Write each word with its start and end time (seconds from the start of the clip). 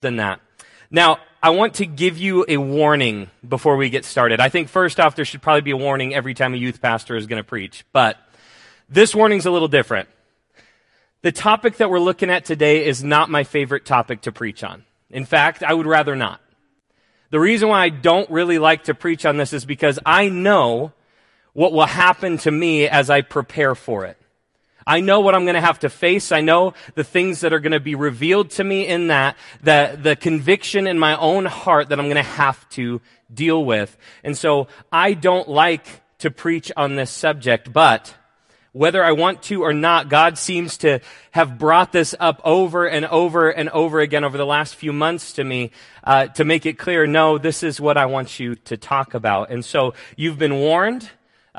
than 0.00 0.16
that. 0.16 0.40
Now, 0.90 1.18
I 1.42 1.50
want 1.50 1.74
to 1.74 1.86
give 1.86 2.18
you 2.18 2.44
a 2.48 2.56
warning 2.56 3.30
before 3.46 3.76
we 3.76 3.88
get 3.90 4.04
started. 4.04 4.40
I 4.40 4.48
think 4.48 4.68
first 4.68 5.00
off, 5.00 5.14
there 5.16 5.24
should 5.24 5.40
probably 5.40 5.62
be 5.62 5.70
a 5.70 5.76
warning 5.76 6.14
every 6.14 6.34
time 6.34 6.52
a 6.52 6.56
youth 6.56 6.82
pastor 6.82 7.16
is 7.16 7.26
going 7.26 7.42
to 7.42 7.46
preach, 7.46 7.84
but 7.92 8.16
this 8.88 9.14
warning's 9.14 9.46
a 9.46 9.50
little 9.50 9.68
different. 9.68 10.08
The 11.22 11.32
topic 11.32 11.76
that 11.76 11.90
we're 11.90 12.00
looking 12.00 12.30
at 12.30 12.44
today 12.44 12.84
is 12.86 13.04
not 13.04 13.30
my 13.30 13.44
favorite 13.44 13.84
topic 13.84 14.22
to 14.22 14.32
preach 14.32 14.64
on. 14.64 14.84
In 15.10 15.24
fact, 15.24 15.62
I 15.62 15.74
would 15.74 15.86
rather 15.86 16.16
not. 16.16 16.40
The 17.30 17.40
reason 17.40 17.68
why 17.68 17.84
I 17.84 17.88
don't 17.90 18.28
really 18.30 18.58
like 18.58 18.84
to 18.84 18.94
preach 18.94 19.24
on 19.24 19.36
this 19.36 19.52
is 19.52 19.64
because 19.64 19.98
I 20.04 20.28
know 20.28 20.92
what 21.52 21.72
will 21.72 21.86
happen 21.86 22.38
to 22.38 22.50
me 22.50 22.88
as 22.88 23.10
I 23.10 23.22
prepare 23.22 23.74
for 23.74 24.04
it. 24.04 24.16
I 24.86 25.00
know 25.00 25.20
what 25.20 25.34
I'm 25.34 25.44
going 25.44 25.54
to 25.54 25.60
have 25.60 25.80
to 25.80 25.90
face. 25.90 26.32
I 26.32 26.40
know 26.40 26.74
the 26.94 27.04
things 27.04 27.40
that 27.40 27.52
are 27.52 27.60
going 27.60 27.72
to 27.72 27.80
be 27.80 27.94
revealed 27.94 28.50
to 28.50 28.64
me 28.64 28.86
in 28.86 29.08
that, 29.08 29.36
the, 29.62 29.98
the 30.00 30.16
conviction 30.16 30.86
in 30.86 30.98
my 30.98 31.16
own 31.16 31.44
heart 31.44 31.88
that 31.90 31.98
I'm 31.98 32.06
going 32.06 32.16
to 32.16 32.22
have 32.22 32.68
to 32.70 33.00
deal 33.32 33.64
with. 33.64 33.96
And 34.24 34.36
so 34.36 34.68
I 34.90 35.14
don't 35.14 35.48
like 35.48 35.86
to 36.18 36.30
preach 36.30 36.70
on 36.76 36.96
this 36.96 37.10
subject, 37.10 37.72
but 37.72 38.14
whether 38.72 39.02
I 39.02 39.12
want 39.12 39.42
to 39.44 39.62
or 39.62 39.72
not, 39.72 40.08
God 40.08 40.38
seems 40.38 40.78
to 40.78 41.00
have 41.32 41.58
brought 41.58 41.92
this 41.92 42.14
up 42.20 42.40
over 42.44 42.86
and 42.86 43.04
over 43.06 43.50
and 43.50 43.68
over 43.70 44.00
again 44.00 44.22
over 44.22 44.38
the 44.38 44.46
last 44.46 44.76
few 44.76 44.92
months 44.92 45.32
to 45.34 45.44
me 45.44 45.72
uh, 46.04 46.26
to 46.28 46.44
make 46.44 46.66
it 46.66 46.78
clear. 46.78 47.06
No, 47.06 47.36
this 47.36 47.62
is 47.62 47.80
what 47.80 47.96
I 47.96 48.06
want 48.06 48.38
you 48.38 48.54
to 48.54 48.76
talk 48.76 49.14
about. 49.14 49.50
And 49.50 49.64
so 49.64 49.94
you've 50.16 50.38
been 50.38 50.54
warned 50.54 51.10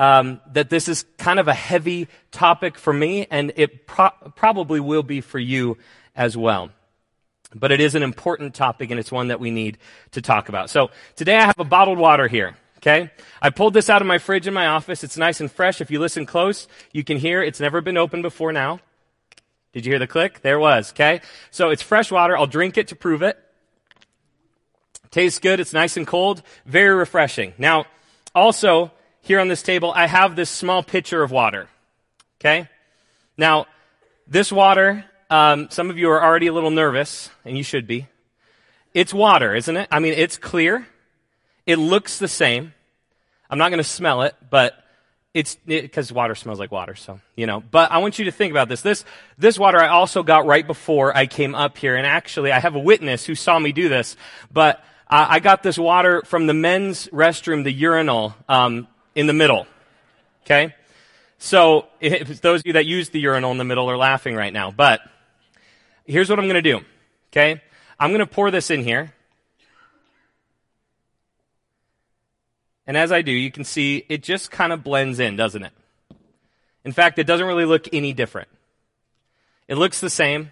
um, 0.02 0.42
that 0.54 0.72
this 0.72 0.88
is 0.88 1.06
kind 1.20 1.40
of 1.40 1.48
a 1.48 1.54
heavy 1.54 2.08
topic 2.32 2.80
for 2.80 2.92
me, 2.92 3.28
and 3.30 3.54
it 3.56 3.86
pro- 3.86 4.10
probably 4.36 4.80
will 4.80 5.04
be 5.04 5.22
for 5.22 5.38
you 5.38 5.78
as 6.16 6.36
well. 6.36 6.72
But 7.54 7.72
it 7.72 7.80
is 7.80 7.94
an 7.94 8.02
important 8.02 8.56
topic, 8.56 8.90
and 8.90 9.00
it's 9.00 9.12
one 9.12 9.28
that 9.28 9.40
we 9.40 9.52
need 9.52 9.78
to 10.14 10.22
talk 10.24 10.50
about. 10.50 10.72
So 10.72 10.90
today 11.16 11.36
I 11.36 11.46
have 11.46 11.60
a 11.60 11.64
bottled 11.64 12.00
water 12.00 12.28
here. 12.28 12.58
Okay? 12.78 13.12
I 13.44 13.52
pulled 13.52 13.76
this 13.76 13.92
out 13.92 14.02
of 14.02 14.08
my 14.08 14.18
fridge 14.18 14.48
in 14.48 14.56
my 14.56 14.66
office. 14.66 15.04
It's 15.04 15.18
nice 15.18 15.40
and 15.40 15.52
fresh. 15.52 15.82
If 15.82 15.92
you 15.92 16.00
listen 16.00 16.26
close, 16.26 16.68
you 16.92 17.04
can 17.04 17.18
hear 17.18 17.44
it's 17.44 17.60
never 17.60 17.80
been 17.80 17.96
opened 17.96 18.24
before 18.24 18.52
now. 18.52 18.80
Did 19.72 19.86
you 19.86 19.92
hear 19.92 20.00
the 20.00 20.08
click? 20.08 20.42
There 20.42 20.56
it 20.56 20.62
was. 20.62 20.92
Okay? 20.94 21.22
So 21.52 21.70
it's 21.70 21.84
fresh 21.84 22.10
water. 22.10 22.36
I'll 22.36 22.48
drink 22.48 22.80
it 22.80 22.88
to 22.88 22.96
prove 22.96 23.22
it. 23.22 23.38
Tastes 25.12 25.38
good. 25.38 25.60
It's 25.60 25.74
nice 25.74 25.96
and 25.96 26.08
cold. 26.08 26.42
Very 26.66 26.96
refreshing. 26.96 27.54
Now, 27.60 27.86
also, 28.34 28.92
here 29.22 29.40
on 29.40 29.48
this 29.48 29.64
table, 29.64 29.92
I 29.96 30.08
have 30.08 30.36
this 30.36 30.50
small 30.50 30.84
pitcher 30.84 31.24
of 31.24 31.32
water. 31.32 31.68
Okay? 32.40 32.68
Now, 33.38 33.68
this 34.28 34.52
water, 34.52 35.06
um, 35.30 35.70
some 35.70 35.90
of 35.90 35.98
you 35.98 36.10
are 36.10 36.24
already 36.24 36.48
a 36.48 36.54
little 36.54 36.72
nervous, 36.72 37.30
and 37.46 37.58
you 37.58 37.64
should 37.64 37.88
be. 37.88 38.08
It's 38.94 39.14
water, 39.14 39.56
isn't 39.56 39.78
it? 39.78 39.88
I 39.92 40.00
mean, 40.00 40.14
it's 40.14 40.38
clear. 40.38 40.88
It 41.66 41.78
looks 41.78 42.20
the 42.20 42.28
same. 42.28 42.74
I'm 43.50 43.58
not 43.58 43.70
going 43.70 43.78
to 43.80 43.84
smell 43.84 44.24
it, 44.24 44.36
but 44.50 44.74
it's 45.34 45.56
because 45.66 46.12
it, 46.12 46.16
water 46.16 46.36
smells 46.36 46.60
like 46.60 46.72
water, 46.72 46.96
so 46.96 47.20
you 47.36 47.46
know. 47.46 47.62
But 47.62 47.92
I 47.92 48.00
want 48.00 48.20
you 48.20 48.26
to 48.26 48.32
think 48.32 48.52
about 48.52 48.68
this. 48.68 48.82
This 48.82 49.06
this 49.38 49.58
water 49.58 49.80
I 49.80 49.88
also 49.88 50.24
got 50.24 50.46
right 50.46 50.66
before 50.66 51.16
I 51.16 51.26
came 51.26 51.56
up 51.56 51.78
here, 51.78 51.96
and 51.96 52.06
actually 52.06 52.52
I 52.52 52.60
have 52.60 52.76
a 52.76 52.80
witness 52.80 53.26
who 53.26 53.36
saw 53.36 53.58
me 53.58 53.72
do 53.72 53.88
this. 53.88 54.18
But 54.52 54.84
I 55.14 55.40
got 55.42 55.62
this 55.62 55.78
water 55.78 56.22
from 56.26 56.48
the 56.48 56.54
men's 56.54 57.08
restroom, 57.08 57.66
the 57.66 57.72
urinal, 57.72 58.34
um, 58.48 58.88
in 59.16 59.28
the 59.28 59.34
middle. 59.34 59.68
Okay? 60.44 60.76
So, 61.38 61.88
if 62.00 62.42
those 62.42 62.60
of 62.62 62.68
you 62.68 62.74
that 62.74 62.86
use 62.86 63.10
the 63.10 63.20
urinal 63.20 63.52
in 63.52 63.58
the 63.58 63.64
middle 63.64 63.90
are 63.90 63.98
laughing 63.98 64.36
right 64.36 64.54
now. 64.54 64.72
But, 64.72 65.02
here's 66.06 66.30
what 66.30 66.40
I'm 66.40 66.46
going 66.46 66.62
to 66.62 66.62
do. 66.62 66.82
Okay? 67.32 67.62
I'm 68.00 68.10
going 68.10 68.20
to 68.20 68.28
pour 68.28 68.52
this 68.52 68.70
in 68.70 68.84
here. 68.84 69.14
And 72.88 72.98
as 72.98 73.12
I 73.12 73.22
do, 73.22 73.32
you 73.32 73.52
can 73.52 73.64
see 73.64 74.06
it 74.10 74.24
just 74.24 74.52
kind 74.52 74.74
of 74.74 74.84
blends 74.84 75.20
in, 75.20 75.36
doesn't 75.36 75.64
it? 75.64 75.72
In 76.84 76.92
fact, 76.92 77.20
it 77.20 77.26
doesn't 77.26 77.46
really 77.46 77.66
look 77.66 77.88
any 77.94 78.12
different. 78.12 78.50
It 79.68 79.76
looks 79.76 80.02
the 80.02 80.10
same. 80.10 80.52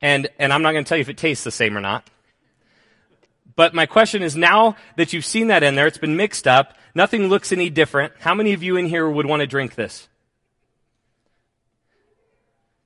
And, 0.00 0.28
and 0.38 0.52
I'm 0.52 0.62
not 0.62 0.72
going 0.72 0.84
to 0.84 0.88
tell 0.88 0.98
you 0.98 1.02
if 1.02 1.08
it 1.08 1.16
tastes 1.16 1.44
the 1.44 1.52
same 1.52 1.76
or 1.76 1.80
not. 1.80 2.08
But 3.54 3.74
my 3.74 3.86
question 3.86 4.22
is 4.22 4.36
now 4.36 4.76
that 4.96 5.12
you've 5.12 5.24
seen 5.24 5.48
that 5.48 5.62
in 5.62 5.74
there, 5.74 5.86
it's 5.86 5.98
been 5.98 6.16
mixed 6.16 6.46
up, 6.46 6.74
nothing 6.94 7.28
looks 7.28 7.52
any 7.52 7.70
different. 7.70 8.12
How 8.20 8.34
many 8.34 8.52
of 8.52 8.62
you 8.62 8.76
in 8.76 8.86
here 8.86 9.08
would 9.08 9.26
want 9.26 9.40
to 9.40 9.46
drink 9.46 9.74
this? 9.74 10.08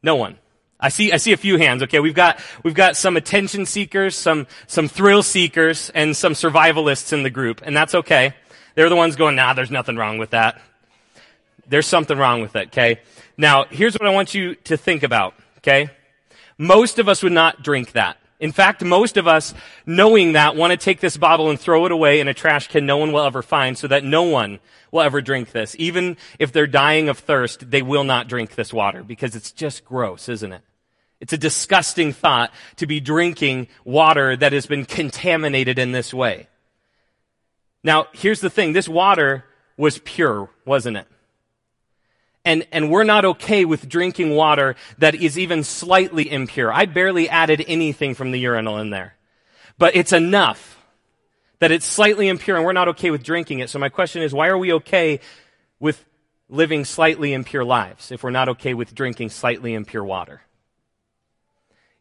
No 0.03 0.17
one. 0.17 0.39
I 0.79 0.91
see, 0.91 1.11
I 1.13 1.17
see 1.17 1.33
a 1.33 1.37
few 1.37 1.57
hands. 1.57 1.83
Okay, 1.85 2.01
we've 2.01 2.15
got, 2.15 2.39
we've 2.63 2.75
got 2.75 2.97
some 2.97 3.17
attention 3.17 3.65
seekers, 3.65 4.15
some, 4.15 4.47
some 4.67 4.89
thrill 4.89 5.23
seekers, 5.23 5.91
and 5.91 6.17
some 6.17 6.35
survivalists 6.35 7.13
in 7.13 7.23
the 7.23 7.31
group, 7.31 7.63
and 7.65 7.77
that's 7.77 7.95
okay. 7.95 8.35
They're 8.75 8.91
the 8.91 8.97
ones 8.97 9.17
going, 9.17 9.37
nah, 9.37 9.55
there's 9.55 9.71
nothing 9.71 9.97
wrong 9.97 10.19
with 10.19 10.31
that. 10.31 10.61
There's 11.67 11.87
something 11.87 12.17
wrong 12.17 12.43
with 12.43 12.55
it, 12.57 12.69
okay? 12.69 13.01
Now, 13.39 13.65
here's 13.65 13.95
what 13.95 14.07
I 14.07 14.13
want 14.13 14.35
you 14.35 14.55
to 14.55 14.77
think 14.77 15.03
about, 15.03 15.35
okay? 15.59 15.89
Most 16.59 16.99
of 16.99 17.09
us 17.09 17.23
would 17.23 17.33
not 17.33 17.63
drink 17.63 17.93
that. 17.93 18.19
In 18.39 18.53
fact, 18.53 18.85
most 18.85 19.17
of 19.17 19.27
us, 19.27 19.55
knowing 19.87 20.33
that, 20.33 20.57
want 20.57 20.73
to 20.73 20.77
take 20.77 21.01
this 21.01 21.17
bottle 21.17 21.49
and 21.49 21.59
throw 21.59 21.87
it 21.87 21.93
away 21.93 22.21
in 22.21 22.29
a 22.29 22.35
trash 22.35 22.69
can 22.69 22.85
no 22.85 22.99
one 22.99 23.13
will 23.13 23.25
ever 23.25 23.43
find 23.43 23.79
so 23.79 23.89
that 23.89 24.05
no 24.05 24.25
one 24.25 24.61
will 24.91 25.01
ever 25.01 25.23
drink 25.23 25.53
this. 25.53 25.75
Even 25.79 26.17
if 26.39 26.53
they're 26.53 26.67
dying 26.67 27.09
of 27.09 27.19
thirst, 27.19 27.71
they 27.71 27.83
will 27.83 28.05
not 28.05 28.29
drink 28.29 28.55
this 28.55 28.73
water 28.73 29.03
because 29.03 29.35
it's 29.35 29.53
just 29.53 29.85
gross, 29.85 30.29
isn't 30.29 30.53
it? 30.53 30.63
It's 31.19 31.33
a 31.33 31.39
disgusting 31.39 32.13
thought 32.13 32.53
to 32.77 32.87
be 32.87 33.01
drinking 33.01 33.69
water 33.85 34.37
that 34.37 34.53
has 34.53 34.67
been 34.67 34.85
contaminated 34.85 35.79
in 35.79 35.93
this 35.93 36.13
way. 36.13 36.49
Now, 37.83 38.09
here's 38.13 38.41
the 38.41 38.51
thing. 38.51 38.73
This 38.75 38.89
water 38.89 39.45
was 39.79 39.99
pure, 39.99 40.51
wasn't 40.67 40.99
it? 40.99 41.07
And, 42.47 42.65
and 42.71 42.91
we're 42.91 43.05
not 43.05 43.25
okay 43.25 43.65
with 43.65 43.89
drinking 43.89 44.31
water 44.31 44.77
that 44.99 45.17
is 45.17 45.37
even 45.37 45.65
slightly 45.65 46.31
impure. 46.31 46.73
I 46.73 46.87
barely 46.87 47.29
added 47.29 47.63
anything 47.67 48.15
from 48.15 48.31
the 48.31 48.39
urinal 48.39 48.79
in 48.79 48.91
there. 48.91 49.17
But 49.79 49.97
it's 49.97 50.13
enough 50.13 50.81
that 51.59 51.73
it's 51.73 51.85
slightly 51.85 52.29
impure 52.29 52.57
and 52.57 52.65
we're 52.65 52.73
not 52.73 52.89
okay 52.89 53.11
with 53.11 53.25
drinking 53.25 53.59
it. 53.59 53.69
So 53.69 53.81
my 53.81 53.89
question 53.89 54.23
is, 54.23 54.33
why 54.33 54.47
are 54.47 54.57
we 54.57 54.73
okay 54.75 55.19
with 55.81 56.05
living 56.49 56.85
slightly 56.85 57.33
impure 57.33 57.65
lives 57.65 58.13
if 58.13 58.23
we're 58.23 58.31
not 58.31 58.49
okay 58.51 58.75
with 58.75 58.95
drinking 58.95 59.31
slightly 59.31 59.75
impure 59.75 60.05
water? 60.05 60.41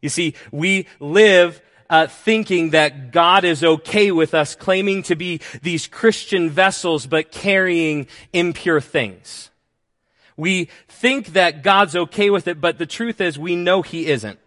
You 0.00 0.10
see, 0.10 0.34
we 0.52 0.86
live 1.00 1.60
uh, 1.90 2.06
thinking 2.06 2.70
that 2.70 3.10
God 3.10 3.44
is 3.44 3.64
okay 3.64 4.12
with 4.12 4.32
us 4.32 4.54
claiming 4.54 5.02
to 5.04 5.16
be 5.16 5.40
these 5.62 5.88
Christian 5.88 6.50
vessels 6.50 7.08
but 7.08 7.32
carrying 7.32 8.06
impure 8.32 8.80
things. 8.80 9.50
We 10.36 10.68
think 10.88 11.28
that 11.28 11.62
God's 11.62 11.96
okay 11.96 12.30
with 12.30 12.46
it, 12.46 12.60
but 12.60 12.78
the 12.78 12.86
truth 12.86 13.20
is 13.20 13.38
we 13.38 13.56
know 13.56 13.82
He 13.82 14.06
isn't. 14.06 14.38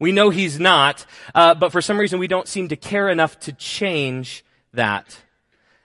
We 0.00 0.12
know 0.12 0.30
He's 0.30 0.58
not, 0.58 1.06
uh, 1.34 1.54
but 1.54 1.70
for 1.72 1.80
some 1.80 1.98
reason 1.98 2.18
we 2.18 2.28
don't 2.28 2.48
seem 2.48 2.68
to 2.68 2.76
care 2.76 3.08
enough 3.08 3.38
to 3.40 3.52
change 3.52 4.44
that. 4.72 5.18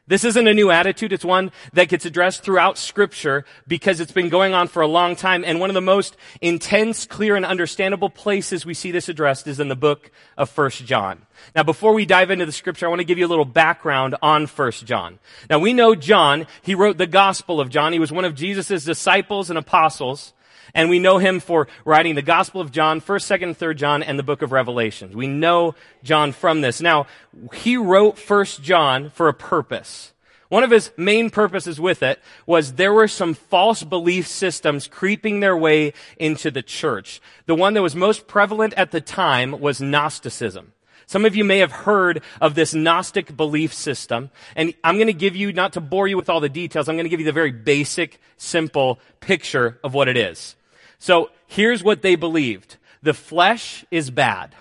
This 0.10 0.24
isn't 0.24 0.48
a 0.48 0.56
new 0.56 0.72
attitude. 0.72 1.14
It's 1.14 1.24
one 1.24 1.52
that 1.74 1.88
gets 1.88 2.04
addressed 2.04 2.42
throughout 2.42 2.80
scripture 2.80 3.46
because 3.68 4.00
it's 4.00 4.12
been 4.12 4.30
going 4.30 4.56
on 4.56 4.68
for 4.68 4.82
a 4.82 4.88
long 4.88 5.16
time. 5.16 5.44
And 5.46 5.60
one 5.60 5.70
of 5.70 5.76
the 5.76 5.82
most 5.82 6.18
intense, 6.42 7.06
clear, 7.06 7.36
and 7.36 7.46
understandable 7.46 8.10
places 8.10 8.66
we 8.66 8.74
see 8.74 8.90
this 8.90 9.08
addressed 9.08 9.46
is 9.46 9.60
in 9.60 9.68
the 9.68 9.76
book 9.76 10.10
of 10.36 10.50
First 10.50 10.84
John. 10.84 11.28
Now, 11.56 11.62
before 11.62 11.94
we 11.94 12.08
dive 12.08 12.32
into 12.32 12.48
the 12.48 12.52
scripture, 12.52 12.88
I 12.88 12.90
want 12.90 13.02
to 13.02 13.06
give 13.06 13.20
you 13.20 13.28
a 13.28 13.30
little 13.30 13.46
background 13.46 14.16
on 14.24 14.48
First 14.48 14.84
John. 14.88 15.20
Now, 15.48 15.60
we 15.60 15.74
know 15.74 15.94
John. 15.94 16.48
He 16.64 16.74
wrote 16.74 16.98
the 16.98 17.06
Gospel 17.06 17.62
of 17.62 17.70
John. 17.70 17.94
He 17.94 18.00
was 18.00 18.12
one 18.12 18.26
of 18.26 18.34
Jesus' 18.34 18.84
disciples 18.84 19.52
and 19.52 19.60
apostles. 19.60 20.34
And 20.74 20.90
we 20.90 21.00
know 21.00 21.18
him 21.18 21.40
for 21.40 21.68
writing 21.86 22.16
the 22.16 22.22
Gospel 22.22 22.62
of 22.62 22.72
John, 22.72 23.02
1st, 23.02 23.40
2nd, 23.40 23.58
3rd 23.58 23.78
John, 23.78 24.04
and 24.04 24.18
the 24.18 24.24
book 24.24 24.42
of 24.42 24.52
Revelations. 24.52 25.16
We 25.16 25.28
know 25.28 25.76
John 26.04 26.32
from 26.32 26.62
this. 26.62 26.82
Now, 26.82 27.08
he 27.54 27.78
wrote 27.78 28.16
1st 28.16 28.62
John 28.62 29.10
for 29.10 29.28
a 29.28 29.34
purpose. 29.34 30.14
One 30.50 30.64
of 30.64 30.72
his 30.72 30.92
main 30.98 31.30
purposes 31.30 31.80
with 31.80 32.02
it 32.02 32.20
was 32.48 32.74
there 32.74 32.94
were 32.94 33.08
some 33.08 33.36
false 33.36 33.84
belief 33.84 34.28
systems 34.28 34.88
creeping 34.88 35.40
their 35.40 35.56
way 35.56 35.94
into 36.18 36.50
the 36.50 36.64
church. 36.64 37.22
The 37.46 37.54
one 37.54 37.76
that 37.76 37.84
was 37.84 37.96
most 37.96 38.28
prevalent 38.28 38.74
at 38.74 38.90
the 38.90 39.02
time 39.02 39.60
was 39.60 39.80
Gnosticism. 39.80 40.74
Some 41.06 41.26
of 41.26 41.36
you 41.36 41.44
may 41.44 41.60
have 41.60 41.72
heard 41.72 42.22
of 42.42 42.56
this 42.56 42.74
Gnostic 42.74 43.36
belief 43.36 43.74
system, 43.74 44.30
and 44.56 44.74
I'm 44.84 44.96
going 44.96 45.08
to 45.08 45.14
give 45.14 45.36
you, 45.36 45.54
not 45.54 45.74
to 45.74 45.82
bore 45.82 46.08
you 46.08 46.18
with 46.18 46.30
all 46.30 46.40
the 46.40 46.50
details, 46.50 46.88
I'm 46.88 46.96
going 46.96 47.06
to 47.06 47.10
give 47.10 47.20
you 47.20 47.26
the 47.26 47.32
very 47.32 47.52
basic, 47.52 48.20
simple 48.38 49.00
picture 49.20 49.80
of 49.84 49.94
what 49.94 50.08
it 50.08 50.18
is. 50.18 50.56
So 51.00 51.32
here's 51.48 51.84
what 51.84 52.02
they 52.02 52.16
believed. 52.16 52.78
The 53.02 53.14
flesh 53.14 53.86
is 53.90 54.12
bad, 54.12 54.54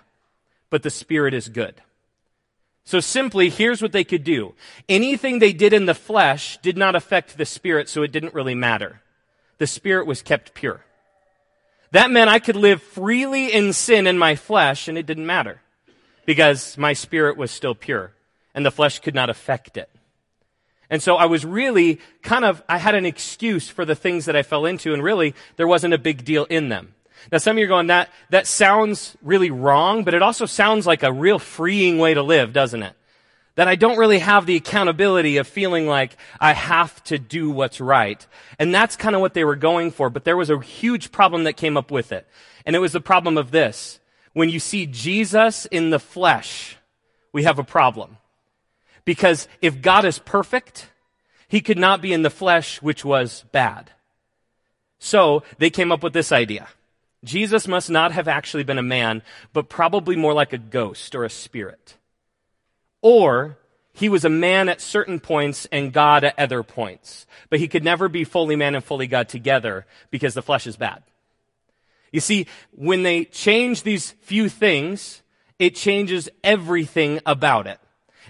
but 0.70 0.82
the 0.82 0.90
spirit 0.90 1.34
is 1.34 1.48
good. 1.48 1.82
So 2.84 3.00
simply, 3.00 3.50
here's 3.50 3.82
what 3.82 3.92
they 3.92 4.04
could 4.04 4.24
do. 4.24 4.54
Anything 4.88 5.38
they 5.38 5.52
did 5.52 5.72
in 5.74 5.84
the 5.84 5.94
flesh 5.94 6.56
did 6.62 6.78
not 6.78 6.94
affect 6.94 7.36
the 7.36 7.44
spirit, 7.44 7.88
so 7.88 8.02
it 8.02 8.12
didn't 8.12 8.32
really 8.32 8.54
matter. 8.54 9.02
The 9.58 9.66
spirit 9.66 10.06
was 10.06 10.22
kept 10.22 10.54
pure. 10.54 10.84
That 11.90 12.10
meant 12.10 12.30
I 12.30 12.38
could 12.38 12.56
live 12.56 12.82
freely 12.82 13.52
in 13.52 13.72
sin 13.72 14.06
in 14.06 14.16
my 14.16 14.36
flesh, 14.36 14.88
and 14.88 14.96
it 14.96 15.06
didn't 15.06 15.26
matter. 15.26 15.60
because 16.28 16.76
my 16.76 16.92
spirit 16.92 17.38
was 17.38 17.50
still 17.50 17.74
pure 17.74 18.12
and 18.54 18.66
the 18.66 18.70
flesh 18.70 18.98
could 18.98 19.14
not 19.14 19.30
affect 19.30 19.78
it. 19.78 19.88
And 20.90 21.02
so 21.02 21.16
I 21.16 21.26
was 21.26 21.44
really 21.44 22.00
kind 22.22 22.44
of, 22.44 22.62
I 22.68 22.78
had 22.78 22.94
an 22.94 23.04
excuse 23.04 23.68
for 23.68 23.84
the 23.84 23.94
things 23.94 24.24
that 24.24 24.36
I 24.36 24.42
fell 24.42 24.64
into 24.64 24.94
and 24.94 25.02
really 25.02 25.34
there 25.56 25.68
wasn't 25.68 25.94
a 25.94 25.98
big 25.98 26.24
deal 26.24 26.44
in 26.44 26.68
them. 26.68 26.94
Now 27.30 27.38
some 27.38 27.56
of 27.56 27.58
you 27.58 27.66
are 27.66 27.68
going, 27.68 27.88
that, 27.88 28.10
that 28.30 28.46
sounds 28.46 29.16
really 29.22 29.50
wrong, 29.50 30.04
but 30.04 30.14
it 30.14 30.22
also 30.22 30.46
sounds 30.46 30.86
like 30.86 31.02
a 31.02 31.12
real 31.12 31.38
freeing 31.38 31.98
way 31.98 32.14
to 32.14 32.22
live, 32.22 32.52
doesn't 32.52 32.82
it? 32.82 32.94
That 33.56 33.68
I 33.68 33.74
don't 33.74 33.98
really 33.98 34.20
have 34.20 34.46
the 34.46 34.56
accountability 34.56 35.36
of 35.36 35.48
feeling 35.48 35.86
like 35.86 36.16
I 36.40 36.52
have 36.52 37.02
to 37.04 37.18
do 37.18 37.50
what's 37.50 37.80
right. 37.80 38.24
And 38.58 38.72
that's 38.72 38.96
kind 38.96 39.16
of 39.16 39.20
what 39.20 39.34
they 39.34 39.44
were 39.44 39.56
going 39.56 39.90
for, 39.90 40.10
but 40.10 40.24
there 40.24 40.36
was 40.36 40.48
a 40.48 40.60
huge 40.60 41.10
problem 41.10 41.44
that 41.44 41.54
came 41.54 41.76
up 41.76 41.90
with 41.90 42.12
it. 42.12 42.26
And 42.64 42.76
it 42.76 42.78
was 42.78 42.92
the 42.92 43.00
problem 43.00 43.36
of 43.36 43.50
this. 43.50 43.98
When 44.32 44.48
you 44.48 44.60
see 44.60 44.86
Jesus 44.86 45.66
in 45.66 45.90
the 45.90 45.98
flesh, 45.98 46.76
we 47.32 47.42
have 47.42 47.58
a 47.58 47.64
problem. 47.64 48.18
Because 49.08 49.48
if 49.62 49.80
God 49.80 50.04
is 50.04 50.18
perfect, 50.18 50.90
he 51.48 51.62
could 51.62 51.78
not 51.78 52.02
be 52.02 52.12
in 52.12 52.20
the 52.20 52.28
flesh, 52.28 52.82
which 52.82 53.06
was 53.06 53.42
bad. 53.52 53.90
So 54.98 55.44
they 55.56 55.70
came 55.70 55.90
up 55.90 56.02
with 56.02 56.12
this 56.12 56.30
idea. 56.30 56.68
Jesus 57.24 57.66
must 57.66 57.88
not 57.88 58.12
have 58.12 58.28
actually 58.28 58.64
been 58.64 58.76
a 58.76 58.82
man, 58.82 59.22
but 59.54 59.70
probably 59.70 60.14
more 60.14 60.34
like 60.34 60.52
a 60.52 60.58
ghost 60.58 61.14
or 61.14 61.24
a 61.24 61.30
spirit. 61.30 61.96
Or 63.00 63.56
he 63.94 64.10
was 64.10 64.26
a 64.26 64.28
man 64.28 64.68
at 64.68 64.82
certain 64.82 65.20
points 65.20 65.66
and 65.72 65.90
God 65.90 66.22
at 66.22 66.38
other 66.38 66.62
points. 66.62 67.26
But 67.48 67.60
he 67.60 67.68
could 67.68 67.84
never 67.84 68.10
be 68.10 68.24
fully 68.24 68.56
man 68.56 68.74
and 68.74 68.84
fully 68.84 69.06
God 69.06 69.30
together 69.30 69.86
because 70.10 70.34
the 70.34 70.42
flesh 70.42 70.66
is 70.66 70.76
bad. 70.76 71.02
You 72.12 72.20
see, 72.20 72.46
when 72.72 73.04
they 73.04 73.24
change 73.24 73.84
these 73.84 74.10
few 74.20 74.50
things, 74.50 75.22
it 75.58 75.74
changes 75.74 76.28
everything 76.44 77.20
about 77.24 77.66
it. 77.66 77.80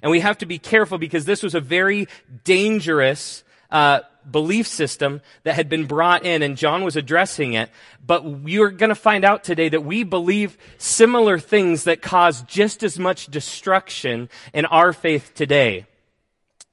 And 0.02 0.10
we 0.10 0.20
have 0.20 0.38
to 0.38 0.46
be 0.46 0.58
careful 0.58 0.98
because 0.98 1.24
this 1.24 1.42
was 1.42 1.54
a 1.54 1.60
very 1.60 2.08
dangerous 2.44 3.44
uh, 3.70 4.00
belief 4.30 4.66
system 4.66 5.20
that 5.44 5.54
had 5.54 5.68
been 5.68 5.86
brought 5.86 6.24
in, 6.24 6.42
and 6.42 6.56
John 6.56 6.84
was 6.84 6.96
addressing 6.96 7.54
it. 7.54 7.70
But 8.04 8.48
you're 8.48 8.70
going 8.70 8.88
to 8.88 8.94
find 8.94 9.24
out 9.24 9.44
today 9.44 9.68
that 9.68 9.84
we 9.84 10.02
believe 10.02 10.56
similar 10.78 11.38
things 11.38 11.84
that 11.84 12.02
cause 12.02 12.42
just 12.42 12.82
as 12.82 12.98
much 12.98 13.26
destruction 13.26 14.28
in 14.52 14.66
our 14.66 14.92
faith 14.92 15.32
today. 15.34 15.86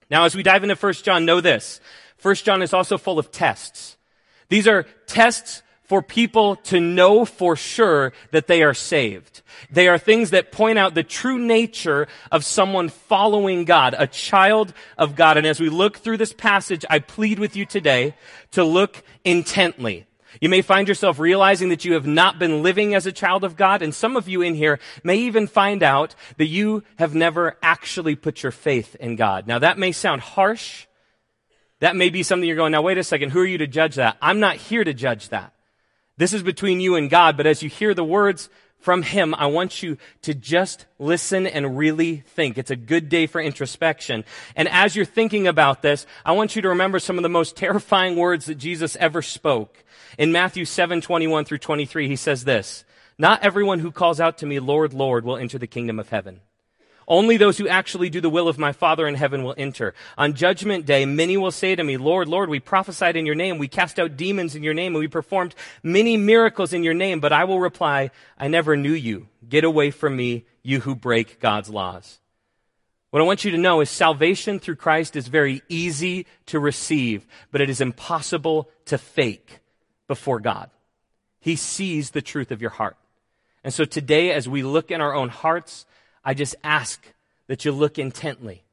Now, 0.09 0.25
as 0.25 0.35
we 0.35 0.43
dive 0.43 0.63
into 0.63 0.75
1 0.75 0.93
John, 0.93 1.25
know 1.25 1.41
this. 1.41 1.79
1 2.21 2.35
John 2.35 2.61
is 2.61 2.73
also 2.73 2.97
full 2.97 3.19
of 3.19 3.31
tests. 3.31 3.97
These 4.49 4.67
are 4.67 4.83
tests 5.07 5.63
for 5.85 6.01
people 6.01 6.55
to 6.57 6.79
know 6.79 7.25
for 7.25 7.55
sure 7.55 8.11
that 8.31 8.47
they 8.47 8.63
are 8.63 8.73
saved. 8.73 9.41
They 9.71 9.87
are 9.87 9.97
things 9.97 10.31
that 10.31 10.51
point 10.51 10.79
out 10.79 10.95
the 10.95 11.03
true 11.03 11.37
nature 11.37 12.07
of 12.31 12.43
someone 12.43 12.89
following 12.89 13.65
God, 13.65 13.95
a 13.97 14.07
child 14.07 14.73
of 14.97 15.15
God. 15.15 15.37
And 15.37 15.45
as 15.45 15.59
we 15.59 15.69
look 15.69 15.97
through 15.97 16.17
this 16.17 16.33
passage, 16.33 16.85
I 16.89 16.99
plead 16.99 17.39
with 17.39 17.55
you 17.55 17.65
today 17.65 18.15
to 18.51 18.63
look 18.63 19.03
intently. 19.23 20.05
You 20.41 20.49
may 20.49 20.61
find 20.61 20.87
yourself 20.87 21.17
realizing 21.17 21.69
that 21.69 21.85
you 21.85 21.93
have 21.93 22.07
not 22.07 22.39
been 22.39 22.61
living 22.61 22.93
as 22.93 23.05
a 23.05 23.11
child 23.11 23.43
of 23.43 23.55
God, 23.55 23.81
and 23.81 23.95
some 23.95 24.17
of 24.17 24.27
you 24.27 24.41
in 24.41 24.55
here 24.55 24.79
may 25.03 25.15
even 25.17 25.47
find 25.47 25.81
out 25.81 26.13
that 26.37 26.47
you 26.47 26.83
have 26.97 27.15
never 27.15 27.57
actually 27.61 28.15
put 28.15 28.43
your 28.43 28.51
faith 28.51 28.95
in 28.95 29.15
God. 29.15 29.47
Now 29.47 29.59
that 29.59 29.77
may 29.77 29.91
sound 29.91 30.21
harsh. 30.21 30.87
That 31.79 31.95
may 31.95 32.09
be 32.09 32.23
something 32.23 32.47
you're 32.47 32.55
going, 32.55 32.71
now 32.71 32.81
wait 32.81 32.97
a 32.97 33.03
second, 33.03 33.31
who 33.31 33.39
are 33.41 33.45
you 33.45 33.57
to 33.57 33.67
judge 33.67 33.95
that? 33.95 34.17
I'm 34.21 34.39
not 34.39 34.55
here 34.55 34.83
to 34.83 34.93
judge 34.93 35.29
that. 35.29 35.53
This 36.17 36.33
is 36.33 36.43
between 36.43 36.79
you 36.79 36.95
and 36.95 37.09
God, 37.09 37.35
but 37.35 37.45
as 37.45 37.61
you 37.61 37.69
hear 37.69 37.93
the 37.93 38.03
words 38.03 38.49
from 38.79 39.01
Him, 39.01 39.35
I 39.35 39.47
want 39.47 39.83
you 39.83 39.97
to 40.21 40.33
just 40.33 40.85
listen 40.99 41.45
and 41.47 41.77
really 41.77 42.23
think. 42.27 42.57
It's 42.57 42.71
a 42.71 42.75
good 42.75 43.09
day 43.09 43.27
for 43.27 43.41
introspection. 43.41 44.23
And 44.55 44.67
as 44.69 44.95
you're 44.95 45.05
thinking 45.05 45.47
about 45.47 45.81
this, 45.81 46.05
I 46.23 46.31
want 46.31 46.55
you 46.55 46.61
to 46.61 46.69
remember 46.69 46.99
some 46.99 47.17
of 47.17 47.23
the 47.23 47.29
most 47.29 47.55
terrifying 47.57 48.15
words 48.15 48.45
that 48.45 48.55
Jesus 48.55 48.95
ever 48.97 49.21
spoke. 49.21 49.83
In 50.17 50.31
Matthew 50.31 50.65
7, 50.65 51.01
21 51.01 51.45
through 51.45 51.57
23, 51.57 52.07
He 52.07 52.15
says 52.15 52.45
this, 52.45 52.85
Not 53.17 53.43
everyone 53.43 53.79
who 53.79 53.91
calls 53.91 54.19
out 54.19 54.37
to 54.37 54.45
me, 54.45 54.59
Lord, 54.59 54.93
Lord, 54.93 55.25
will 55.25 55.37
enter 55.37 55.57
the 55.57 55.67
kingdom 55.67 55.99
of 55.99 56.09
heaven 56.09 56.41
only 57.07 57.37
those 57.37 57.57
who 57.57 57.67
actually 57.67 58.09
do 58.09 58.21
the 58.21 58.29
will 58.29 58.47
of 58.47 58.57
my 58.57 58.71
Father 58.71 59.07
in 59.07 59.15
heaven 59.15 59.43
will 59.43 59.55
enter. 59.57 59.93
On 60.17 60.33
judgment 60.33 60.85
day, 60.85 61.05
many 61.05 61.37
will 61.37 61.51
say 61.51 61.75
to 61.75 61.83
me, 61.83 61.97
Lord, 61.97 62.27
Lord, 62.27 62.49
we 62.49 62.59
prophesied 62.59 63.15
in 63.15 63.25
your 63.25 63.35
name, 63.35 63.57
we 63.57 63.67
cast 63.67 63.99
out 63.99 64.17
demons 64.17 64.55
in 64.55 64.63
your 64.63 64.73
name, 64.73 64.93
and 64.93 64.99
we 64.99 65.07
performed 65.07 65.55
many 65.83 66.17
miracles 66.17 66.73
in 66.73 66.83
your 66.83 66.93
name. 66.93 67.19
But 67.19 67.33
I 67.33 67.43
will 67.43 67.59
reply, 67.59 68.11
I 68.37 68.47
never 68.47 68.75
knew 68.75 68.93
you. 68.93 69.27
Get 69.47 69.63
away 69.63 69.91
from 69.91 70.15
me, 70.15 70.45
you 70.63 70.79
who 70.79 70.95
break 70.95 71.39
God's 71.39 71.69
laws. 71.69 72.19
What 73.11 73.21
I 73.21 73.25
want 73.25 73.45
you 73.45 73.51
to 73.51 73.57
know 73.57 73.79
is 73.79 73.89
salvation 73.89 74.59
through 74.59 74.75
Christ 74.75 75.15
is 75.15 75.29
very 75.29 75.61
easy 75.69 76.25
to 76.47 76.59
receive, 76.59 77.25
but 77.51 77.61
it 77.61 77.69
is 77.69 77.79
impossible 77.79 78.69
to 78.85 78.97
fake 78.97 79.59
before 80.07 80.39
God. 80.39 80.69
He 81.39 81.55
sees 81.55 82.11
the 82.11 82.21
truth 82.21 82.51
of 82.51 82.61
your 82.61 82.71
heart. 82.71 82.97
And 83.63 83.73
so 83.73 83.85
today, 83.85 84.31
as 84.31 84.49
we 84.49 84.63
look 84.63 84.91
in 84.91 84.99
our 84.99 85.13
own 85.13 85.29
hearts, 85.29 85.85
I 86.25 86.33
just 86.33 86.55
ask 86.63 87.05
that 87.47 87.63
you 87.63 87.71
look 87.71 87.99
intently. 87.99 88.63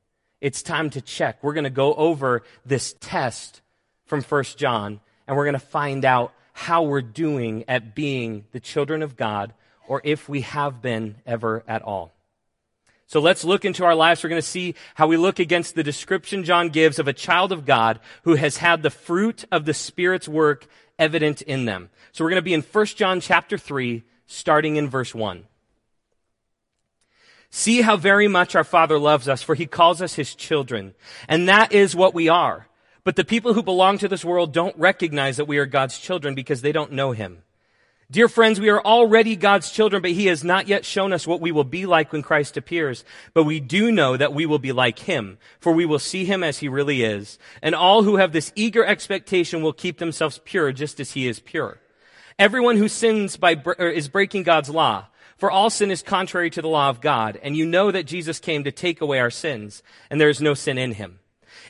It's 0.40 0.62
time 0.62 0.90
to 0.90 1.00
check. 1.00 1.44
We're 1.44 1.52
going 1.52 1.64
to 1.64 1.70
go 1.70 1.94
over 1.94 2.43
this 2.64 2.94
test 2.99 3.60
from 4.06 4.22
1 4.22 4.44
John, 4.56 5.00
and 5.28 5.37
we're 5.37 5.44
going 5.44 5.52
to 5.52 5.60
find 5.60 6.04
out 6.04 6.32
how 6.54 6.82
we're 6.82 7.02
doing 7.02 7.64
at 7.69 7.94
being 7.94 8.46
the 8.52 8.60
children 8.60 9.02
of 9.02 9.16
God, 9.16 9.52
or 9.87 10.00
if 10.04 10.28
we 10.28 10.40
have 10.40 10.82
been 10.82 11.16
ever 11.26 11.62
at 11.69 11.82
all. 11.82 12.12
So 13.06 13.20
let's 13.20 13.44
look 13.44 13.66
into 13.66 13.84
our 13.84 13.94
lives. 13.94 14.25
We're 14.25 14.31
going 14.31 14.40
to 14.40 14.49
see 14.49 14.75
how 14.94 15.06
we 15.06 15.19
look 15.19 15.38
against 15.38 15.75
the 15.75 15.82
description 15.82 16.44
John 16.44 16.70
gives 16.70 16.99
of 16.99 17.08
a 17.08 17.12
child 17.12 17.52
of 17.52 17.66
God 17.66 18.00
who 18.22 18.37
has 18.37 18.56
had 18.56 18.82
the 18.82 18.90
fruit 18.90 19.44
of 19.52 19.66
the 19.66 19.75
Spirit's 19.75 20.26
work 20.26 20.66
evident 20.99 21.43
in 21.43 21.66
them. 21.66 21.90
So 22.12 22.25
we're 22.25 22.31
going 22.31 22.37
to 22.37 22.43
be 22.43 22.54
in 22.54 22.62
1 22.62 22.87
John 22.87 23.20
chapter 23.20 23.58
3, 23.58 24.02
starting 24.26 24.76
in 24.76 24.88
verse 24.88 25.14
1. 25.14 25.44
See 27.54 27.82
how 27.82 27.99
very 27.99 28.28
much 28.28 28.56
our 28.56 28.64
Father 28.64 28.99
loves 28.99 29.28
us, 29.28 29.43
for 29.43 29.54
he 29.54 29.66
calls 29.66 30.00
us 30.00 30.14
his 30.14 30.34
children. 30.34 30.94
And 31.28 31.46
that 31.50 31.70
is 31.70 31.94
what 31.94 32.14
we 32.14 32.31
are. 32.31 32.66
But 33.04 33.14
the 33.14 33.26
people 33.26 33.52
who 33.52 33.62
belong 33.62 33.99
to 33.99 34.08
this 34.08 34.25
world 34.25 34.54
don't 34.54 34.76
recognize 34.78 35.37
that 35.37 35.44
we 35.44 35.58
are 35.58 35.66
God's 35.66 35.99
children 35.99 36.34
because 36.34 36.62
they 36.62 36.72
don't 36.72 36.93
know 36.93 37.12
him. 37.12 37.43
Dear 38.10 38.28
friends, 38.28 38.58
we 38.58 38.70
are 38.70 38.81
already 38.81 39.37
God's 39.37 39.70
children, 39.70 40.00
but 40.00 40.12
he 40.12 40.26
has 40.26 40.43
not 40.43 40.66
yet 40.66 40.87
shown 40.87 41.12
us 41.12 41.26
what 41.26 41.43
we 41.43 41.52
will 41.52 41.64
be 41.64 41.84
like 41.84 42.10
when 42.10 42.22
Christ 42.22 42.56
appears. 42.56 43.04
But 43.34 43.44
we 43.44 43.60
do 43.60 43.93
know 43.93 44.16
that 44.16 44.32
we 44.32 44.47
will 44.47 44.59
be 44.59 44.73
like 44.73 45.00
him, 45.00 45.37
for 45.61 45.73
we 45.73 45.85
will 45.85 45.99
see 45.99 46.25
him 46.25 46.42
as 46.42 46.61
he 46.61 46.68
really 46.68 47.02
is. 47.02 47.38
And 47.61 47.75
all 47.75 48.02
who 48.02 48.16
have 48.16 48.32
this 48.32 48.50
eager 48.56 48.85
expectation 48.85 49.62
will 49.62 49.75
keep 49.75 49.99
themselves 49.99 50.40
pure 50.42 50.73
just 50.73 51.00
as 51.00 51.12
he 51.12 51.28
is 51.28 51.38
pure. 51.38 51.80
Everyone 52.38 52.78
who 52.78 52.88
sins 52.88 53.37
by, 53.37 53.62
is 53.78 54.09
breaking 54.09 54.44
God's 54.44 54.71
law. 54.71 55.09
For 55.42 55.50
all 55.50 55.70
sin 55.70 55.90
is 55.90 56.02
contrary 56.02 56.50
to 56.50 56.62
the 56.62 56.68
law 56.68 56.88
of 56.88 57.00
God, 57.00 57.37
and 57.42 57.56
you 57.56 57.66
know 57.66 57.90
that 57.90 58.06
Jesus 58.06 58.38
came 58.38 58.62
to 58.62 58.70
take 58.70 59.00
away 59.00 59.18
our 59.18 59.28
sins, 59.28 59.82
and 60.08 60.20
there 60.20 60.28
is 60.28 60.40
no 60.40 60.54
sin 60.54 60.78
in 60.78 60.92
him. 60.92 61.18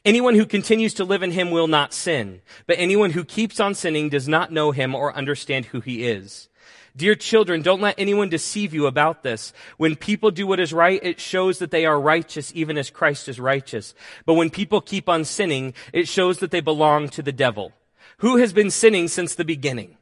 Anyone 0.04 0.34
who 0.34 0.44
continues 0.44 0.92
to 0.92 1.06
live 1.06 1.22
in 1.22 1.30
him 1.30 1.50
will 1.50 1.68
not 1.68 1.94
sin, 1.94 2.42
but 2.66 2.76
anyone 2.78 3.12
who 3.12 3.24
keeps 3.24 3.60
on 3.60 3.74
sinning 3.74 4.10
does 4.10 4.28
not 4.28 4.52
know 4.52 4.72
him 4.72 4.94
or 4.94 5.16
understand 5.16 5.64
who 5.64 5.80
he 5.80 6.06
is. 6.06 6.50
Dear 6.94 7.14
children, 7.14 7.62
don't 7.62 7.80
let 7.80 7.94
anyone 7.96 8.28
deceive 8.28 8.74
you 8.74 8.86
about 8.86 9.22
this. 9.22 9.54
When 9.78 9.96
people 9.96 10.30
do 10.30 10.46
what 10.46 10.60
is 10.60 10.74
right, 10.74 11.02
it 11.02 11.18
shows 11.18 11.58
that 11.60 11.70
they 11.70 11.86
are 11.86 11.98
righteous 11.98 12.52
even 12.54 12.76
as 12.76 12.90
Christ 12.90 13.26
is 13.26 13.40
righteous. 13.40 13.94
But 14.26 14.34
when 14.34 14.50
people 14.50 14.82
keep 14.82 15.08
on 15.08 15.24
sinning, 15.24 15.72
it 15.94 16.08
shows 16.08 16.40
that 16.40 16.50
they 16.50 16.60
belong 16.60 17.08
to 17.08 17.22
the 17.22 17.32
devil. 17.32 17.72
Who 18.18 18.36
has 18.36 18.52
been 18.52 18.70
sinning 18.70 19.08
since 19.08 19.34
the 19.34 19.46
beginning? 19.46 19.96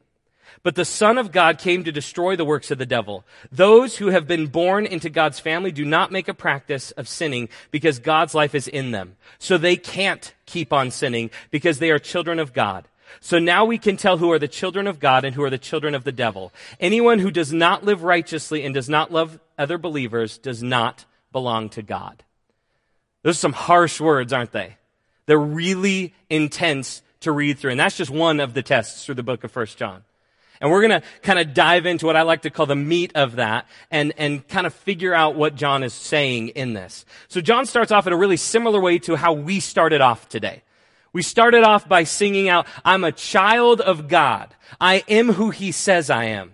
But 0.62 0.74
the 0.74 0.84
Son 0.84 1.16
of 1.16 1.32
God 1.32 1.58
came 1.58 1.84
to 1.84 1.92
destroy 1.92 2.36
the 2.36 2.44
works 2.44 2.70
of 2.70 2.76
the 2.76 2.84
devil. 2.84 3.24
Those 3.50 3.96
who 3.96 4.08
have 4.08 4.26
been 4.26 4.48
born 4.48 4.84
into 4.84 5.08
God's 5.08 5.40
family 5.40 5.72
do 5.72 5.86
not 5.86 6.12
make 6.12 6.28
a 6.28 6.34
practice 6.34 6.90
of 6.92 7.08
sinning 7.08 7.48
because 7.70 7.98
God's 7.98 8.34
life 8.34 8.54
is 8.54 8.68
in 8.68 8.90
them. 8.90 9.16
So 9.38 9.56
they 9.56 9.76
can't 9.76 10.34
keep 10.44 10.72
on 10.72 10.90
sinning 10.90 11.30
because 11.50 11.78
they 11.78 11.90
are 11.90 11.98
children 11.98 12.38
of 12.38 12.52
God. 12.52 12.86
So 13.20 13.38
now 13.38 13.64
we 13.64 13.78
can 13.78 13.96
tell 13.96 14.18
who 14.18 14.30
are 14.32 14.38
the 14.38 14.48
children 14.48 14.86
of 14.86 15.00
God 15.00 15.24
and 15.24 15.34
who 15.34 15.42
are 15.42 15.50
the 15.50 15.58
children 15.58 15.94
of 15.94 16.04
the 16.04 16.12
devil. 16.12 16.52
Anyone 16.78 17.18
who 17.18 17.30
does 17.30 17.52
not 17.52 17.84
live 17.84 18.02
righteously 18.02 18.62
and 18.62 18.74
does 18.74 18.88
not 18.88 19.10
love 19.10 19.40
other 19.58 19.78
believers 19.78 20.38
does 20.38 20.62
not 20.62 21.06
belong 21.32 21.70
to 21.70 21.82
God. 21.82 22.22
Those 23.22 23.36
are 23.36 23.40
some 23.40 23.52
harsh 23.52 24.00
words, 24.00 24.32
aren't 24.32 24.52
they? 24.52 24.76
They're 25.26 25.38
really 25.38 26.14
intense 26.28 27.02
to 27.20 27.32
read 27.32 27.58
through. 27.58 27.72
And 27.72 27.80
that's 27.80 27.96
just 27.96 28.10
one 28.10 28.40
of 28.40 28.54
the 28.54 28.62
tests 28.62 29.04
through 29.04 29.16
the 29.16 29.22
book 29.22 29.44
of 29.44 29.50
First 29.50 29.78
John. 29.78 30.04
And 30.60 30.70
we're 30.70 30.86
going 30.86 31.00
to 31.00 31.06
kind 31.22 31.38
of 31.38 31.54
dive 31.54 31.86
into 31.86 32.06
what 32.06 32.16
I 32.16 32.22
like 32.22 32.42
to 32.42 32.50
call 32.50 32.66
the 32.66 32.76
meat 32.76 33.12
of 33.14 33.36
that 33.36 33.66
and, 33.90 34.12
and 34.18 34.46
kind 34.46 34.66
of 34.66 34.74
figure 34.74 35.14
out 35.14 35.34
what 35.34 35.54
John 35.54 35.82
is 35.82 35.94
saying 35.94 36.48
in 36.48 36.74
this. 36.74 37.06
So 37.28 37.40
John 37.40 37.64
starts 37.64 37.90
off 37.90 38.06
in 38.06 38.12
a 38.12 38.16
really 38.16 38.36
similar 38.36 38.80
way 38.80 38.98
to 39.00 39.16
how 39.16 39.32
we 39.32 39.60
started 39.60 40.00
off 40.00 40.28
today. 40.28 40.62
We 41.12 41.22
started 41.22 41.64
off 41.64 41.88
by 41.88 42.04
singing 42.04 42.48
out, 42.48 42.66
I'm 42.84 43.04
a 43.04 43.12
child 43.12 43.80
of 43.80 44.06
God. 44.06 44.54
I 44.80 45.02
am 45.08 45.32
who 45.32 45.50
he 45.50 45.72
says 45.72 46.10
I 46.10 46.24
am. 46.24 46.52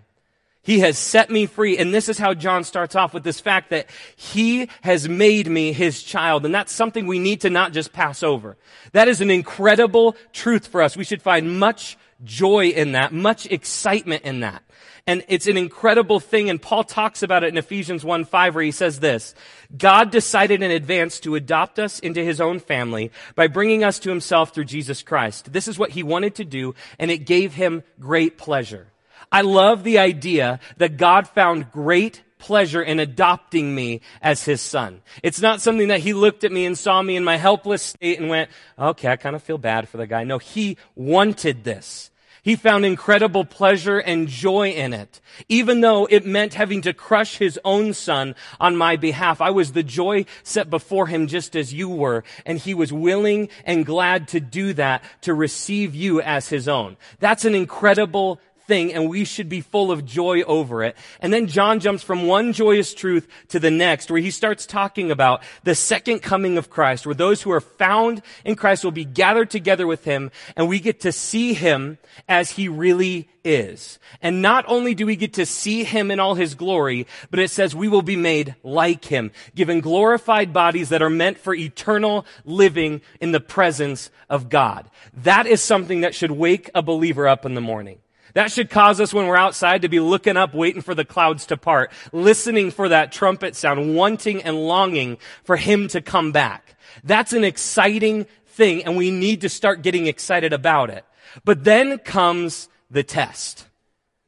He 0.63 0.81
has 0.81 0.99
set 0.99 1.31
me 1.31 1.47
free. 1.47 1.79
And 1.79 1.95
this 1.95 2.09
is 2.09 2.19
how 2.19 2.35
John 2.35 2.65
starts 2.65 2.97
off 2.97 3.15
with 3.15 3.23
this 3.23 3.39
fact 3.39 3.71
that 3.71 3.87
he 4.17 4.69
has 4.83 5.09
made 5.09 5.47
me 5.47 5.73
his 5.73 6.03
child. 6.03 6.45
And 6.45 6.55
that's 6.55 6.73
something 6.73 7.07
we 7.07 7.19
need 7.19 7.43
to 7.43 7.51
not 7.51 7.73
just 7.73 7.93
pass 7.93 8.23
over. 8.23 8.57
That 8.93 9.07
is 9.07 9.21
an 9.21 9.31
incredible 9.31 10.17
truth 10.33 10.67
for 10.67 10.83
us. 10.83 10.97
We 10.97 11.05
should 11.05 11.23
find 11.23 11.61
much 11.61 11.97
joy 12.25 12.69
in 12.69 12.93
that, 12.93 13.13
much 13.13 13.47
excitement 13.47 14.25
in 14.25 14.41
that. 14.41 14.63
And 15.09 15.25
it's 15.29 15.47
an 15.47 15.57
incredible 15.57 16.19
thing. 16.19 16.51
And 16.51 16.61
Paul 16.61 16.83
talks 16.83 17.23
about 17.23 17.45
it 17.45 17.49
in 17.49 17.59
Ephesians 17.59 18.05
1 18.05 18.25
5, 18.25 18.55
where 18.55 18.65
he 18.65 18.73
says 18.73 18.99
this 18.99 19.35
God 19.77 20.11
decided 20.11 20.63
in 20.63 20.71
advance 20.71 21.21
to 21.21 21.37
adopt 21.37 21.79
us 21.79 22.01
into 22.01 22.25
his 22.25 22.41
own 22.41 22.59
family 22.59 23.13
by 23.37 23.47
bringing 23.47 23.85
us 23.85 23.99
to 24.01 24.11
himself 24.11 24.53
through 24.53 24.65
Jesus 24.65 25.03
Christ. 25.03 25.53
This 25.53 25.69
is 25.69 25.79
what 25.79 25.91
he 25.91 26.03
wanted 26.03 26.35
to 26.37 26.45
do, 26.45 26.75
and 26.99 27.11
it 27.11 27.19
gave 27.19 27.55
him 27.55 27.85
great 28.01 28.37
pleasure. 28.37 28.89
I 29.31 29.43
love 29.43 29.85
the 29.85 29.99
idea 29.99 30.61
that 30.79 30.97
God 30.97 31.29
found 31.29 31.71
great 31.71 32.23
pleasure 32.39 32.83
in 32.83 33.01
adopting 33.01 33.75
me 33.75 34.01
as 34.23 34.45
his 34.45 34.61
son. 34.61 35.03
It's 35.23 35.41
not 35.41 35.61
something 35.61 35.89
that 35.89 36.01
he 36.01 36.13
looked 36.13 36.45
at 36.45 36.53
me 36.53 36.67
and 36.67 36.77
saw 36.77 37.03
me 37.03 37.17
in 37.17 37.25
my 37.25 37.37
helpless 37.37 37.83
state 37.83 38.19
and 38.19 38.29
went, 38.29 38.51
okay, 38.79 39.09
I 39.09 39.17
kind 39.17 39.37
of 39.37 39.43
feel 39.43 39.59
bad 39.59 39.89
for 39.89 39.97
the 39.97 40.07
guy. 40.07 40.25
No, 40.25 40.39
he 40.39 40.77
wanted 40.95 41.65
this. 41.65 42.11
He 42.47 42.55
found 42.55 42.85
incredible 42.85 43.45
pleasure 43.45 43.99
and 43.99 44.29
joy 44.29 44.71
in 44.71 44.93
it. 44.93 45.21
Even 45.49 45.81
though 45.81 46.07
it 46.09 46.25
meant 46.25 46.55
having 46.55 46.81
to 46.83 46.93
crush 46.93 47.39
his 47.39 47.59
own 47.65 47.93
son 47.93 48.37
on 48.61 48.77
my 48.77 48.95
behalf, 48.95 49.41
I 49.41 49.51
was 49.51 49.73
the 49.73 49.83
joy 49.83 50.27
set 50.45 50.71
before 50.71 51.09
him 51.09 51.27
just 51.27 51.57
as 51.57 51.75
you 51.75 51.89
were, 51.89 52.23
and 52.45 52.57
he 52.57 52.73
was 52.73 52.93
willing 52.93 53.49
and 53.65 53.85
glad 53.85 54.29
to 54.29 54.39
do 54.39 54.75
that 54.75 55.03
to 55.23 55.35
receive 55.35 55.97
you 55.97 56.21
as 56.21 56.49
his 56.49 56.69
own. 56.69 56.97
That's 57.19 57.45
an 57.45 57.57
incredible 57.57 58.41
thing 58.67 58.93
and 58.93 59.09
we 59.09 59.25
should 59.25 59.49
be 59.49 59.61
full 59.61 59.91
of 59.91 60.05
joy 60.05 60.43
over 60.43 60.83
it. 60.83 60.97
And 61.21 61.33
then 61.33 61.47
John 61.47 61.81
jumps 61.81 62.03
from 62.03 62.27
one 62.27 62.53
joyous 62.53 62.95
truth 62.95 63.29
to 63.49 63.61
the 63.61 63.71
next 63.71 64.11
where 64.11 64.21
he 64.21 64.31
starts 64.31 64.67
talking 64.67 65.11
about 65.11 65.43
the 65.65 65.75
second 65.75 66.21
coming 66.21 66.59
of 66.59 66.71
Christ, 66.71 67.07
where 67.07 67.15
those 67.15 67.43
who 67.43 67.53
are 67.53 67.61
found 67.61 68.23
in 68.45 68.57
Christ 68.57 68.85
will 68.85 68.91
be 68.91 69.05
gathered 69.05 69.51
together 69.51 69.87
with 69.87 70.05
him 70.05 70.31
and 70.57 70.69
we 70.69 70.81
get 70.81 71.01
to 71.01 71.13
see 71.13 71.55
him 71.55 71.99
as 72.29 72.53
he 72.53 72.69
really 72.69 73.29
is. 73.45 73.99
And 74.21 74.43
not 74.43 74.65
only 74.67 74.95
do 74.95 75.07
we 75.07 75.17
get 75.17 75.35
to 75.35 75.47
see 75.47 75.85
him 75.85 76.11
in 76.11 76.21
all 76.21 76.35
his 76.35 76.55
glory, 76.55 77.07
but 77.31 77.41
it 77.41 77.51
says 77.51 77.75
we 77.75 77.89
will 77.89 78.03
be 78.03 78.17
made 78.17 78.57
like 78.63 79.05
him, 79.05 79.31
given 79.55 79.81
glorified 79.81 80.53
bodies 80.53 80.89
that 80.89 81.03
are 81.03 81.11
meant 81.11 81.39
for 81.39 81.55
eternal 81.55 82.27
living 82.45 83.01
in 83.21 83.33
the 83.33 83.41
presence 83.41 84.11
of 84.29 84.49
God. 84.49 84.91
That 85.15 85.47
is 85.47 85.63
something 85.63 86.01
that 86.01 86.15
should 86.15 86.33
wake 86.33 86.71
a 86.75 86.83
believer 86.83 87.29
up 87.29 87.47
in 87.47 87.55
the 87.55 87.61
morning. 87.61 87.99
That 88.37 88.53
should 88.53 88.69
cause 88.69 89.01
us 89.01 89.15
when 89.15 89.29
we're 89.29 89.39
outside 89.39 89.81
to 89.81 89.89
be 89.89 89.99
looking 89.99 90.37
up, 90.37 90.53
waiting 90.53 90.83
for 90.83 90.95
the 90.95 91.07
clouds 91.07 91.47
to 91.47 91.57
part, 91.57 91.91
listening 92.13 92.71
for 92.71 92.91
that 92.91 93.11
trumpet 93.11 93.57
sound, 93.57 93.97
wanting 93.97 94.43
and 94.43 94.59
longing 94.69 95.17
for 95.43 95.57
him 95.57 95.89
to 95.89 96.03
come 96.03 96.33
back. 96.33 96.77
That's 97.03 97.33
an 97.33 97.45
exciting 97.45 98.27
thing 98.49 98.85
and 98.85 98.95
we 98.95 99.11
need 99.11 99.41
to 99.41 99.49
start 99.49 99.81
getting 99.81 100.07
excited 100.07 100.53
about 100.53 100.91
it. 100.91 101.07
But 101.47 101.65
then 101.65 101.97
comes 101.97 102.69
the 102.91 103.03
test. 103.03 103.69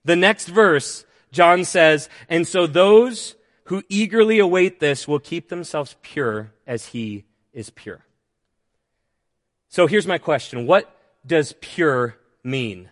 The 0.07 0.17
next 0.17 0.49
verse, 0.49 1.05
John 1.31 1.67
says, 1.67 2.09
and 2.31 2.49
so 2.49 2.67
those 2.67 3.35
who 3.65 3.83
eagerly 3.91 4.39
await 4.39 4.81
this 4.81 5.07
will 5.07 5.19
keep 5.19 5.51
themselves 5.51 5.97
pure 6.01 6.51
as 6.67 6.87
he 6.87 7.25
is 7.53 7.69
pure. 7.69 8.07
So 9.69 9.87
here's 9.87 10.07
my 10.07 10.17
question. 10.17 10.67
What 10.67 10.91
does 11.27 11.55
pure 11.61 12.17
mean? 12.43 12.89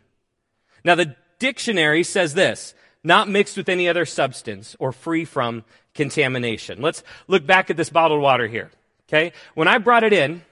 Now, 0.87 0.95
the 0.95 1.17
dictionary 1.41 2.05
says 2.05 2.33
this 2.33 2.73
not 3.03 3.29
mixed 3.29 3.57
with 3.57 3.69
any 3.69 3.89
other 3.89 4.07
substance 4.07 4.77
or 4.79 4.93
free 4.93 5.25
from 5.25 5.65
contamination. 5.95 6.81
Let's 6.81 7.03
look 7.27 7.45
back 7.45 7.71
at 7.71 7.77
this 7.77 7.91
bottled 7.91 8.23
water 8.23 8.47
here. 8.47 8.71
Okay? 9.09 9.33
When 9.55 9.69
I 9.69 9.79
brought 9.79 10.05
it 10.05 10.13
in, 10.13 10.43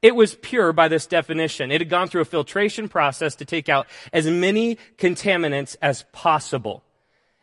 it 0.00 0.16
was 0.16 0.36
pure 0.36 0.72
by 0.72 0.88
this 0.88 1.06
definition. 1.06 1.70
It 1.70 1.82
had 1.82 1.90
gone 1.90 2.08
through 2.08 2.22
a 2.22 2.26
filtration 2.26 2.88
process 2.88 3.36
to 3.36 3.44
take 3.44 3.68
out 3.68 3.86
as 4.12 4.26
many 4.26 4.78
contaminants 4.96 5.76
as 5.82 6.04
possible. 6.12 6.82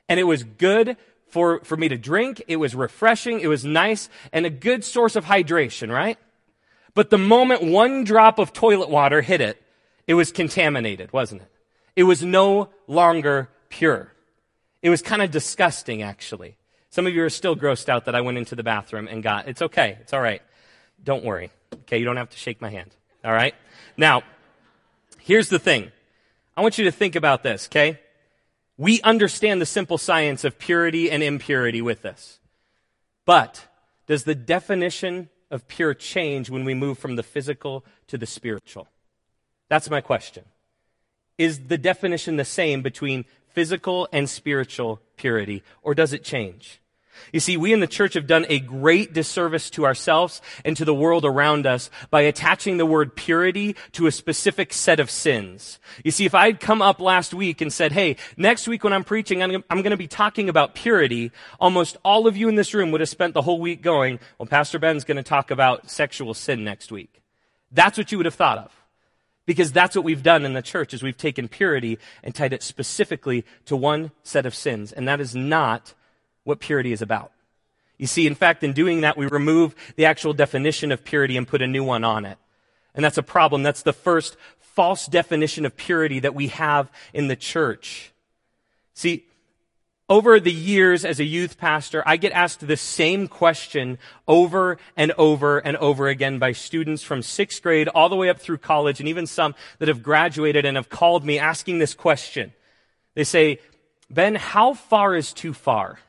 And 0.09 0.19
it 0.19 0.23
was 0.25 0.43
good 0.43 0.97
for, 1.27 1.59
for 1.63 1.77
me 1.77 1.89
to 1.89 1.97
drink. 1.97 2.43
It 2.47 2.57
was 2.57 2.75
refreshing. 2.75 3.39
It 3.39 3.47
was 3.47 3.63
nice 3.63 4.09
and 4.33 4.47
a 4.47 4.51
good 4.51 4.83
source 4.83 5.15
of 5.15 5.25
hydration, 5.25 5.93
right? 5.93 6.17
But 6.95 7.11
the 7.11 7.19
moment 7.19 7.63
one 7.63 8.03
drop 8.03 8.39
of 8.39 8.51
toilet 8.51 8.89
water 8.89 9.21
hit 9.21 9.41
it, 9.41 9.61
it 10.07 10.15
was 10.15 10.31
contaminated, 10.31 11.13
wasn't 11.13 11.43
it? 11.43 11.51
It 11.95 12.03
was 12.03 12.23
no 12.23 12.69
longer 12.87 13.49
pure. 13.69 14.13
It 14.81 14.89
was 14.89 15.01
kind 15.01 15.21
of 15.21 15.31
disgusting, 15.31 16.01
actually. 16.01 16.57
Some 16.89 17.07
of 17.07 17.13
you 17.13 17.23
are 17.23 17.29
still 17.29 17.55
grossed 17.55 17.89
out 17.89 18.05
that 18.05 18.15
I 18.15 18.21
went 18.21 18.37
into 18.37 18.55
the 18.55 18.63
bathroom 18.63 19.07
and 19.07 19.23
got, 19.23 19.47
it's 19.47 19.61
okay. 19.61 19.97
It's 20.01 20.13
all 20.13 20.21
right. 20.21 20.41
Don't 21.03 21.23
worry. 21.23 21.51
Okay. 21.73 21.97
You 21.97 22.05
don't 22.05 22.17
have 22.17 22.29
to 22.29 22.37
shake 22.37 22.61
my 22.61 22.69
hand. 22.69 22.95
All 23.23 23.31
right. 23.31 23.55
Now, 23.97 24.23
here's 25.19 25.49
the 25.49 25.59
thing. 25.59 25.91
I 26.57 26.61
want 26.61 26.77
you 26.77 26.85
to 26.85 26.91
think 26.91 27.15
about 27.15 27.43
this. 27.43 27.67
Okay. 27.67 27.99
We 28.77 29.01
understand 29.01 29.61
the 29.61 29.65
simple 29.65 29.97
science 29.97 30.43
of 30.43 30.57
purity 30.57 31.11
and 31.11 31.21
impurity 31.21 31.81
with 31.81 32.01
this. 32.01 32.39
But 33.25 33.67
does 34.07 34.23
the 34.23 34.35
definition 34.35 35.29
of 35.49 35.67
pure 35.67 35.93
change 35.93 36.49
when 36.49 36.65
we 36.65 36.73
move 36.73 36.97
from 36.97 37.15
the 37.15 37.23
physical 37.23 37.85
to 38.07 38.17
the 38.17 38.25
spiritual? 38.25 38.87
That's 39.69 39.89
my 39.89 40.01
question 40.01 40.45
is 41.41 41.67
the 41.67 41.77
definition 41.79 42.35
the 42.35 42.45
same 42.45 42.83
between 42.83 43.25
physical 43.49 44.07
and 44.13 44.29
spiritual 44.29 45.01
purity, 45.17 45.63
or 45.81 45.95
does 45.95 46.13
it 46.13 46.23
change? 46.23 46.79
You 47.33 47.39
see, 47.39 47.57
we 47.57 47.73
in 47.73 47.79
the 47.79 47.87
church 47.87 48.13
have 48.13 48.27
done 48.27 48.45
a 48.47 48.59
great 48.59 49.11
disservice 49.11 49.71
to 49.71 49.85
ourselves 49.85 50.39
and 50.63 50.77
to 50.77 50.85
the 50.85 50.93
world 50.93 51.25
around 51.25 51.65
us 51.65 51.89
by 52.11 52.21
attaching 52.21 52.77
the 52.77 52.85
word 52.85 53.15
purity 53.15 53.75
to 53.93 54.05
a 54.05 54.11
specific 54.11 54.71
set 54.71 54.99
of 54.99 55.09
sins. 55.09 55.79
You 56.03 56.11
see, 56.11 56.25
if 56.25 56.35
I'd 56.35 56.59
come 56.59 56.81
up 56.81 57.01
last 57.01 57.33
week 57.33 57.59
and 57.59 57.73
said, 57.73 57.91
hey, 57.91 58.17
next 58.37 58.67
week 58.67 58.83
when 58.83 58.93
I'm 58.93 59.03
preaching, 59.03 59.41
I'm, 59.41 59.63
I'm 59.69 59.81
going 59.81 59.91
to 59.91 59.97
be 59.97 60.07
talking 60.07 60.47
about 60.47 60.75
purity, 60.75 61.31
almost 61.59 61.97
all 62.05 62.27
of 62.27 62.37
you 62.37 62.49
in 62.49 62.55
this 62.55 62.73
room 62.73 62.91
would 62.91 63.01
have 63.01 63.09
spent 63.09 63.33
the 63.33 63.41
whole 63.41 63.59
week 63.59 63.81
going, 63.81 64.19
well, 64.37 64.45
Pastor 64.45 64.77
Ben's 64.77 65.05
going 65.05 65.17
to 65.17 65.23
talk 65.23 65.49
about 65.49 65.89
sexual 65.89 66.35
sin 66.35 66.63
next 66.63 66.91
week. 66.91 67.21
That's 67.71 67.97
what 67.97 68.11
you 68.11 68.19
would 68.19 68.25
have 68.25 68.35
thought 68.35 68.59
of. 68.59 68.80
Because 69.45 69.71
that's 69.71 69.95
what 69.95 70.05
we've 70.05 70.23
done 70.23 70.45
in 70.45 70.53
the 70.53 70.61
church 70.61 70.93
is 70.93 71.01
we've 71.01 71.17
taken 71.17 71.47
purity 71.47 71.97
and 72.23 72.33
tied 72.33 72.53
it 72.53 72.61
specifically 72.61 73.43
to 73.65 73.75
one 73.75 74.11
set 74.23 74.45
of 74.45 74.53
sins. 74.53 74.91
And 74.91 75.07
that 75.07 75.19
is 75.19 75.35
not 75.35 75.93
what 76.43 76.59
purity 76.59 76.91
is 76.91 77.01
about. 77.01 77.31
You 77.97 78.07
see, 78.07 78.25
in 78.27 78.35
fact, 78.35 78.63
in 78.63 78.73
doing 78.73 79.01
that, 79.01 79.17
we 79.17 79.27
remove 79.27 79.75
the 79.95 80.05
actual 80.05 80.33
definition 80.33 80.91
of 80.91 81.03
purity 81.03 81.37
and 81.37 81.47
put 81.47 81.61
a 81.61 81.67
new 81.67 81.83
one 81.83 82.03
on 82.03 82.25
it. 82.25 82.37
And 82.95 83.05
that's 83.05 83.17
a 83.17 83.23
problem. 83.23 83.63
That's 83.63 83.83
the 83.83 83.93
first 83.93 84.37
false 84.59 85.05
definition 85.05 85.65
of 85.65 85.75
purity 85.75 86.19
that 86.19 86.35
we 86.35 86.47
have 86.47 86.91
in 87.13 87.27
the 87.27 87.35
church. 87.35 88.11
See, 88.93 89.25
over 90.11 90.41
the 90.41 90.51
years 90.51 91.05
as 91.05 91.21
a 91.21 91.23
youth 91.23 91.57
pastor, 91.57 92.03
I 92.05 92.17
get 92.17 92.33
asked 92.33 92.67
the 92.67 92.75
same 92.75 93.29
question 93.29 93.97
over 94.27 94.77
and 94.97 95.13
over 95.13 95.59
and 95.59 95.77
over 95.77 96.09
again 96.09 96.37
by 96.37 96.51
students 96.51 97.01
from 97.01 97.21
sixth 97.21 97.63
grade 97.63 97.87
all 97.87 98.09
the 98.09 98.17
way 98.17 98.27
up 98.27 98.37
through 98.37 98.57
college 98.57 98.99
and 98.99 99.07
even 99.07 99.25
some 99.25 99.55
that 99.79 99.87
have 99.87 100.03
graduated 100.03 100.65
and 100.65 100.75
have 100.75 100.89
called 100.89 101.23
me 101.23 101.39
asking 101.39 101.79
this 101.79 101.93
question. 101.93 102.51
They 103.15 103.23
say, 103.23 103.59
Ben, 104.09 104.35
how 104.35 104.73
far 104.73 105.15
is 105.15 105.31
too 105.31 105.53
far? 105.53 105.99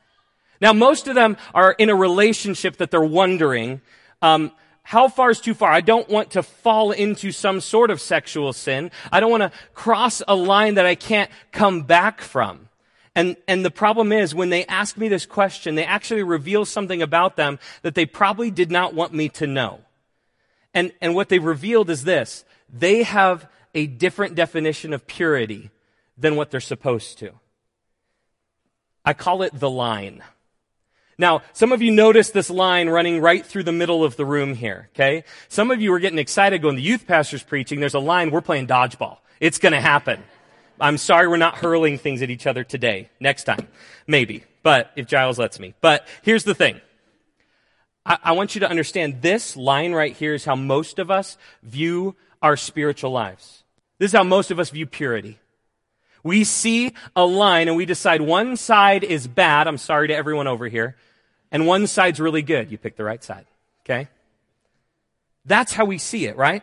Now, 0.59 0.73
most 0.73 1.07
of 1.07 1.15
them 1.15 1.37
are 1.53 1.71
in 1.71 1.89
a 1.89 1.95
relationship 1.95 2.77
that 2.77 2.91
they're 2.91 3.01
wondering, 3.01 3.79
um, 4.21 4.51
how 4.83 5.07
far 5.07 5.29
is 5.29 5.39
too 5.39 5.53
far? 5.53 5.71
I 5.71 5.79
don't 5.79 6.09
want 6.09 6.31
to 6.31 6.43
fall 6.43 6.91
into 6.91 7.31
some 7.31 7.61
sort 7.61 7.89
of 7.89 8.01
sexual 8.01 8.51
sin. 8.51 8.91
I 9.13 9.21
don't 9.21 9.31
want 9.31 9.43
to 9.43 9.57
cross 9.73 10.21
a 10.27 10.35
line 10.35 10.73
that 10.73 10.85
I 10.85 10.95
can't 10.95 11.31
come 11.53 11.83
back 11.83 12.19
from. 12.19 12.67
And, 13.15 13.37
and 13.47 13.63
the 13.63 13.71
problem 13.71 14.11
is 14.11 14.33
when 14.33 14.49
they 14.49 14.65
ask 14.65 14.97
me 14.97 15.07
this 15.07 15.25
question, 15.25 15.75
they 15.75 15.85
actually 15.85 16.23
reveal 16.23 16.65
something 16.65 17.01
about 17.01 17.35
them 17.35 17.59
that 17.83 17.95
they 17.95 18.05
probably 18.05 18.49
did 18.49 18.71
not 18.71 18.93
want 18.93 19.13
me 19.13 19.29
to 19.29 19.47
know. 19.47 19.81
And, 20.73 20.91
and 20.99 21.13
what 21.13 21.29
they 21.29 21.39
revealed 21.39 21.89
is 21.89 22.03
this. 22.03 22.43
They 22.71 23.03
have 23.03 23.47
a 23.75 23.85
different 23.85 24.35
definition 24.35 24.93
of 24.93 25.05
purity 25.05 25.69
than 26.17 26.35
what 26.35 26.49
they're 26.49 26.59
supposed 26.59 27.19
to. 27.19 27.31
I 29.05 29.13
call 29.13 29.43
it 29.43 29.59
the 29.59 29.69
line. 29.69 30.23
Now, 31.17 31.43
some 31.53 31.71
of 31.71 31.81
you 31.81 31.91
noticed 31.91 32.33
this 32.33 32.49
line 32.49 32.89
running 32.89 33.21
right 33.21 33.45
through 33.45 33.63
the 33.63 33.71
middle 33.71 34.03
of 34.03 34.15
the 34.15 34.25
room 34.25 34.55
here, 34.55 34.89
okay? 34.93 35.23
Some 35.47 35.69
of 35.69 35.81
you 35.81 35.93
are 35.93 35.99
getting 35.99 36.17
excited 36.17 36.61
going, 36.61 36.75
the 36.75 36.81
youth 36.81 37.05
pastor's 37.05 37.43
preaching, 37.43 37.79
there's 37.79 37.93
a 37.93 37.99
line, 37.99 38.31
we're 38.31 38.41
playing 38.41 38.67
dodgeball. 38.67 39.17
It's 39.39 39.59
gonna 39.59 39.81
happen. 39.81 40.23
I'm 40.83 40.97
sorry 40.97 41.29
we're 41.29 41.37
not 41.37 41.55
hurling 41.55 41.97
things 41.97 42.21
at 42.21 42.29
each 42.29 42.45
other 42.45 42.65
today. 42.65 43.09
Next 43.21 43.45
time. 43.45 43.69
Maybe. 44.05 44.43
But 44.63 44.91
if 44.97 45.07
Giles 45.07 45.39
lets 45.39 45.57
me. 45.57 45.75
But 45.79 46.05
here's 46.23 46.43
the 46.43 46.53
thing. 46.53 46.81
I, 48.05 48.17
I 48.21 48.31
want 48.33 48.53
you 48.53 48.59
to 48.59 48.69
understand 48.69 49.21
this 49.21 49.55
line 49.55 49.93
right 49.93 50.13
here 50.13 50.33
is 50.33 50.43
how 50.43 50.57
most 50.57 50.99
of 50.99 51.09
us 51.09 51.37
view 51.63 52.17
our 52.41 52.57
spiritual 52.57 53.11
lives. 53.11 53.63
This 53.97 54.11
is 54.11 54.17
how 54.17 54.25
most 54.25 54.51
of 54.51 54.59
us 54.59 54.71
view 54.71 54.85
purity. 54.85 55.39
We 56.21 56.43
see 56.43 56.91
a 57.15 57.25
line 57.25 57.69
and 57.69 57.77
we 57.77 57.85
decide 57.85 58.19
one 58.19 58.57
side 58.57 59.05
is 59.05 59.25
bad. 59.25 59.69
I'm 59.69 59.77
sorry 59.77 60.09
to 60.09 60.15
everyone 60.15 60.47
over 60.47 60.67
here. 60.67 60.97
And 61.49 61.65
one 61.65 61.87
side's 61.87 62.19
really 62.19 62.41
good. 62.41 62.73
You 62.73 62.77
pick 62.77 62.97
the 62.97 63.05
right 63.05 63.23
side. 63.23 63.45
Okay? 63.85 64.09
That's 65.45 65.71
how 65.71 65.85
we 65.85 65.97
see 65.97 66.25
it, 66.25 66.35
right? 66.35 66.61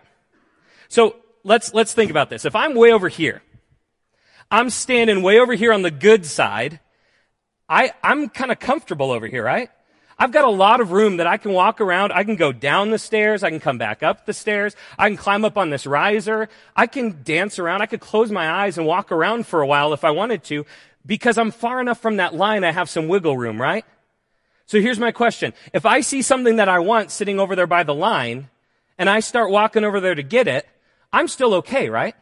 So 0.89 1.17
let's, 1.43 1.73
let's 1.73 1.95
think 1.95 2.11
about 2.11 2.29
this. 2.29 2.45
If 2.45 2.55
I'm 2.55 2.75
way 2.75 2.93
over 2.93 3.09
here, 3.09 3.41
I'm 4.51 4.71
standing 4.71 5.23
way 5.23 5.39
over 5.39 5.55
here 5.55 5.73
on 5.73 5.83
the 5.83 5.91
good 5.91 6.27
side, 6.27 6.81
I, 7.69 7.93
I'm 8.03 8.29
kind 8.29 8.51
of 8.51 8.59
comfortable 8.59 9.13
over 9.13 9.29
here, 9.29 9.45
right? 9.45 9.71
I've 10.19 10.33
got 10.33 10.45
a 10.45 10.51
lot 10.51 10.81
of 10.81 10.93
room 10.93 11.17
that 11.17 11.27
I 11.27 11.39
can 11.39 11.53
walk 11.53 11.81
around. 11.81 12.13
I 12.13 12.25
can 12.25 12.37
go 12.37 12.53
down 12.53 12.91
the 12.91 12.99
stairs. 12.99 13.43
I 13.43 13.49
can 13.49 13.61
come 13.61 13.79
back 13.79 14.03
up 14.03 14.27
the 14.27 14.35
stairs. 14.35 14.77
I 14.99 15.09
can 15.09 15.17
climb 15.17 15.47
up 15.47 15.57
on 15.57 15.71
this 15.71 15.87
riser. 15.87 16.51
I 16.77 16.89
can 16.89 17.23
dance 17.23 17.59
around. 17.59 17.81
I 17.81 17.87
could 17.87 18.01
close 18.01 18.31
my 18.31 18.51
eyes 18.51 18.77
and 18.77 18.87
walk 18.87 19.13
around 19.13 19.47
for 19.47 19.63
a 19.63 19.67
while 19.67 19.95
if 19.95 20.05
I 20.05 20.11
wanted 20.11 20.45
to 20.45 20.67
because 21.07 21.39
I'm 21.39 21.51
far 21.51 21.81
enough 21.81 22.01
from 22.01 22.17
that 22.17 22.35
line. 22.35 22.65
I 22.65 22.73
have 22.73 22.91
some 22.91 23.09
wiggle 23.09 23.39
room, 23.39 23.59
right? 23.59 23.87
So 24.67 24.81
here's 24.81 24.99
my 24.99 25.11
question. 25.11 25.55
If 25.73 25.87
I 25.87 26.03
see 26.03 26.21
something 26.23 26.57
that 26.57 26.69
I 26.69 26.81
want 26.81 27.11
sitting 27.11 27.41
over 27.41 27.57
there 27.57 27.67
by 27.67 27.83
the 27.83 27.95
line 27.95 28.51
and 28.99 29.09
I 29.09 29.21
start 29.21 29.51
walking 29.51 29.85
over 29.85 30.01
there 30.01 30.15
to 30.15 30.23
get 30.23 30.47
it, 30.47 30.69
I'm 31.13 31.29
still 31.29 31.55
okay, 31.55 31.89
right? 31.89 32.15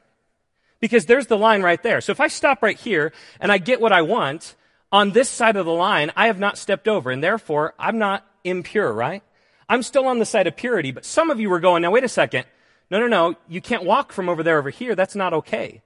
Because 0.81 1.07
there's 1.07 1.27
the 1.27 1.39
line 1.39 1.63
right 1.63 1.83
there. 1.83 2.01
So 2.01 2.13
if 2.13 2.21
I 2.21 2.29
stop 2.29 2.63
right 2.63 2.79
here 2.79 3.13
and 3.41 3.51
I 3.51 3.59
get 3.59 3.81
what 3.81 3.93
I 3.93 4.03
want, 4.03 4.55
on 4.91 5.11
this 5.11 5.29
side 5.29 5.57
of 5.57 5.67
the 5.67 5.73
line, 5.73 6.11
I 6.17 6.29
have 6.29 6.39
not 6.39 6.57
stepped 6.57 6.89
over, 6.89 7.11
and 7.11 7.23
therefore 7.23 7.75
I'm 7.79 7.99
not 7.99 8.27
impure, 8.45 8.93
right? 8.93 9.23
I'm 9.69 9.83
still 9.83 10.07
on 10.07 10.19
the 10.19 10.25
side 10.25 10.47
of 10.47 10.57
purity, 10.57 10.93
but 10.93 11.05
some 11.05 11.31
of 11.31 11.41
you 11.41 11.51
were 11.51 11.61
going, 11.61 11.83
now 11.83 11.91
wait 11.91 12.05
a 12.05 12.09
second. 12.09 12.47
No, 12.91 12.99
no, 12.99 13.07
no. 13.07 13.37
You 13.49 13.61
can't 13.61 13.85
walk 13.85 14.13
from 14.13 14.29
over 14.31 14.43
there 14.43 14.59
over 14.59 14.71
here. 14.71 14.95
That's 14.95 15.15
not 15.15 15.35
okay. 15.35 15.83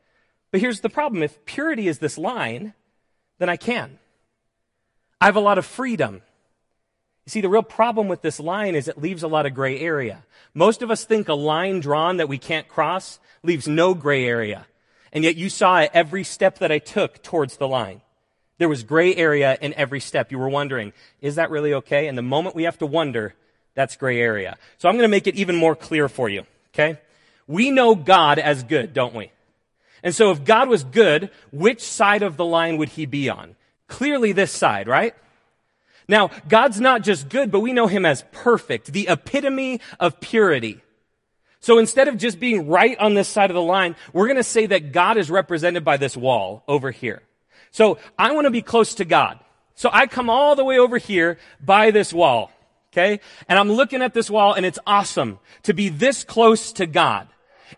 But 0.52 0.60
here's 0.60 0.80
the 0.80 0.88
problem. 0.88 1.22
If 1.22 1.44
purity 1.44 1.88
is 1.88 1.98
this 1.98 2.16
line, 2.16 2.74
then 3.38 3.48
I 3.48 3.56
can. 3.56 3.98
I 5.20 5.26
have 5.26 5.36
a 5.36 5.40
lot 5.40 5.58
of 5.58 5.66
freedom. 5.66 6.22
You 7.26 7.30
see, 7.30 7.40
the 7.40 7.48
real 7.48 7.62
problem 7.62 8.06
with 8.06 8.22
this 8.22 8.38
line 8.38 8.76
is 8.76 8.86
it 8.86 9.00
leaves 9.00 9.24
a 9.24 9.28
lot 9.28 9.46
of 9.46 9.54
gray 9.54 9.80
area. 9.80 10.24
Most 10.54 10.82
of 10.82 10.90
us 10.92 11.04
think 11.04 11.28
a 11.28 11.34
line 11.34 11.80
drawn 11.80 12.18
that 12.18 12.28
we 12.28 12.38
can't 12.38 12.68
cross 12.68 13.18
leaves 13.42 13.66
no 13.66 13.94
gray 13.94 14.24
area. 14.24 14.66
And 15.12 15.24
yet 15.24 15.36
you 15.36 15.48
saw 15.50 15.86
every 15.92 16.24
step 16.24 16.58
that 16.58 16.72
I 16.72 16.78
took 16.78 17.22
towards 17.22 17.56
the 17.56 17.68
line. 17.68 18.00
There 18.58 18.68
was 18.68 18.82
gray 18.82 19.14
area 19.14 19.58
in 19.60 19.74
every 19.74 20.00
step. 20.00 20.30
You 20.30 20.38
were 20.38 20.48
wondering, 20.48 20.92
is 21.20 21.34
that 21.34 21.50
really 21.50 21.74
okay? 21.74 22.06
And 22.06 22.16
the 22.16 22.22
moment 22.22 22.54
we 22.54 22.62
have 22.62 22.78
to 22.78 22.86
wonder, 22.86 23.34
that's 23.74 23.96
gray 23.96 24.20
area. 24.20 24.56
So 24.78 24.88
I'm 24.88 24.94
going 24.94 25.04
to 25.04 25.08
make 25.08 25.26
it 25.26 25.34
even 25.36 25.56
more 25.56 25.74
clear 25.74 26.08
for 26.08 26.28
you. 26.28 26.44
Okay? 26.72 26.98
We 27.46 27.70
know 27.70 27.94
God 27.94 28.38
as 28.38 28.62
good, 28.62 28.92
don't 28.94 29.14
we? 29.14 29.30
And 30.02 30.14
so 30.14 30.30
if 30.30 30.44
God 30.44 30.68
was 30.68 30.84
good, 30.84 31.30
which 31.50 31.82
side 31.82 32.22
of 32.22 32.36
the 32.36 32.44
line 32.44 32.76
would 32.78 32.90
he 32.90 33.06
be 33.06 33.28
on? 33.28 33.56
Clearly 33.88 34.32
this 34.32 34.50
side, 34.50 34.88
right? 34.88 35.14
Now, 36.08 36.30
God's 36.48 36.80
not 36.80 37.02
just 37.02 37.28
good, 37.28 37.50
but 37.50 37.60
we 37.60 37.72
know 37.72 37.86
him 37.86 38.04
as 38.04 38.24
perfect, 38.32 38.92
the 38.92 39.08
epitome 39.08 39.80
of 40.00 40.20
purity. 40.20 40.80
So 41.62 41.78
instead 41.78 42.08
of 42.08 42.18
just 42.18 42.40
being 42.40 42.66
right 42.66 42.98
on 42.98 43.14
this 43.14 43.28
side 43.28 43.48
of 43.48 43.54
the 43.54 43.62
line, 43.62 43.94
we're 44.12 44.26
going 44.26 44.36
to 44.36 44.42
say 44.42 44.66
that 44.66 44.90
God 44.90 45.16
is 45.16 45.30
represented 45.30 45.84
by 45.84 45.96
this 45.96 46.16
wall 46.16 46.64
over 46.66 46.90
here. 46.90 47.22
So 47.70 47.98
I 48.18 48.32
want 48.32 48.46
to 48.46 48.50
be 48.50 48.62
close 48.62 48.96
to 48.96 49.04
God. 49.04 49.38
So 49.76 49.88
I 49.92 50.08
come 50.08 50.28
all 50.28 50.56
the 50.56 50.64
way 50.64 50.78
over 50.78 50.98
here 50.98 51.38
by 51.64 51.92
this 51.92 52.12
wall. 52.12 52.50
Okay. 52.92 53.20
And 53.48 53.60
I'm 53.60 53.70
looking 53.70 54.02
at 54.02 54.12
this 54.12 54.28
wall 54.28 54.54
and 54.54 54.66
it's 54.66 54.80
awesome 54.86 55.38
to 55.62 55.72
be 55.72 55.88
this 55.88 56.24
close 56.24 56.72
to 56.74 56.86
God. 56.86 57.28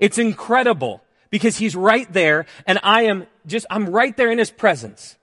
It's 0.00 0.16
incredible 0.16 1.02
because 1.28 1.58
he's 1.58 1.76
right 1.76 2.10
there 2.10 2.46
and 2.66 2.80
I 2.82 3.02
am 3.02 3.26
just, 3.46 3.66
I'm 3.68 3.90
right 3.90 4.16
there 4.16 4.32
in 4.32 4.38
his 4.38 4.50
presence. 4.50 5.16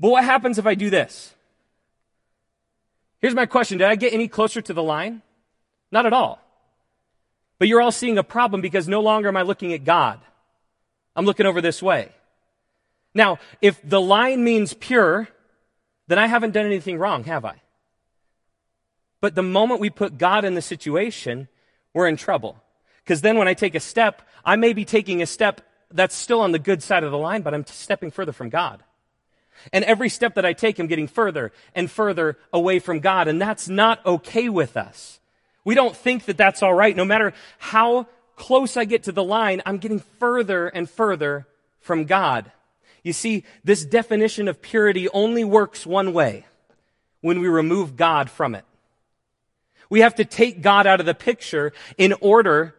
But 0.00 0.10
what 0.10 0.24
happens 0.24 0.58
if 0.58 0.66
I 0.66 0.74
do 0.74 0.90
this? 0.90 1.32
Here's 3.20 3.36
my 3.36 3.46
question. 3.46 3.78
Did 3.78 3.86
I 3.86 3.94
get 3.94 4.12
any 4.12 4.26
closer 4.26 4.60
to 4.60 4.72
the 4.74 4.82
line? 4.82 5.22
Not 5.92 6.06
at 6.06 6.12
all. 6.12 6.41
But 7.62 7.68
you're 7.68 7.80
all 7.80 7.92
seeing 7.92 8.18
a 8.18 8.24
problem 8.24 8.60
because 8.60 8.88
no 8.88 9.02
longer 9.02 9.28
am 9.28 9.36
I 9.36 9.42
looking 9.42 9.72
at 9.72 9.84
God. 9.84 10.18
I'm 11.14 11.24
looking 11.24 11.46
over 11.46 11.60
this 11.60 11.80
way. 11.80 12.08
Now, 13.14 13.38
if 13.60 13.80
the 13.88 14.00
line 14.00 14.42
means 14.42 14.74
pure, 14.74 15.28
then 16.08 16.18
I 16.18 16.26
haven't 16.26 16.54
done 16.54 16.66
anything 16.66 16.98
wrong, 16.98 17.22
have 17.22 17.44
I? 17.44 17.62
But 19.20 19.36
the 19.36 19.44
moment 19.44 19.78
we 19.78 19.90
put 19.90 20.18
God 20.18 20.44
in 20.44 20.54
the 20.54 20.60
situation, 20.60 21.46
we're 21.94 22.08
in 22.08 22.16
trouble. 22.16 22.60
Because 23.04 23.20
then 23.20 23.38
when 23.38 23.46
I 23.46 23.54
take 23.54 23.76
a 23.76 23.80
step, 23.80 24.22
I 24.44 24.56
may 24.56 24.72
be 24.72 24.84
taking 24.84 25.22
a 25.22 25.26
step 25.26 25.60
that's 25.92 26.16
still 26.16 26.40
on 26.40 26.50
the 26.50 26.58
good 26.58 26.82
side 26.82 27.04
of 27.04 27.12
the 27.12 27.16
line, 27.16 27.42
but 27.42 27.54
I'm 27.54 27.64
stepping 27.66 28.10
further 28.10 28.32
from 28.32 28.48
God. 28.48 28.82
And 29.72 29.84
every 29.84 30.08
step 30.08 30.34
that 30.34 30.44
I 30.44 30.52
take, 30.52 30.80
I'm 30.80 30.88
getting 30.88 31.06
further 31.06 31.52
and 31.76 31.88
further 31.88 32.38
away 32.52 32.80
from 32.80 32.98
God. 32.98 33.28
And 33.28 33.40
that's 33.40 33.68
not 33.68 34.04
okay 34.04 34.48
with 34.48 34.76
us. 34.76 35.20
We 35.64 35.74
don't 35.74 35.96
think 35.96 36.24
that 36.24 36.36
that's 36.36 36.62
all 36.62 36.74
right. 36.74 36.96
No 36.96 37.04
matter 37.04 37.32
how 37.58 38.06
close 38.36 38.76
I 38.76 38.84
get 38.84 39.04
to 39.04 39.12
the 39.12 39.24
line, 39.24 39.62
I'm 39.64 39.78
getting 39.78 40.00
further 40.18 40.68
and 40.68 40.88
further 40.90 41.46
from 41.80 42.04
God. 42.04 42.50
You 43.02 43.12
see, 43.12 43.44
this 43.64 43.84
definition 43.84 44.48
of 44.48 44.62
purity 44.62 45.08
only 45.10 45.44
works 45.44 45.86
one 45.86 46.12
way 46.12 46.46
when 47.20 47.40
we 47.40 47.48
remove 47.48 47.96
God 47.96 48.30
from 48.30 48.54
it. 48.54 48.64
We 49.90 50.00
have 50.00 50.14
to 50.16 50.24
take 50.24 50.62
God 50.62 50.86
out 50.86 51.00
of 51.00 51.06
the 51.06 51.14
picture 51.14 51.72
in 51.98 52.14
order 52.20 52.74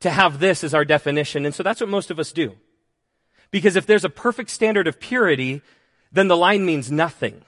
to 0.00 0.10
have 0.10 0.38
this 0.38 0.64
as 0.64 0.74
our 0.74 0.84
definition. 0.84 1.44
And 1.44 1.54
so 1.54 1.62
that's 1.62 1.80
what 1.80 1.90
most 1.90 2.10
of 2.10 2.18
us 2.18 2.32
do. 2.32 2.54
Because 3.50 3.76
if 3.76 3.86
there's 3.86 4.04
a 4.04 4.10
perfect 4.10 4.50
standard 4.50 4.86
of 4.86 5.00
purity, 5.00 5.62
then 6.12 6.28
the 6.28 6.36
line 6.36 6.64
means 6.64 6.90
nothing. 6.90 7.42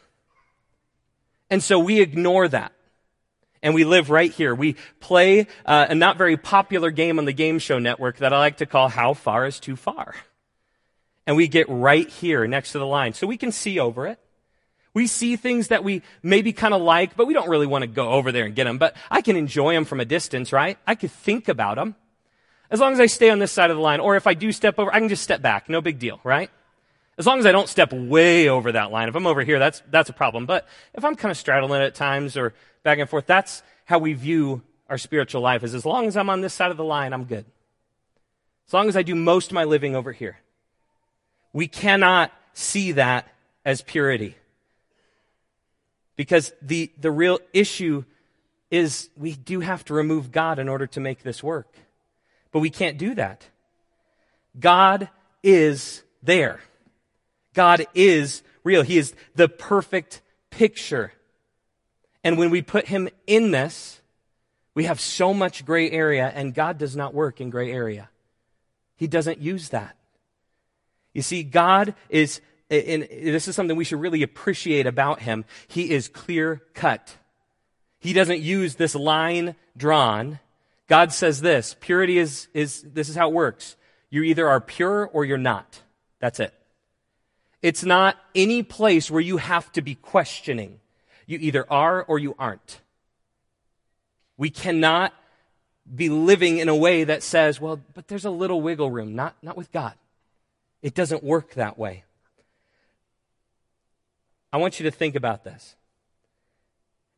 And 1.51 1.63
so 1.63 1.79
we 1.79 2.01
ignore 2.01 2.49
that. 2.49 2.73
And 3.63 3.75
we 3.75 3.85
live 3.85 4.11
right 4.11 4.31
here. 4.31 4.55
We 4.55 4.77
play 5.01 5.47
uh, 5.67 5.87
a 5.91 5.95
not 5.95 6.17
very 6.17 6.37
popular 6.37 6.91
game 6.91 7.19
on 7.19 7.25
the 7.25 7.33
game 7.33 7.59
show 7.59 7.79
network 7.79 8.19
that 8.19 8.33
I 8.33 8.39
like 8.39 8.59
to 8.59 8.67
call 8.67 8.89
How 8.89 9.15
Far 9.15 9.47
is 9.47 9.59
Too 9.59 9.77
Far 9.77 10.15
and 11.29 11.37
we 11.37 11.47
get 11.47 11.69
right 11.69 12.09
here 12.09 12.47
next 12.47 12.73
to 12.73 12.79
the 12.79 12.87
line. 12.87 13.13
So 13.13 13.27
we 13.27 13.37
can 13.37 13.53
see 13.53 13.79
over 13.79 14.07
it. 14.07 14.19
We 14.95 15.07
see 15.07 15.37
things 15.37 15.69
that 15.69 15.85
we 15.85 16.01
maybe 16.23 16.55
kind 16.55 16.73
of 16.73 16.81
like, 16.81 17.17
but 17.17 17.27
we 17.27 17.35
don't 17.35 17.51
really 17.51 17.67
want 17.67 17.83
to 17.83 17.87
go 17.87 18.09
over 18.09 18.33
there 18.33 18.47
and 18.47 18.55
get 18.55 18.65
them. 18.65 18.79
But 18.79 18.97
I 19.11 19.21
can 19.21 19.37
enjoy 19.37 19.75
them 19.75 19.85
from 19.85 20.01
a 20.01 20.07
distance, 20.07 20.55
right? 20.55 20.79
I 20.87 20.95
could 20.95 21.11
think 21.11 21.49
about 21.49 21.77
them. 21.77 21.97
As 22.71 22.81
long 22.81 22.95
as 22.95 23.01
I 23.01 23.07
stay 23.07 23.29
on 23.29 23.41
this 23.41 23.53
side 23.53 23.69
of 23.71 23.77
the 23.77 23.83
line, 23.83 24.01
or 24.01 24.17
if 24.17 24.27
I 24.27 24.33
do 24.33 24.51
step 24.53 24.79
over, 24.79 24.91
I 24.93 25.01
can 25.01 25.11
just 25.11 25.23
step 25.23 25.43
back. 25.43 25.69
No 25.69 25.83
big 25.83 25.99
deal, 25.99 26.19
right? 26.25 26.51
As 27.19 27.27
long 27.27 27.41
as 27.41 27.47
I 27.47 27.53
don't 27.53 27.69
step 27.69 27.93
way 27.93 28.49
over 28.49 28.73
that 28.73 28.93
line. 28.93 29.09
If 29.09 29.17
I'm 29.17 29.27
over 29.27 29.43
here, 29.43 29.59
that's, 29.59 29.83
that's 29.91 30.09
a 30.09 30.13
problem. 30.13 30.47
But 30.47 30.69
if 30.95 31.05
I'm 31.05 31.17
kind 31.17 31.31
of 31.31 31.37
straddling 31.37 31.83
it 31.83 31.85
at 31.85 31.95
times 31.97 32.37
or 32.37 32.55
back 32.85 32.99
and 32.99 33.11
forth, 33.11 33.27
that's 33.27 33.63
how 33.85 33.99
we 33.99 34.13
view 34.13 34.63
our 34.89 34.99
spiritual 34.99 35.43
life 35.43 35.63
is 35.65 35.75
as 35.75 35.85
long 35.85 36.07
as 36.07 36.17
I'm 36.17 36.31
on 36.31 36.41
this 36.41 36.55
side 36.55 36.71
of 36.71 36.77
the 36.77 36.85
line, 36.85 37.13
I'm 37.13 37.25
good. 37.25 37.45
As 38.67 38.73
long 38.73 38.89
as 38.89 38.97
I 38.97 39.03
do 39.03 39.15
most 39.15 39.49
of 39.49 39.55
my 39.55 39.65
living 39.65 39.97
over 39.97 40.13
here. 40.13 40.39
We 41.53 41.69
cannot 41.69 42.33
see 42.53 42.93
that 42.93 43.29
as 43.65 43.83
purity. 43.83 44.37
Because 46.17 46.53
the, 46.63 46.91
the 46.99 47.11
real 47.11 47.39
issue 47.53 48.05
is 48.71 49.09
we 49.17 49.35
do 49.35 49.61
have 49.61 49.85
to 49.87 49.95
remove 49.95 50.31
God 50.31 50.59
in 50.59 50.69
order 50.69 50.87
to 50.89 51.01
make 51.01 51.23
this 51.23 51.43
work. 51.43 51.75
But 52.53 52.61
we 52.61 52.71
can't 52.71 52.99
do 52.99 53.15
that. 53.15 53.49
God 54.59 55.09
is 55.43 56.03
there. 56.23 56.61
God 57.55 57.87
is 57.95 58.43
real. 58.65 58.83
He 58.83 58.99
is 58.99 59.15
the 59.35 59.49
perfect 59.49 60.23
picture. 60.51 61.13
And 62.25 62.39
when 62.39 62.51
we 62.51 62.63
put 62.63 62.87
him 62.87 63.09
in 63.27 63.51
this, 63.51 64.01
we 64.75 64.85
have 64.85 65.01
so 65.01 65.35
much 65.35 65.65
gray 65.65 65.91
area, 65.91 66.31
and 66.33 66.55
God 66.55 66.79
does 66.79 66.95
not 66.95 67.15
work 67.15 67.41
in 67.41 67.51
gray 67.51 67.73
area. 67.73 68.11
He 68.97 69.07
doesn't 69.07 69.41
use 69.41 69.71
that. 69.71 69.97
You 71.13 71.23
see, 71.23 71.43
God 71.43 71.95
is, 72.09 72.41
and 72.71 73.03
this 73.03 73.49
is 73.49 73.57
something 73.57 73.77
we 73.77 73.85
should 73.85 74.01
really 74.01 74.23
appreciate 74.23 74.87
about 74.87 75.21
him. 75.21 75.45
He 75.67 75.91
is 75.91 76.09
clear 76.09 76.63
cut. 76.75 77.17
He 77.99 78.13
doesn't 78.13 78.41
use 78.41 78.77
this 78.77 78.95
line 78.95 79.57
drawn. 79.77 80.39
God 80.87 81.13
says 81.13 81.41
this, 81.41 81.77
purity 81.81 82.19
is, 82.19 82.49
is, 82.55 82.83
this 82.83 83.09
is 83.09 83.17
how 83.17 83.29
it 83.31 83.35
works. 83.35 83.77
You 84.11 84.23
either 84.23 84.49
are 84.49 84.61
pure 84.61 85.11
or 85.13 85.25
you're 85.25 85.39
not. 85.39 85.83
That's 86.21 86.41
it. 86.41 86.55
It's 87.63 87.85
not 87.85 88.17
any 88.35 88.63
place 88.63 89.11
where 89.11 89.21
you 89.21 89.39
have 89.39 89.71
to 89.73 89.83
be 89.83 89.95
questioning. 89.95 90.81
You 91.27 91.39
either 91.41 91.71
are 91.71 92.03
or 92.03 92.19
you 92.19 92.35
aren't. 92.39 92.81
We 94.37 94.51
cannot 94.51 95.13
be 95.93 96.09
living 96.09 96.59
in 96.59 96.69
a 96.69 96.77
way 96.77 97.05
that 97.05 97.23
says, 97.23 97.61
well, 97.61 97.81
but 97.95 98.09
there's 98.09 98.25
a 98.25 98.31
little 98.31 98.61
wiggle 98.61 98.91
room. 98.91 99.15
Not, 99.15 99.37
not 99.43 99.57
with 99.57 99.73
God. 99.73 99.95
It 100.83 100.95
doesn't 100.95 101.25
work 101.25 101.55
that 101.55 101.79
way. 101.79 102.05
I 104.53 104.59
want 104.59 104.79
you 104.79 104.85
to 104.85 104.91
think 104.91 105.15
about 105.15 105.45
this. 105.45 105.75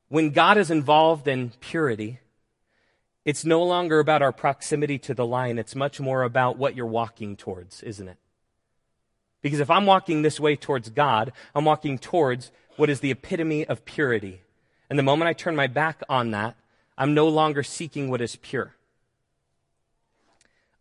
When 0.08 0.30
God 0.30 0.56
is 0.56 0.70
involved 0.70 1.28
in 1.28 1.52
purity, 1.60 2.18
it's 3.24 3.44
no 3.44 3.62
longer 3.62 4.00
about 4.00 4.22
our 4.22 4.32
proximity 4.32 4.98
to 5.00 5.14
the 5.14 5.26
line. 5.26 5.58
It's 5.58 5.76
much 5.76 6.00
more 6.00 6.22
about 6.22 6.56
what 6.56 6.74
you're 6.74 6.86
walking 6.86 7.36
towards, 7.36 7.82
isn't 7.82 8.08
it? 8.08 8.16
Because 9.42 9.60
if 9.60 9.70
I'm 9.70 9.86
walking 9.86 10.22
this 10.22 10.38
way 10.38 10.56
towards 10.56 10.90
God, 10.90 11.32
I'm 11.54 11.64
walking 11.64 11.98
towards 11.98 12.50
what 12.76 12.90
is 12.90 13.00
the 13.00 13.10
epitome 13.10 13.66
of 13.66 13.84
purity. 13.84 14.42
And 14.88 14.98
the 14.98 15.02
moment 15.02 15.28
I 15.28 15.32
turn 15.32 15.56
my 15.56 15.66
back 15.66 16.02
on 16.08 16.32
that, 16.32 16.56
I'm 16.98 17.14
no 17.14 17.28
longer 17.28 17.62
seeking 17.62 18.10
what 18.10 18.20
is 18.20 18.36
pure. 18.36 18.74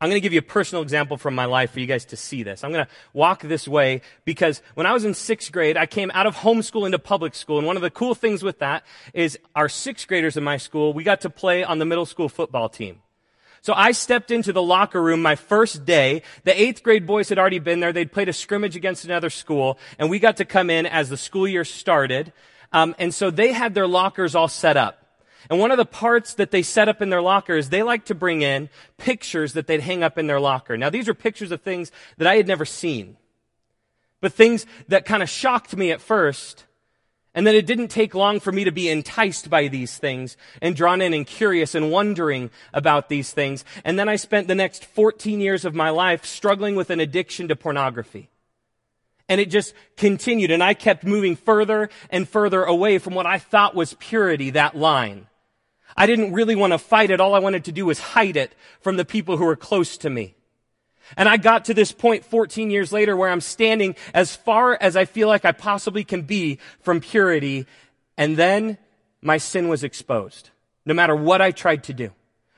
I'm 0.02 0.08
going 0.10 0.16
to 0.16 0.24
give 0.24 0.32
you 0.32 0.40
a 0.40 0.44
personal 0.44 0.82
example 0.82 1.18
from 1.18 1.36
my 1.36 1.44
life 1.44 1.72
for 1.72 1.82
you 1.82 1.86
guys 1.86 2.06
to 2.06 2.16
see 2.16 2.42
this. 2.42 2.64
I'm 2.64 2.72
going 2.72 2.86
to 2.86 2.92
walk 3.12 3.42
this 3.42 3.68
way 3.68 4.02
because 4.24 4.62
when 4.76 4.86
I 4.86 4.94
was 4.94 5.04
in 5.04 5.14
sixth 5.14 5.52
grade, 5.52 5.76
I 5.76 5.88
came 5.88 6.10
out 6.14 6.26
of 6.26 6.38
homeschool 6.38 6.86
into 6.86 6.98
public 7.00 7.36
school. 7.36 7.58
And 7.58 7.68
one 7.68 7.76
of 7.76 7.82
the 7.82 7.90
cool 7.90 8.16
things 8.16 8.42
with 8.42 8.60
that 8.60 8.86
is 9.14 9.38
our 9.56 9.68
sixth 9.68 10.08
graders 10.08 10.38
in 10.38 10.44
my 10.44 10.56
school, 10.56 10.94
we 10.94 11.04
got 11.04 11.22
to 11.22 11.30
play 11.30 11.66
on 11.66 11.80
the 11.80 11.86
middle 11.86 12.06
school 12.06 12.30
football 12.30 12.70
team. 12.70 13.02
So 13.62 13.74
I 13.74 13.92
stepped 13.92 14.32
into 14.32 14.54
the 14.54 14.62
locker 14.62 15.02
room 15.02 15.22
my 15.22 15.36
first 15.36 15.86
day. 15.86 16.22
The 16.44 16.60
eighth 16.60 16.84
grade 16.84 17.06
boys 17.06 17.30
had 17.30 17.38
already 17.38 17.60
been 17.60 17.80
there. 17.80 17.92
They'd 17.92 18.12
played 18.12 18.30
a 18.30 18.34
scrimmage 18.34 18.76
against 18.76 19.06
another 19.06 19.30
school 19.30 19.78
and 19.98 20.10
we 20.10 20.20
got 20.20 20.38
to 20.38 20.46
come 20.46 20.70
in 20.70 20.86
as 20.86 21.10
the 21.10 21.18
school 21.18 21.48
year 21.48 21.66
started. 21.66 22.32
Um, 22.72 22.96
and 23.00 23.14
so 23.14 23.32
they 23.32 23.52
had 23.52 23.74
their 23.74 23.88
lockers 23.88 24.36
all 24.36 24.48
set 24.48 24.78
up. 24.78 25.06
And 25.50 25.60
one 25.60 25.72
of 25.72 25.78
the 25.78 25.86
parts 25.86 26.36
that 26.36 26.52
they 26.52 26.62
set 26.62 26.90
up 26.90 27.02
in 27.02 27.10
their 27.10 27.22
locker 27.22 27.56
is 27.56 27.70
they 27.70 27.84
like 27.84 28.06
to 28.06 28.16
bring 28.16 28.42
in 28.42 28.70
pictures 28.98 29.54
that 29.54 29.68
they'd 29.68 29.82
hang 29.82 30.04
up 30.04 30.18
in 30.18 30.28
their 30.28 30.40
locker. 30.40 30.78
Now 30.78 30.90
these 30.90 31.10
are 31.10 31.14
pictures 31.14 31.52
of 31.52 31.62
things 31.62 31.92
that 32.18 32.28
I 32.28 32.36
had 32.36 32.48
never 32.48 32.66
seen. 32.66 33.18
But 34.22 34.34
things 34.34 34.66
that 34.90 35.06
kind 35.06 35.24
of 35.24 35.30
shocked 35.30 35.76
me 35.76 35.92
at 35.92 36.02
first. 36.02 36.66
And 37.40 37.48
then 37.48 37.56
it 37.56 37.66
didn't 37.66 37.88
take 37.88 38.16
long 38.16 38.42
for 38.42 38.52
me 38.52 38.66
to 38.66 38.72
be 38.74 38.90
enticed 38.90 39.50
by 39.50 39.70
these 39.70 39.98
things 39.98 40.36
and 40.62 40.76
drawn 40.76 41.02
in 41.02 41.14
and 41.14 41.26
curious 41.26 41.74
and 41.74 41.90
wondering 41.90 42.50
about 42.74 43.08
these 43.08 43.32
things. 43.32 43.64
And 43.86 43.98
then 43.98 44.10
I 44.10 44.18
spent 44.18 44.50
the 44.50 44.56
next 44.56 44.84
14 44.84 45.40
years 45.40 45.64
of 45.64 45.74
my 45.74 45.90
life 45.90 46.26
struggling 46.26 46.76
with 46.76 46.90
an 46.90 47.00
addiction 47.00 47.48
to 47.48 47.56
pornography. 47.56 48.30
And 49.30 49.40
it 49.40 49.50
just 49.50 49.74
continued 49.96 50.52
and 50.52 50.62
I 50.62 50.74
kept 50.74 51.06
moving 51.06 51.38
further 51.38 51.90
and 52.10 52.28
further 52.28 52.66
away 52.66 52.98
from 52.98 53.14
what 53.14 53.26
I 53.26 53.40
thought 53.40 53.74
was 53.74 53.94
purity, 53.94 54.50
that 54.50 54.76
line. 54.76 55.28
I 55.96 56.08
didn't 56.08 56.34
really 56.34 56.58
want 56.58 56.74
to 56.74 56.78
fight 56.78 57.10
it. 57.10 57.22
All 57.22 57.36
I 57.36 57.40
wanted 57.40 57.64
to 57.64 57.72
do 57.72 57.86
was 57.86 58.00
hide 58.00 58.36
it 58.36 58.54
from 58.82 58.98
the 58.98 59.06
people 59.06 59.38
who 59.38 59.46
were 59.46 59.56
close 59.56 59.98
to 60.00 60.10
me. 60.10 60.36
And 61.18 61.28
I 61.28 61.38
got 61.38 61.66
to 61.66 61.74
this 61.74 61.92
point 61.92 62.26
14 62.26 62.70
years 62.70 62.92
later 62.92 63.16
where 63.16 63.30
I'm 63.30 63.42
standing 63.42 63.96
as 64.14 64.36
far 64.36 64.78
as 64.80 64.96
I 64.96 65.06
feel 65.06 65.28
like 65.28 65.46
I 65.46 65.52
possibly 65.52 66.04
can 66.04 66.24
be 66.24 66.60
from 66.82 67.00
purity. 67.00 67.66
And 68.18 68.38
then 68.38 68.78
my 69.22 69.38
sin 69.38 69.68
was 69.68 69.84
exposed. 69.84 70.50
No 70.86 70.94
matter 70.94 71.16
what 71.16 71.42
I 71.42 71.52
tried 71.52 71.84
to 71.86 71.94
do, 71.94 72.12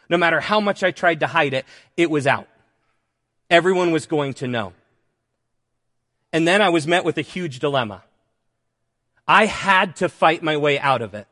no 0.10 0.18
matter 0.18 0.40
how 0.40 0.60
much 0.60 0.84
I 0.84 0.92
tried 0.92 1.22
to 1.22 1.28
hide 1.28 1.54
it, 1.54 1.66
it 1.98 2.10
was 2.10 2.28
out. 2.28 2.48
Everyone 3.50 3.92
was 3.92 4.06
going 4.06 4.34
to 4.36 4.48
know. 4.48 4.74
And 6.34 6.48
then 6.48 6.62
I 6.62 6.70
was 6.70 6.88
met 6.88 7.04
with 7.04 7.18
a 7.18 7.22
huge 7.22 7.60
dilemma. 7.60 8.04
I 9.28 9.46
had 9.46 9.98
to 9.98 10.10
fight 10.10 10.44
my 10.44 10.58
way 10.58 10.80
out 10.80 11.02
of 11.02 11.14
it. 11.14 11.28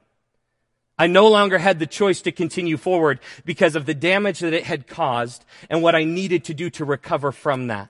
I 0.99 1.07
no 1.07 1.29
longer 1.29 1.57
had 1.57 1.79
the 1.79 1.88
choice 1.88 2.21
to 2.23 2.31
continue 2.33 2.75
forward 2.75 3.21
because 3.45 3.77
of 3.77 3.85
the 3.85 3.93
damage 3.93 4.39
that 4.39 4.53
it 4.53 4.65
had 4.65 4.85
caused 4.85 5.45
and 5.69 5.81
what 5.81 5.95
I 5.95 6.03
needed 6.03 6.43
to 6.45 6.53
do 6.53 6.69
to 6.71 6.83
recover 6.83 7.31
from 7.31 7.67
that. 7.67 7.88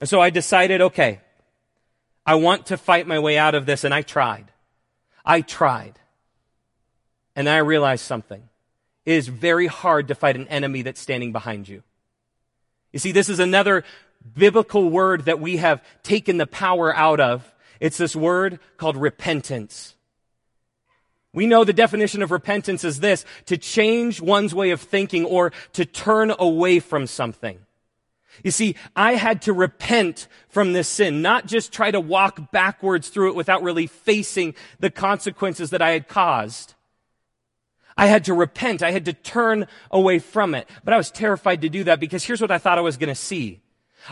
And 0.00 0.08
so 0.08 0.20
I 0.20 0.28
decided, 0.28 0.82
okay, 0.82 1.20
I 2.26 2.34
want 2.34 2.66
to 2.66 2.76
fight 2.76 3.06
my 3.06 3.18
way 3.18 3.38
out 3.38 3.54
of 3.54 3.64
this 3.64 3.84
and 3.84 3.94
I 3.94 4.02
tried. 4.02 4.52
I 5.24 5.40
tried. 5.40 5.98
And 7.34 7.48
I 7.48 7.56
realized 7.58 8.04
something. 8.04 8.42
It 9.06 9.14
is 9.14 9.28
very 9.28 9.66
hard 9.66 10.08
to 10.08 10.14
fight 10.14 10.36
an 10.36 10.46
enemy 10.48 10.82
that's 10.82 11.00
standing 11.00 11.32
behind 11.32 11.68
you. 11.68 11.82
You 12.92 12.98
see, 12.98 13.12
this 13.12 13.30
is 13.30 13.38
another 13.38 13.82
biblical 14.34 14.90
word 14.90 15.24
that 15.24 15.40
we 15.40 15.56
have 15.56 15.82
taken 16.02 16.36
the 16.36 16.46
power 16.46 16.94
out 16.94 17.18
of. 17.18 17.54
It's 17.80 17.96
this 17.96 18.14
word 18.14 18.60
called 18.76 18.98
repentance. 18.98 19.94
We 21.32 21.46
know 21.46 21.64
the 21.64 21.72
definition 21.72 22.22
of 22.22 22.30
repentance 22.30 22.82
is 22.82 23.00
this, 23.00 23.24
to 23.46 23.56
change 23.56 24.20
one's 24.20 24.54
way 24.54 24.70
of 24.70 24.80
thinking 24.80 25.24
or 25.24 25.52
to 25.74 25.84
turn 25.84 26.32
away 26.38 26.80
from 26.80 27.06
something. 27.06 27.60
You 28.42 28.50
see, 28.50 28.74
I 28.96 29.14
had 29.14 29.42
to 29.42 29.52
repent 29.52 30.26
from 30.48 30.72
this 30.72 30.88
sin, 30.88 31.22
not 31.22 31.46
just 31.46 31.72
try 31.72 31.90
to 31.90 32.00
walk 32.00 32.50
backwards 32.50 33.08
through 33.08 33.30
it 33.30 33.34
without 33.36 33.62
really 33.62 33.86
facing 33.86 34.54
the 34.78 34.90
consequences 34.90 35.70
that 35.70 35.82
I 35.82 35.90
had 35.90 36.08
caused. 36.08 36.74
I 37.96 38.06
had 38.06 38.24
to 38.24 38.34
repent. 38.34 38.82
I 38.82 38.92
had 38.92 39.04
to 39.04 39.12
turn 39.12 39.66
away 39.90 40.20
from 40.20 40.54
it. 40.54 40.68
But 40.84 40.94
I 40.94 40.96
was 40.96 41.10
terrified 41.10 41.60
to 41.62 41.68
do 41.68 41.84
that 41.84 42.00
because 42.00 42.24
here's 42.24 42.40
what 42.40 42.50
I 42.50 42.58
thought 42.58 42.78
I 42.78 42.82
was 42.82 42.96
going 42.96 43.08
to 43.08 43.14
see. 43.14 43.60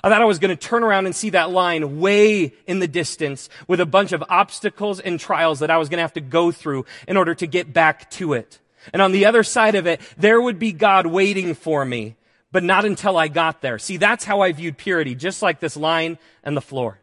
I 0.02 0.08
thought 0.08 0.22
I 0.22 0.26
was 0.26 0.38
going 0.38 0.56
to 0.56 0.68
turn 0.68 0.84
around 0.84 1.06
and 1.06 1.14
see 1.14 1.30
that 1.30 1.50
line 1.50 2.00
way 2.00 2.52
in 2.66 2.78
the 2.78 2.88
distance 2.88 3.48
with 3.66 3.80
a 3.80 3.86
bunch 3.86 4.12
of 4.12 4.22
obstacles 4.28 5.00
and 5.00 5.18
trials 5.18 5.60
that 5.60 5.70
I 5.70 5.78
was 5.78 5.88
going 5.88 5.98
to 5.98 6.02
have 6.02 6.12
to 6.14 6.20
go 6.20 6.52
through 6.52 6.84
in 7.06 7.16
order 7.16 7.34
to 7.34 7.46
get 7.46 7.72
back 7.72 8.10
to 8.12 8.34
it. 8.34 8.58
And 8.92 9.02
on 9.02 9.12
the 9.12 9.26
other 9.26 9.42
side 9.42 9.74
of 9.74 9.86
it, 9.86 10.00
there 10.16 10.40
would 10.40 10.58
be 10.58 10.72
God 10.72 11.06
waiting 11.06 11.54
for 11.54 11.84
me, 11.84 12.16
but 12.52 12.62
not 12.62 12.84
until 12.84 13.16
I 13.16 13.28
got 13.28 13.60
there. 13.60 13.78
See, 13.78 13.96
that's 13.96 14.24
how 14.24 14.40
I 14.40 14.52
viewed 14.52 14.76
purity, 14.76 15.14
just 15.14 15.42
like 15.42 15.60
this 15.60 15.76
line 15.76 16.18
and 16.42 16.56
the 16.56 16.60
floor. 16.60 16.98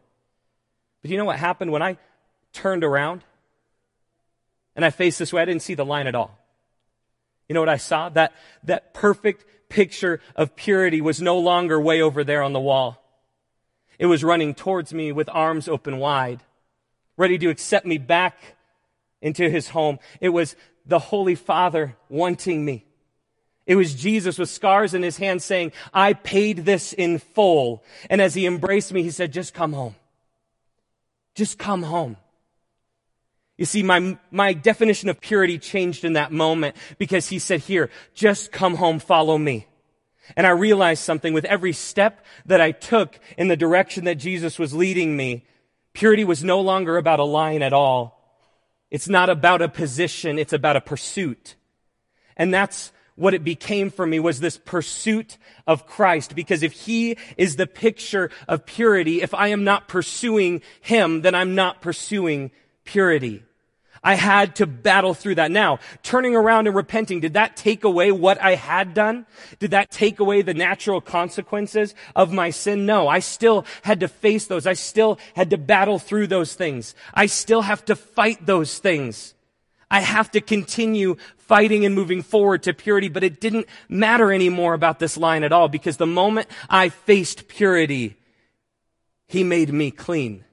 But 1.02 1.10
you 1.10 1.18
know 1.18 1.24
what 1.24 1.38
happened 1.38 1.72
when 1.72 1.82
I 1.82 1.98
turned 2.52 2.84
around 2.84 3.22
and 4.74 4.84
I 4.84 4.90
faced 4.90 5.18
this 5.18 5.32
way? 5.32 5.42
I 5.42 5.44
didn't 5.44 5.62
see 5.62 5.74
the 5.74 5.84
line 5.84 6.06
at 6.06 6.14
all. 6.14 6.38
You 7.48 7.54
know 7.54 7.60
what 7.60 7.68
I 7.68 7.76
saw? 7.76 8.08
That, 8.08 8.32
that 8.64 8.92
perfect 8.92 9.44
picture 9.68 10.20
of 10.34 10.56
purity 10.56 11.00
was 11.00 11.20
no 11.20 11.38
longer 11.38 11.80
way 11.80 12.00
over 12.00 12.24
there 12.24 12.42
on 12.42 12.52
the 12.52 12.60
wall. 12.60 13.02
It 13.98 14.06
was 14.06 14.24
running 14.24 14.54
towards 14.54 14.92
me 14.92 15.12
with 15.12 15.28
arms 15.32 15.68
open 15.68 15.98
wide, 15.98 16.42
ready 17.16 17.38
to 17.38 17.48
accept 17.48 17.86
me 17.86 17.98
back 17.98 18.56
into 19.22 19.48
his 19.48 19.68
home. 19.68 19.98
It 20.20 20.28
was 20.30 20.54
the 20.84 20.98
Holy 20.98 21.34
Father 21.34 21.96
wanting 22.08 22.64
me. 22.64 22.84
It 23.66 23.74
was 23.74 23.94
Jesus 23.94 24.38
with 24.38 24.48
scars 24.48 24.94
in 24.94 25.02
his 25.02 25.16
hands 25.16 25.44
saying, 25.44 25.72
I 25.92 26.12
paid 26.12 26.58
this 26.64 26.92
in 26.92 27.18
full. 27.18 27.82
And 28.08 28.20
as 28.20 28.34
he 28.34 28.46
embraced 28.46 28.92
me, 28.92 29.02
he 29.02 29.10
said, 29.10 29.32
just 29.32 29.54
come 29.54 29.72
home. 29.72 29.96
Just 31.34 31.58
come 31.58 31.82
home. 31.82 32.16
You 33.56 33.64
see, 33.64 33.82
my, 33.82 34.18
my 34.30 34.52
definition 34.52 35.08
of 35.08 35.20
purity 35.20 35.58
changed 35.58 36.04
in 36.04 36.12
that 36.12 36.30
moment 36.30 36.76
because 36.98 37.28
he 37.28 37.38
said, 37.38 37.60
here, 37.60 37.90
just 38.14 38.52
come 38.52 38.74
home, 38.74 38.98
follow 38.98 39.38
me. 39.38 39.66
And 40.36 40.46
I 40.46 40.50
realized 40.50 41.02
something 41.02 41.32
with 41.32 41.44
every 41.44 41.72
step 41.72 42.24
that 42.46 42.60
I 42.60 42.72
took 42.72 43.18
in 43.38 43.48
the 43.48 43.56
direction 43.56 44.04
that 44.04 44.16
Jesus 44.16 44.58
was 44.58 44.74
leading 44.74 45.16
me. 45.16 45.44
Purity 45.92 46.24
was 46.24 46.44
no 46.44 46.60
longer 46.60 46.96
about 46.96 47.20
a 47.20 47.24
line 47.24 47.62
at 47.62 47.72
all. 47.72 48.16
It's 48.90 49.08
not 49.08 49.30
about 49.30 49.62
a 49.62 49.68
position. 49.68 50.38
It's 50.38 50.52
about 50.52 50.76
a 50.76 50.80
pursuit. 50.80 51.54
And 52.36 52.52
that's 52.52 52.92
what 53.14 53.32
it 53.32 53.44
became 53.44 53.90
for 53.90 54.06
me 54.06 54.20
was 54.20 54.40
this 54.40 54.58
pursuit 54.58 55.38
of 55.66 55.86
Christ. 55.86 56.34
Because 56.34 56.62
if 56.62 56.72
He 56.72 57.16
is 57.38 57.56
the 57.56 57.66
picture 57.66 58.30
of 58.46 58.66
purity, 58.66 59.22
if 59.22 59.32
I 59.32 59.48
am 59.48 59.64
not 59.64 59.88
pursuing 59.88 60.60
Him, 60.82 61.22
then 61.22 61.34
I'm 61.34 61.54
not 61.54 61.80
pursuing 61.80 62.50
purity. 62.86 63.42
I 64.06 64.14
had 64.14 64.54
to 64.56 64.66
battle 64.66 65.14
through 65.14 65.34
that. 65.34 65.50
Now, 65.50 65.80
turning 66.04 66.36
around 66.36 66.68
and 66.68 66.76
repenting, 66.76 67.18
did 67.18 67.34
that 67.34 67.56
take 67.56 67.82
away 67.82 68.12
what 68.12 68.40
I 68.40 68.54
had 68.54 68.94
done? 68.94 69.26
Did 69.58 69.72
that 69.72 69.90
take 69.90 70.20
away 70.20 70.42
the 70.42 70.54
natural 70.54 71.00
consequences 71.00 71.92
of 72.14 72.32
my 72.32 72.50
sin? 72.50 72.86
No, 72.86 73.08
I 73.08 73.18
still 73.18 73.66
had 73.82 73.98
to 74.00 74.08
face 74.08 74.46
those. 74.46 74.64
I 74.64 74.74
still 74.74 75.18
had 75.34 75.50
to 75.50 75.58
battle 75.58 75.98
through 75.98 76.28
those 76.28 76.54
things. 76.54 76.94
I 77.12 77.26
still 77.26 77.62
have 77.62 77.84
to 77.86 77.96
fight 77.96 78.46
those 78.46 78.78
things. 78.78 79.34
I 79.90 80.00
have 80.00 80.30
to 80.32 80.40
continue 80.40 81.16
fighting 81.36 81.84
and 81.84 81.94
moving 81.94 82.22
forward 82.22 82.62
to 82.64 82.74
purity, 82.74 83.08
but 83.08 83.24
it 83.24 83.40
didn't 83.40 83.66
matter 83.88 84.32
anymore 84.32 84.74
about 84.74 85.00
this 85.00 85.16
line 85.16 85.42
at 85.42 85.52
all 85.52 85.68
because 85.68 85.96
the 85.96 86.06
moment 86.06 86.48
I 86.70 86.90
faced 86.90 87.48
purity, 87.48 88.16
He 89.26 89.42
made 89.42 89.72
me 89.72 89.90
clean 89.90 90.44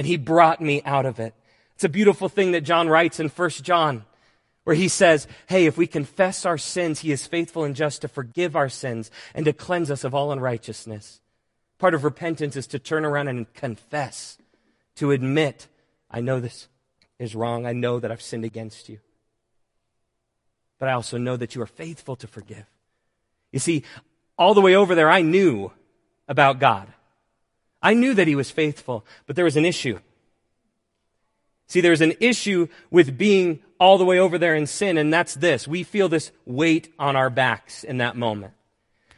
and 0.00 0.06
He 0.06 0.16
brought 0.16 0.62
me 0.62 0.80
out 0.86 1.04
of 1.04 1.20
it. 1.20 1.34
It's 1.74 1.84
a 1.84 1.90
beautiful 1.90 2.30
thing 2.30 2.52
that 2.52 2.62
John 2.62 2.88
writes 2.88 3.20
in 3.20 3.28
1 3.28 3.50
John, 3.50 4.06
where 4.64 4.74
he 4.74 4.88
says, 4.88 5.28
Hey, 5.46 5.66
if 5.66 5.76
we 5.76 5.86
confess 5.86 6.46
our 6.46 6.56
sins, 6.56 7.00
he 7.00 7.12
is 7.12 7.26
faithful 7.26 7.64
and 7.64 7.76
just 7.76 8.00
to 8.00 8.08
forgive 8.08 8.56
our 8.56 8.70
sins 8.70 9.10
and 9.34 9.44
to 9.44 9.52
cleanse 9.52 9.90
us 9.90 10.02
of 10.02 10.14
all 10.14 10.32
unrighteousness. 10.32 11.20
Part 11.78 11.92
of 11.92 12.02
repentance 12.02 12.56
is 12.56 12.66
to 12.68 12.78
turn 12.78 13.04
around 13.04 13.28
and 13.28 13.52
confess, 13.52 14.38
to 14.94 15.10
admit, 15.10 15.68
I 16.10 16.22
know 16.22 16.40
this 16.40 16.68
is 17.18 17.34
wrong. 17.34 17.66
I 17.66 17.74
know 17.74 18.00
that 18.00 18.10
I've 18.10 18.22
sinned 18.22 18.46
against 18.46 18.88
you. 18.88 19.00
But 20.78 20.88
I 20.88 20.92
also 20.92 21.18
know 21.18 21.36
that 21.36 21.54
you 21.54 21.60
are 21.60 21.66
faithful 21.66 22.16
to 22.16 22.26
forgive. 22.26 22.64
You 23.52 23.58
see, 23.58 23.84
all 24.38 24.54
the 24.54 24.62
way 24.62 24.76
over 24.76 24.94
there, 24.94 25.10
I 25.10 25.20
knew 25.20 25.72
about 26.26 26.58
God. 26.58 26.88
I 27.82 27.94
knew 27.94 28.14
that 28.14 28.28
he 28.28 28.36
was 28.36 28.50
faithful, 28.50 29.04
but 29.26 29.36
there 29.36 29.44
was 29.44 29.56
an 29.56 29.64
issue. 29.64 29.98
See, 31.66 31.80
there's 31.80 32.00
an 32.00 32.14
issue 32.20 32.68
with 32.90 33.16
being 33.16 33.60
all 33.78 33.96
the 33.96 34.04
way 34.04 34.18
over 34.18 34.38
there 34.38 34.54
in 34.54 34.66
sin, 34.66 34.98
and 34.98 35.12
that's 35.12 35.34
this. 35.34 35.68
We 35.68 35.84
feel 35.84 36.08
this 36.08 36.32
weight 36.44 36.92
on 36.98 37.16
our 37.16 37.30
backs 37.30 37.84
in 37.84 37.98
that 37.98 38.16
moment. 38.16 38.54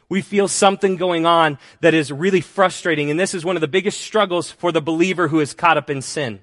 We 0.07 0.21
feel 0.21 0.47
something 0.47 0.95
going 0.95 1.25
on 1.25 1.57
that 1.81 1.95
is 1.95 2.11
really 2.11 2.41
frustrating. 2.41 3.09
And 3.09 3.19
this 3.19 3.33
is 3.33 3.43
one 3.43 3.57
of 3.57 3.61
the 3.61 3.67
biggest 3.67 3.99
struggles 3.99 4.51
for 4.51 4.71
the 4.71 4.81
believer 4.81 5.27
who 5.27 5.39
is 5.39 5.55
caught 5.55 5.77
up 5.77 5.89
in 5.89 6.03
sin. 6.03 6.41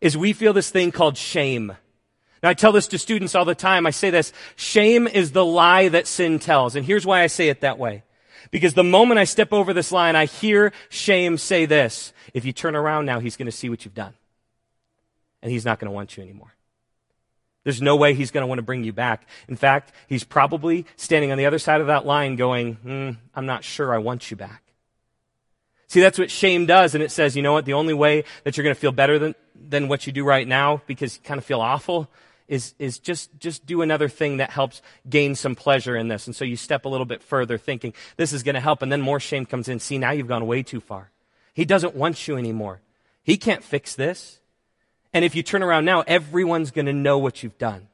Is 0.00 0.16
we 0.16 0.32
feel 0.32 0.54
this 0.54 0.70
thing 0.70 0.92
called 0.92 1.18
shame. 1.18 1.76
Now 2.42 2.48
I 2.48 2.54
tell 2.54 2.72
this 2.72 2.88
to 2.88 2.98
students 2.98 3.34
all 3.34 3.44
the 3.44 3.54
time. 3.54 3.86
I 3.86 3.90
say 3.90 4.08
this, 4.08 4.32
shame 4.56 5.06
is 5.06 5.32
the 5.32 5.44
lie 5.44 5.88
that 5.88 6.06
sin 6.06 6.38
tells. 6.38 6.76
And 6.76 6.86
here's 6.86 7.04
why 7.04 7.20
I 7.20 7.26
say 7.26 7.50
it 7.50 7.60
that 7.60 7.78
way. 7.78 8.02
Because 8.50 8.74
the 8.74 8.84
moment 8.84 9.18
I 9.18 9.24
step 9.24 9.52
over 9.52 9.72
this 9.72 9.92
line, 9.92 10.16
I 10.16 10.26
hear 10.26 10.72
shame 10.88 11.38
say 11.38 11.66
this. 11.66 12.12
If 12.34 12.44
you 12.44 12.52
turn 12.52 12.76
around 12.76 13.06
now, 13.06 13.20
he's 13.20 13.36
going 13.36 13.46
to 13.46 13.52
see 13.52 13.68
what 13.68 13.84
you've 13.84 13.94
done. 13.94 14.14
And 15.42 15.52
he's 15.52 15.64
not 15.64 15.78
going 15.78 15.90
to 15.90 15.94
want 15.94 16.16
you 16.16 16.22
anymore. 16.22 16.54
There's 17.64 17.82
no 17.82 17.96
way 17.96 18.14
he's 18.14 18.30
going 18.30 18.42
to 18.42 18.46
want 18.46 18.58
to 18.58 18.62
bring 18.62 18.84
you 18.84 18.92
back. 18.92 19.26
In 19.48 19.56
fact, 19.56 19.92
he's 20.06 20.22
probably 20.22 20.86
standing 20.96 21.32
on 21.32 21.38
the 21.38 21.46
other 21.46 21.58
side 21.58 21.80
of 21.80 21.88
that 21.88 22.06
line 22.06 22.36
going, 22.36 22.76
mm, 22.76 23.16
I'm 23.34 23.46
not 23.46 23.64
sure 23.64 23.92
I 23.92 23.98
want 23.98 24.30
you 24.30 24.36
back. 24.36 24.62
See, 25.88 26.00
that's 26.00 26.18
what 26.18 26.30
shame 26.30 26.66
does. 26.66 26.94
And 26.94 27.02
it 27.02 27.10
says, 27.10 27.36
you 27.36 27.42
know 27.42 27.52
what? 27.52 27.64
The 27.64 27.72
only 27.72 27.94
way 27.94 28.24
that 28.44 28.56
you're 28.56 28.64
going 28.64 28.74
to 28.74 28.80
feel 28.80 28.92
better 28.92 29.18
than, 29.18 29.34
than 29.54 29.88
what 29.88 30.06
you 30.06 30.12
do 30.12 30.24
right 30.24 30.46
now 30.46 30.82
because 30.86 31.16
you 31.16 31.22
kind 31.22 31.38
of 31.38 31.44
feel 31.44 31.60
awful 31.60 32.08
is, 32.48 32.74
is 32.78 32.98
just, 32.98 33.30
just 33.38 33.66
do 33.66 33.82
another 33.82 34.08
thing 34.08 34.38
that 34.38 34.50
helps 34.50 34.82
gain 35.08 35.34
some 35.34 35.54
pleasure 35.54 35.96
in 35.96 36.08
this. 36.08 36.26
And 36.26 36.36
so 36.36 36.44
you 36.44 36.56
step 36.56 36.84
a 36.84 36.88
little 36.88 37.06
bit 37.06 37.22
further 37.22 37.58
thinking 37.58 37.92
this 38.16 38.32
is 38.32 38.42
going 38.42 38.54
to 38.54 38.60
help. 38.60 38.82
And 38.82 38.90
then 38.90 39.00
more 39.00 39.20
shame 39.20 39.46
comes 39.46 39.68
in. 39.68 39.80
See, 39.80 39.98
now 39.98 40.12
you've 40.12 40.28
gone 40.28 40.46
way 40.46 40.62
too 40.62 40.80
far. 40.80 41.10
He 41.54 41.64
doesn't 41.64 41.94
want 41.94 42.28
you 42.28 42.36
anymore. 42.36 42.80
He 43.22 43.36
can't 43.36 43.64
fix 43.64 43.94
this. 43.94 44.40
And 45.12 45.24
if 45.24 45.34
you 45.34 45.42
turn 45.42 45.62
around 45.62 45.84
now, 45.84 46.02
everyone's 46.06 46.70
going 46.70 46.86
to 46.86 46.92
know 46.92 47.18
what 47.18 47.42
you've 47.42 47.58
done. 47.58 47.88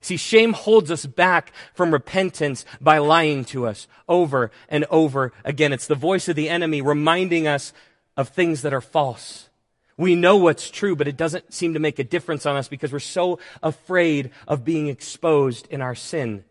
See, 0.00 0.16
shame 0.16 0.52
holds 0.52 0.90
us 0.90 1.04
back 1.04 1.52
from 1.74 1.92
repentance 1.92 2.64
by 2.80 2.98
lying 2.98 3.44
to 3.46 3.66
us 3.66 3.88
over 4.08 4.52
and 4.68 4.84
over 4.90 5.32
again. 5.44 5.72
It's 5.72 5.88
the 5.88 5.94
voice 5.96 6.28
of 6.28 6.36
the 6.36 6.48
enemy 6.48 6.80
reminding 6.80 7.48
us 7.48 7.72
of 8.16 8.28
things 8.28 8.62
that 8.62 8.72
are 8.72 8.80
false. 8.80 9.48
We 9.98 10.14
know 10.14 10.36
what's 10.36 10.70
true, 10.70 10.94
but 10.94 11.08
it 11.08 11.16
doesn't 11.16 11.54
seem 11.54 11.74
to 11.74 11.80
make 11.80 11.98
a 11.98 12.04
difference 12.04 12.44
on 12.44 12.56
us 12.56 12.68
because 12.68 12.92
we're 12.92 12.98
so 12.98 13.38
afraid 13.62 14.30
of 14.46 14.64
being 14.64 14.88
exposed 14.88 15.66
in 15.70 15.80
our 15.80 15.94
sin. 15.94 16.44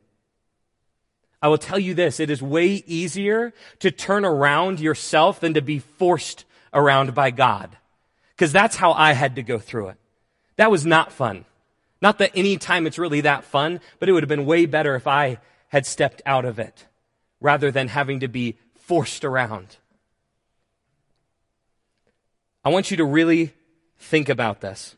I 1.42 1.48
will 1.48 1.60
tell 1.60 1.78
you 1.78 1.94
this, 1.94 2.20
it 2.20 2.32
is 2.32 2.42
way 2.42 2.84
easier 2.88 3.54
to 3.80 3.92
turn 3.92 4.26
around 4.26 4.80
yourself 4.80 5.40
than 5.40 5.54
to 5.54 5.62
be 5.62 5.78
forced 5.78 6.44
around 6.74 7.14
by 7.14 7.30
God. 7.30 7.78
Because 8.36 8.52
that's 8.52 8.78
how 8.78 8.94
I 8.94 9.14
had 9.14 9.36
to 9.36 9.44
go 9.44 9.60
through 9.60 9.90
it. 9.90 9.98
That 10.56 10.72
was 10.72 10.86
not 10.86 11.12
fun. 11.12 11.46
Not 12.02 12.18
that 12.18 12.32
any 12.36 12.58
time 12.58 12.88
it's 12.88 12.98
really 12.98 13.22
that 13.22 13.44
fun, 13.44 13.80
but 14.00 14.10
it 14.10 14.12
would 14.12 14.24
have 14.24 14.30
been 14.30 14.46
way 14.46 14.66
better 14.66 14.96
if 14.96 15.06
I 15.06 15.38
had 15.70 15.86
stepped 15.86 16.22
out 16.26 16.46
of 16.46 16.58
it 16.58 16.88
rather 17.40 17.70
than 17.70 17.90
having 17.90 18.22
to 18.22 18.28
be 18.28 18.58
forced 18.76 19.24
around. 19.24 19.78
I 22.66 22.70
want 22.70 22.90
you 22.90 22.98
to 22.98 23.06
really 23.06 23.54
think 24.00 24.28
about 24.28 24.60
this. 24.60 24.96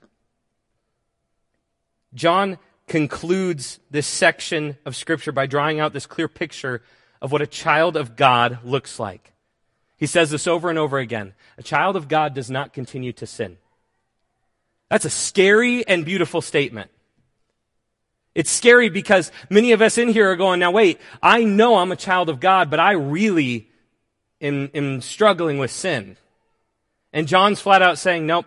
John 2.14 2.58
concludes 2.88 3.80
this 3.92 4.08
section 4.08 4.78
of 4.86 4.96
Scripture 4.96 5.34
by 5.34 5.46
drawing 5.46 5.82
out 5.82 5.92
this 5.92 6.06
clear 6.06 6.30
picture 6.30 6.82
of 7.22 7.34
what 7.34 7.42
a 7.42 7.48
child 7.48 7.98
of 7.98 8.16
God 8.16 8.60
looks 8.64 9.00
like. 9.00 9.34
He 9.98 10.06
says 10.06 10.32
this 10.32 10.48
over 10.48 10.70
and 10.70 10.80
over 10.80 10.98
again. 10.98 11.34
A 11.58 11.64
child 11.64 11.98
of 11.98 12.08
God 12.08 12.34
does 12.34 12.50
not 12.50 12.72
continue 12.72 13.12
to 13.14 13.28
sin. 13.28 13.58
That's 14.90 15.06
a 15.06 15.10
scary 15.10 15.86
and 15.86 16.06
beautiful 16.06 16.40
statement. 16.40 16.90
It's 18.34 18.52
scary 18.52 18.88
because 18.88 19.32
many 19.50 19.74
of 19.74 19.82
us 19.82 19.98
in 19.98 20.08
here 20.10 20.32
are 20.32 20.36
going, 20.38 20.62
now 20.62 20.72
wait, 20.72 21.02
I 21.22 21.44
know 21.44 21.76
I'm 21.76 21.92
a 21.92 21.98
child 21.98 22.30
of 22.30 22.40
God, 22.40 22.70
but 22.70 22.80
I 22.80 22.94
really 22.94 23.70
am, 24.40 24.70
am 24.74 25.02
struggling 25.02 25.58
with 25.58 25.72
sin. 25.72 26.16
And 27.18 27.28
John's 27.28 27.60
flat 27.60 27.82
out 27.82 27.98
saying, 27.98 28.28
nope, 28.28 28.46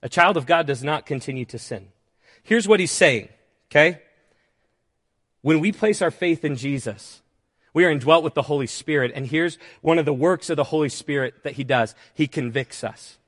a 0.00 0.08
child 0.08 0.36
of 0.36 0.46
God 0.46 0.68
does 0.68 0.84
not 0.84 1.06
continue 1.06 1.44
to 1.46 1.58
sin. 1.58 1.88
Here's 2.44 2.68
what 2.68 2.78
he's 2.78 2.92
saying, 2.92 3.30
okay? 3.68 4.00
When 5.42 5.58
we 5.58 5.72
place 5.72 6.00
our 6.00 6.12
faith 6.12 6.44
in 6.44 6.54
Jesus, 6.54 7.20
we 7.74 7.84
are 7.84 7.90
indwelt 7.90 8.22
with 8.22 8.34
the 8.34 8.42
Holy 8.42 8.68
Spirit. 8.68 9.10
And 9.12 9.26
here's 9.26 9.58
one 9.80 9.98
of 9.98 10.04
the 10.04 10.14
works 10.14 10.50
of 10.50 10.56
the 10.56 10.62
Holy 10.62 10.88
Spirit 10.88 11.42
that 11.42 11.54
He 11.54 11.64
does. 11.64 11.96
He 12.14 12.28
convicts 12.28 12.84
us. 12.84 13.18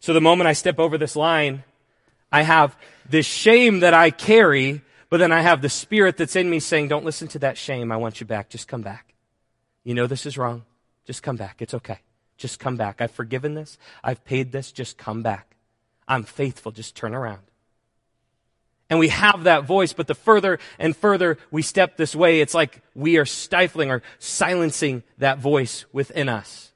So 0.00 0.14
the 0.14 0.22
moment 0.22 0.48
I 0.48 0.54
step 0.54 0.78
over 0.78 0.96
this 0.96 1.14
line, 1.14 1.62
I 2.32 2.44
have 2.44 2.78
this 3.06 3.26
shame 3.26 3.80
that 3.80 3.92
I 3.92 4.10
carry, 4.10 4.80
but 5.10 5.18
then 5.18 5.32
I 5.32 5.42
have 5.42 5.60
the 5.60 5.68
Spirit 5.68 6.16
that's 6.16 6.34
in 6.34 6.48
me 6.48 6.60
saying, 6.60 6.88
don't 6.88 7.04
listen 7.04 7.28
to 7.28 7.38
that 7.40 7.58
shame. 7.58 7.92
I 7.92 7.98
want 7.98 8.20
you 8.20 8.26
back. 8.26 8.48
Just 8.48 8.68
come 8.68 8.80
back. 8.80 9.12
You 9.84 9.92
know 9.92 10.06
this 10.06 10.24
is 10.24 10.38
wrong. 10.38 10.64
Just 11.04 11.22
come 11.22 11.36
back. 11.36 11.60
It's 11.60 11.74
okay. 11.74 11.98
Just 12.36 12.58
come 12.58 12.76
back. 12.76 13.00
I've 13.00 13.10
forgiven 13.10 13.54
this. 13.54 13.78
I've 14.04 14.24
paid 14.24 14.52
this. 14.52 14.72
Just 14.72 14.98
come 14.98 15.22
back. 15.22 15.56
I'm 16.06 16.24
faithful. 16.24 16.72
Just 16.72 16.94
turn 16.94 17.14
around. 17.14 17.40
And 18.88 18.98
we 18.98 19.08
have 19.08 19.44
that 19.44 19.64
voice, 19.64 19.92
but 19.92 20.06
the 20.06 20.14
further 20.14 20.58
and 20.78 20.96
further 20.96 21.38
we 21.50 21.62
step 21.62 21.96
this 21.96 22.14
way, 22.14 22.40
it's 22.40 22.54
like 22.54 22.82
we 22.94 23.16
are 23.16 23.24
stifling 23.24 23.90
or 23.90 24.02
silencing 24.18 25.02
that 25.18 25.38
voice 25.38 25.86
within 25.92 26.28
us. 26.28 26.72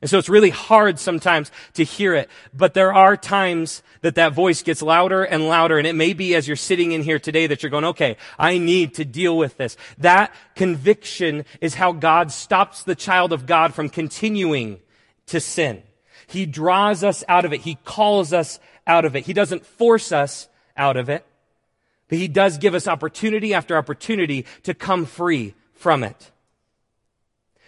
And 0.00 0.08
so 0.08 0.16
it's 0.16 0.28
really 0.28 0.50
hard 0.50 0.98
sometimes 0.98 1.50
to 1.74 1.84
hear 1.84 2.14
it, 2.14 2.30
but 2.54 2.72
there 2.72 2.94
are 2.94 3.16
times 3.16 3.82
that 4.00 4.14
that 4.14 4.32
voice 4.32 4.62
gets 4.62 4.80
louder 4.80 5.24
and 5.24 5.46
louder. 5.46 5.76
And 5.76 5.86
it 5.86 5.94
may 5.94 6.14
be 6.14 6.34
as 6.34 6.46
you're 6.46 6.56
sitting 6.56 6.92
in 6.92 7.02
here 7.02 7.18
today 7.18 7.46
that 7.48 7.62
you're 7.62 7.70
going, 7.70 7.84
okay, 7.84 8.16
I 8.38 8.56
need 8.56 8.94
to 8.94 9.04
deal 9.04 9.36
with 9.36 9.58
this. 9.58 9.76
That 9.98 10.32
conviction 10.54 11.44
is 11.60 11.74
how 11.74 11.92
God 11.92 12.32
stops 12.32 12.82
the 12.82 12.94
child 12.94 13.32
of 13.32 13.44
God 13.44 13.74
from 13.74 13.90
continuing 13.90 14.78
to 15.30 15.40
sin. 15.40 15.82
He 16.26 16.46
draws 16.46 17.02
us 17.02 17.24
out 17.28 17.44
of 17.44 17.52
it. 17.52 17.62
He 17.62 17.76
calls 17.84 18.32
us 18.32 18.60
out 18.86 19.04
of 19.04 19.16
it. 19.16 19.26
He 19.26 19.32
doesn't 19.32 19.66
force 19.66 20.12
us 20.12 20.48
out 20.76 20.96
of 20.96 21.08
it. 21.08 21.26
But 22.08 22.18
he 22.18 22.28
does 22.28 22.58
give 22.58 22.74
us 22.74 22.88
opportunity 22.88 23.54
after 23.54 23.76
opportunity 23.76 24.46
to 24.64 24.74
come 24.74 25.06
free 25.06 25.54
from 25.72 26.04
it. 26.04 26.30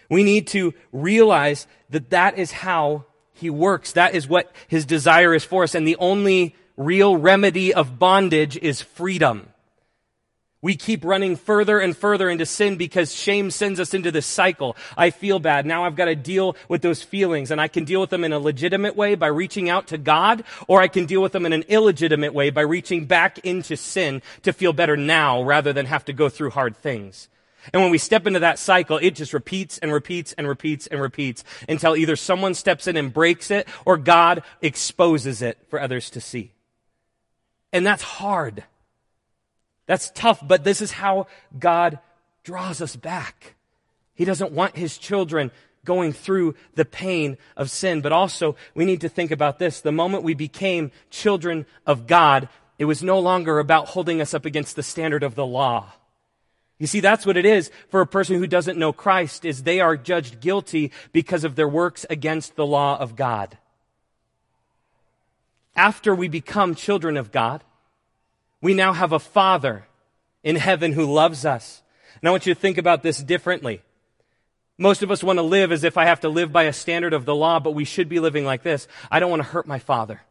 We 0.09 0.23
need 0.23 0.47
to 0.47 0.73
realize 0.91 1.65
that 1.89 2.09
that 2.11 2.37
is 2.37 2.51
how 2.51 3.05
he 3.33 3.49
works. 3.49 3.93
That 3.93 4.15
is 4.15 4.27
what 4.27 4.51
his 4.67 4.85
desire 4.85 5.33
is 5.33 5.43
for 5.43 5.63
us. 5.63 5.75
And 5.75 5.87
the 5.87 5.95
only 5.97 6.55
real 6.77 7.15
remedy 7.15 7.73
of 7.73 7.99
bondage 7.99 8.57
is 8.57 8.81
freedom. 8.81 9.47
We 10.63 10.77
keep 10.77 11.03
running 11.03 11.35
further 11.35 11.77
and 11.77 11.95
further 11.95 12.29
into 12.29 12.45
sin 12.45 12.77
because 12.77 13.13
shame 13.13 13.51
sends 13.51 13.81
us 13.81 13.93
into 13.93 14.11
this 14.11 14.25
cycle. 14.25 14.77
I 14.95 15.09
feel 15.09 15.37
bad. 15.37 15.65
Now 15.65 15.83
I've 15.83 15.97
got 15.97 16.05
to 16.05 16.15
deal 16.15 16.55
with 16.69 16.81
those 16.81 17.03
feelings 17.03 17.51
and 17.51 17.59
I 17.59 17.67
can 17.67 17.83
deal 17.83 17.99
with 17.99 18.11
them 18.11 18.23
in 18.23 18.31
a 18.31 18.39
legitimate 18.39 18.95
way 18.95 19.15
by 19.15 19.27
reaching 19.27 19.69
out 19.69 19.87
to 19.87 19.97
God 19.97 20.45
or 20.69 20.81
I 20.81 20.87
can 20.87 21.05
deal 21.05 21.21
with 21.21 21.33
them 21.33 21.45
in 21.45 21.51
an 21.51 21.65
illegitimate 21.67 22.33
way 22.33 22.49
by 22.49 22.61
reaching 22.61 23.03
back 23.03 23.39
into 23.39 23.75
sin 23.75 24.21
to 24.43 24.53
feel 24.53 24.71
better 24.71 24.95
now 24.95 25.43
rather 25.43 25.73
than 25.73 25.85
have 25.85 26.05
to 26.05 26.13
go 26.13 26.29
through 26.29 26.51
hard 26.51 26.77
things. 26.77 27.27
And 27.73 27.81
when 27.81 27.91
we 27.91 27.97
step 27.97 28.25
into 28.25 28.39
that 28.39 28.57
cycle, 28.57 28.97
it 29.01 29.15
just 29.15 29.33
repeats 29.33 29.79
and 29.79 29.91
repeats 29.91 30.31
and 30.31 30.47
repeats 30.47 30.87
and 30.87 31.01
repeats 31.01 31.43
until 31.67 31.97
either 31.97 32.15
someone 32.15 32.53
steps 32.53 32.87
in 32.87 32.95
and 32.95 33.11
breaks 33.11 33.51
it 33.51 33.67
or 33.85 33.97
God 33.97 34.43
exposes 34.61 35.41
it 35.41 35.57
for 35.67 35.81
others 35.81 36.09
to 36.11 36.21
see. 36.21 36.53
And 37.73 37.85
that's 37.85 38.03
hard. 38.03 38.63
That's 39.85 40.11
tough, 40.11 40.39
but 40.45 40.63
this 40.63 40.81
is 40.81 40.91
how 40.91 41.27
God 41.57 41.99
draws 42.43 42.81
us 42.81 42.95
back. 42.95 43.55
He 44.13 44.25
doesn't 44.25 44.51
want 44.51 44.77
his 44.77 44.97
children 44.97 45.51
going 45.85 46.13
through 46.13 46.55
the 46.75 46.85
pain 46.85 47.37
of 47.57 47.69
sin. 47.69 48.01
But 48.01 48.11
also, 48.11 48.55
we 48.73 48.85
need 48.85 49.01
to 49.01 49.09
think 49.09 49.31
about 49.31 49.59
this. 49.59 49.81
The 49.81 49.91
moment 49.91 50.23
we 50.23 50.33
became 50.33 50.91
children 51.09 51.65
of 51.85 52.07
God, 52.07 52.47
it 52.79 52.85
was 52.85 53.03
no 53.03 53.19
longer 53.19 53.59
about 53.59 53.89
holding 53.89 54.21
us 54.21 54.33
up 54.33 54.45
against 54.45 54.75
the 54.75 54.83
standard 54.83 55.23
of 55.23 55.35
the 55.35 55.45
law. 55.45 55.91
You 56.79 56.87
see, 56.87 56.99
that's 56.99 57.25
what 57.25 57.37
it 57.37 57.45
is 57.45 57.71
for 57.89 58.01
a 58.01 58.07
person 58.07 58.37
who 58.37 58.47
doesn't 58.47 58.79
know 58.79 58.93
Christ, 58.93 59.45
is 59.45 59.63
they 59.63 59.79
are 59.79 59.95
judged 59.95 60.39
guilty 60.39 60.91
because 61.11 61.43
of 61.43 61.55
their 61.55 61.67
works 61.67 62.05
against 62.09 62.55
the 62.55 62.65
law 62.65 62.97
of 62.97 63.15
God. 63.15 63.57
After 65.75 66.13
we 66.13 66.27
become 66.27 66.75
children 66.75 67.17
of 67.17 67.31
God, 67.31 67.63
we 68.63 68.73
now 68.73 68.93
have 68.93 69.11
a 69.11 69.19
Father 69.19 69.85
in 70.41 70.55
heaven 70.55 70.93
who 70.93 71.05
loves 71.05 71.45
us. 71.45 71.83
And 72.21 72.29
I 72.29 72.31
want 72.31 72.45
you 72.45 72.53
to 72.53 72.59
think 72.59 72.77
about 72.77 73.03
this 73.03 73.21
differently. 73.21 73.81
Most 74.77 75.03
of 75.03 75.11
us 75.11 75.21
want 75.21 75.37
to 75.37 75.43
live 75.43 75.73
as 75.73 75.83
if 75.83 75.97
I 75.97 76.05
have 76.05 76.21
to 76.21 76.29
live 76.29 76.53
by 76.53 76.63
a 76.63 76.73
standard 76.73 77.13
of 77.13 77.25
the 77.25 77.35
law, 77.35 77.59
but 77.59 77.71
we 77.71 77.83
should 77.83 78.07
be 78.07 78.21
living 78.21 78.45
like 78.45 78.63
this. 78.63 78.87
I 79.11 79.19
don't 79.19 79.29
want 79.29 79.41
to 79.41 79.49
hurt 79.49 79.67
my 79.67 79.79
Father. 79.79 80.21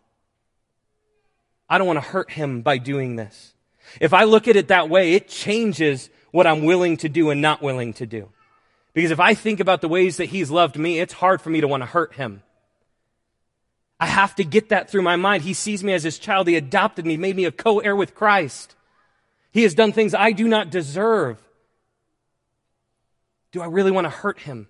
I 1.69 1.77
don't 1.77 1.87
want 1.87 1.99
to 1.99 2.09
hurt 2.09 2.31
him 2.31 2.63
by 2.63 2.79
doing 2.79 3.17
this. 3.17 3.53
If 4.01 4.15
I 4.15 4.25
look 4.25 4.49
at 4.49 4.57
it 4.57 4.69
that 4.69 4.89
way, 4.89 5.13
it 5.13 5.29
changes 5.29 6.09
what 6.31 6.47
I'm 6.47 6.65
willing 6.65 6.97
to 6.99 7.11
do 7.11 7.29
and 7.29 7.43
not 7.43 7.61
willing 7.61 7.93
to 7.95 8.07
do. 8.07 8.31
Because 8.95 9.11
if 9.11 9.21
I 9.21 9.35
think 9.35 9.61
about 9.61 9.83
the 9.83 9.89
ways 9.89 10.17
that 10.17 10.31
he's 10.31 10.51
loved 10.51 10.79
me, 10.79 11.01
it's 11.01 11.13
hard 11.13 11.43
for 11.43 11.51
me 11.51 11.61
to 11.61 11.69
want 11.69 11.83
to 11.83 11.87
hurt 11.87 12.15
him. 12.15 12.43
I 14.03 14.07
have 14.07 14.35
to 14.35 14.45
get 14.45 14.71
that 14.71 14.91
through 14.91 15.03
my 15.03 15.15
mind. 15.15 15.45
He 15.45 15.55
sees 15.55 15.85
me 15.85 15.93
as 15.93 16.03
his 16.03 16.19
child. 16.19 16.49
He 16.49 16.57
adopted 16.57 17.07
me, 17.07 17.17
made 17.17 17.37
me 17.37 17.45
a 17.45 17.53
co-heir 17.53 17.95
with 17.95 18.17
Christ. 18.17 18.75
He 19.53 19.63
has 19.63 19.75
done 19.75 19.93
things 19.93 20.13
I 20.13 20.33
do 20.33 20.49
not 20.49 20.71
deserve. 20.71 21.39
Do 23.53 23.63
I 23.63 23.67
really 23.67 23.93
want 23.93 24.07
to 24.07 24.11
hurt 24.11 24.41
him? 24.41 24.67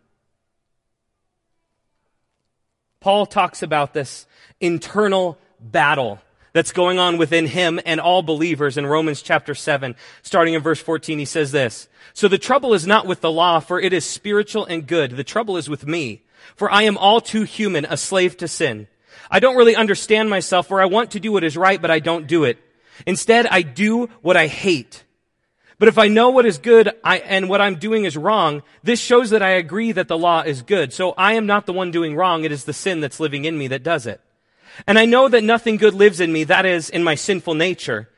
Paul 3.01 3.25
talks 3.25 3.63
about 3.63 3.95
this 3.95 4.27
internal 4.61 5.39
battle 5.59 6.21
that's 6.53 6.73
going 6.73 6.99
on 6.99 7.17
within 7.17 7.47
him 7.47 7.81
and 7.87 8.03
all 8.03 8.21
believers 8.21 8.77
in 8.77 8.85
Romans 8.85 9.23
chapter 9.23 9.55
7. 9.55 9.97
Starting 10.21 10.53
in 10.53 10.61
verse 10.61 10.83
14, 10.83 11.19
he 11.19 11.25
says 11.25 11.53
this. 11.53 11.89
So 12.13 12.29
the 12.29 12.37
trouble 12.37 12.75
is 12.75 12.87
not 12.87 13.07
with 13.07 13.23
the 13.23 13.33
law, 13.33 13.61
for 13.61 13.81
it 13.81 13.95
is 13.95 14.05
spiritual 14.05 14.67
and 14.67 14.87
good. 14.87 15.13
The 15.13 15.25
trouble 15.25 15.57
is 15.57 15.71
with 15.71 15.87
me, 15.87 16.21
for 16.55 16.71
I 16.71 16.83
am 16.83 16.99
all 16.99 17.23
too 17.23 17.45
human, 17.45 17.87
a 17.87 17.97
slave 17.97 18.37
to 18.37 18.47
sin. 18.47 18.89
I 19.31 19.41
don't 19.41 19.57
really 19.57 19.77
understand 19.77 20.31
myself, 20.31 20.69
for 20.69 20.81
I 20.81 20.87
want 20.87 21.13
to 21.13 21.21
do 21.21 21.33
what 21.33 21.45
is 21.45 21.57
right, 21.57 21.81
but 21.81 21.91
I 21.91 21.99
don't 21.99 22.27
do 22.27 22.45
it. 22.45 22.59
Instead, 23.07 23.47
I 23.47 23.63
do 23.63 24.07
what 24.21 24.37
I 24.37 24.47
hate. 24.47 25.05
But 25.79 25.89
if 25.89 25.99
I 25.99 26.09
know 26.09 26.31
what 26.31 26.47
is 26.47 26.59
good 26.59 26.93
I, 27.03 27.19
and 27.19 27.49
what 27.49 27.61
I'm 27.61 27.75
doing 27.75 28.05
is 28.05 28.17
wrong, 28.17 28.63
this 28.85 29.01
shows 29.01 29.31
that 29.31 29.43
I 29.43 29.51
agree 29.51 29.91
that 29.91 30.07
the 30.07 30.17
law 30.17 30.43
is 30.43 30.63
good. 30.63 30.93
So 30.93 31.13
I 31.19 31.33
am 31.33 31.47
not 31.47 31.67
the 31.67 31.73
one 31.73 31.91
doing 31.91 32.15
wrong. 32.15 32.45
It 32.45 32.53
is 32.53 32.65
the 32.65 32.73
sin 32.73 33.01
that's 33.01 33.19
living 33.19 33.45
in 33.45 33.59
me 33.59 33.67
that 33.69 33.83
does 33.83 34.07
it. 34.07 34.21
And 34.87 34.99
I 34.99 35.07
know 35.07 35.29
that 35.29 35.43
nothing 35.43 35.79
good 35.79 35.95
lives 35.95 36.21
in 36.21 36.33
me, 36.33 36.45
that 36.45 36.65
is, 36.67 36.89
in 36.89 37.03
my 37.03 37.15
sinful 37.15 37.55
nature. 37.55 38.09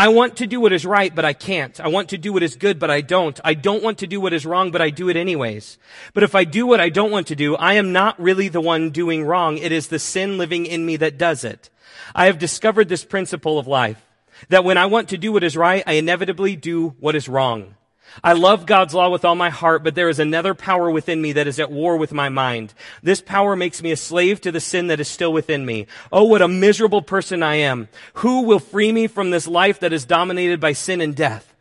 I 0.00 0.08
want 0.08 0.36
to 0.36 0.46
do 0.46 0.60
what 0.60 0.72
is 0.72 0.86
right, 0.86 1.12
but 1.12 1.24
I 1.24 1.32
can't. 1.32 1.80
I 1.80 1.88
want 1.88 2.10
to 2.10 2.18
do 2.18 2.32
what 2.32 2.44
is 2.44 2.54
good, 2.54 2.78
but 2.78 2.88
I 2.88 3.00
don't. 3.00 3.40
I 3.42 3.54
don't 3.54 3.82
want 3.82 3.98
to 3.98 4.06
do 4.06 4.20
what 4.20 4.32
is 4.32 4.46
wrong, 4.46 4.70
but 4.70 4.80
I 4.80 4.90
do 4.90 5.08
it 5.08 5.16
anyways. 5.16 5.76
But 6.14 6.22
if 6.22 6.36
I 6.36 6.44
do 6.44 6.68
what 6.68 6.80
I 6.80 6.88
don't 6.88 7.10
want 7.10 7.26
to 7.26 7.34
do, 7.34 7.56
I 7.56 7.74
am 7.74 7.92
not 7.92 8.20
really 8.20 8.46
the 8.46 8.60
one 8.60 8.90
doing 8.90 9.24
wrong. 9.24 9.58
It 9.58 9.72
is 9.72 9.88
the 9.88 9.98
sin 9.98 10.38
living 10.38 10.66
in 10.66 10.86
me 10.86 10.94
that 10.98 11.18
does 11.18 11.42
it. 11.42 11.68
I 12.14 12.26
have 12.26 12.38
discovered 12.38 12.88
this 12.88 13.04
principle 13.04 13.58
of 13.58 13.66
life. 13.66 14.00
That 14.50 14.62
when 14.62 14.78
I 14.78 14.86
want 14.86 15.08
to 15.08 15.18
do 15.18 15.32
what 15.32 15.42
is 15.42 15.56
right, 15.56 15.82
I 15.84 15.94
inevitably 15.94 16.54
do 16.54 16.94
what 17.00 17.16
is 17.16 17.28
wrong. 17.28 17.74
I 18.22 18.32
love 18.32 18.66
God's 18.66 18.94
law 18.94 19.10
with 19.10 19.24
all 19.24 19.34
my 19.34 19.50
heart, 19.50 19.84
but 19.84 19.94
there 19.94 20.08
is 20.08 20.18
another 20.18 20.54
power 20.54 20.90
within 20.90 21.20
me 21.20 21.32
that 21.32 21.46
is 21.46 21.60
at 21.60 21.70
war 21.70 21.96
with 21.96 22.12
my 22.12 22.28
mind. 22.28 22.74
This 23.02 23.20
power 23.20 23.56
makes 23.56 23.82
me 23.82 23.92
a 23.92 23.96
slave 23.96 24.40
to 24.42 24.52
the 24.52 24.60
sin 24.60 24.88
that 24.88 25.00
is 25.00 25.08
still 25.08 25.32
within 25.32 25.64
me. 25.64 25.86
Oh, 26.12 26.24
what 26.24 26.42
a 26.42 26.48
miserable 26.48 27.02
person 27.02 27.42
I 27.42 27.56
am. 27.56 27.88
Who 28.14 28.42
will 28.42 28.58
free 28.58 28.92
me 28.92 29.06
from 29.06 29.30
this 29.30 29.46
life 29.46 29.80
that 29.80 29.92
is 29.92 30.04
dominated 30.04 30.60
by 30.60 30.72
sin 30.72 31.00
and 31.00 31.14
death? 31.14 31.54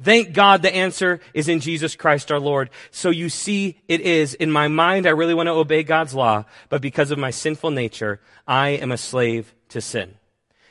Thank 0.00 0.32
God 0.32 0.62
the 0.62 0.74
answer 0.74 1.20
is 1.32 1.48
in 1.48 1.60
Jesus 1.60 1.94
Christ 1.94 2.32
our 2.32 2.40
Lord. 2.40 2.70
So 2.90 3.10
you 3.10 3.28
see, 3.28 3.80
it 3.86 4.00
is. 4.00 4.34
In 4.34 4.50
my 4.50 4.66
mind, 4.66 5.06
I 5.06 5.10
really 5.10 5.34
want 5.34 5.46
to 5.46 5.52
obey 5.52 5.82
God's 5.82 6.14
law, 6.14 6.44
but 6.68 6.82
because 6.82 7.10
of 7.10 7.18
my 7.18 7.30
sinful 7.30 7.70
nature, 7.70 8.20
I 8.46 8.70
am 8.70 8.90
a 8.90 8.96
slave 8.96 9.54
to 9.68 9.80
sin. 9.80 10.14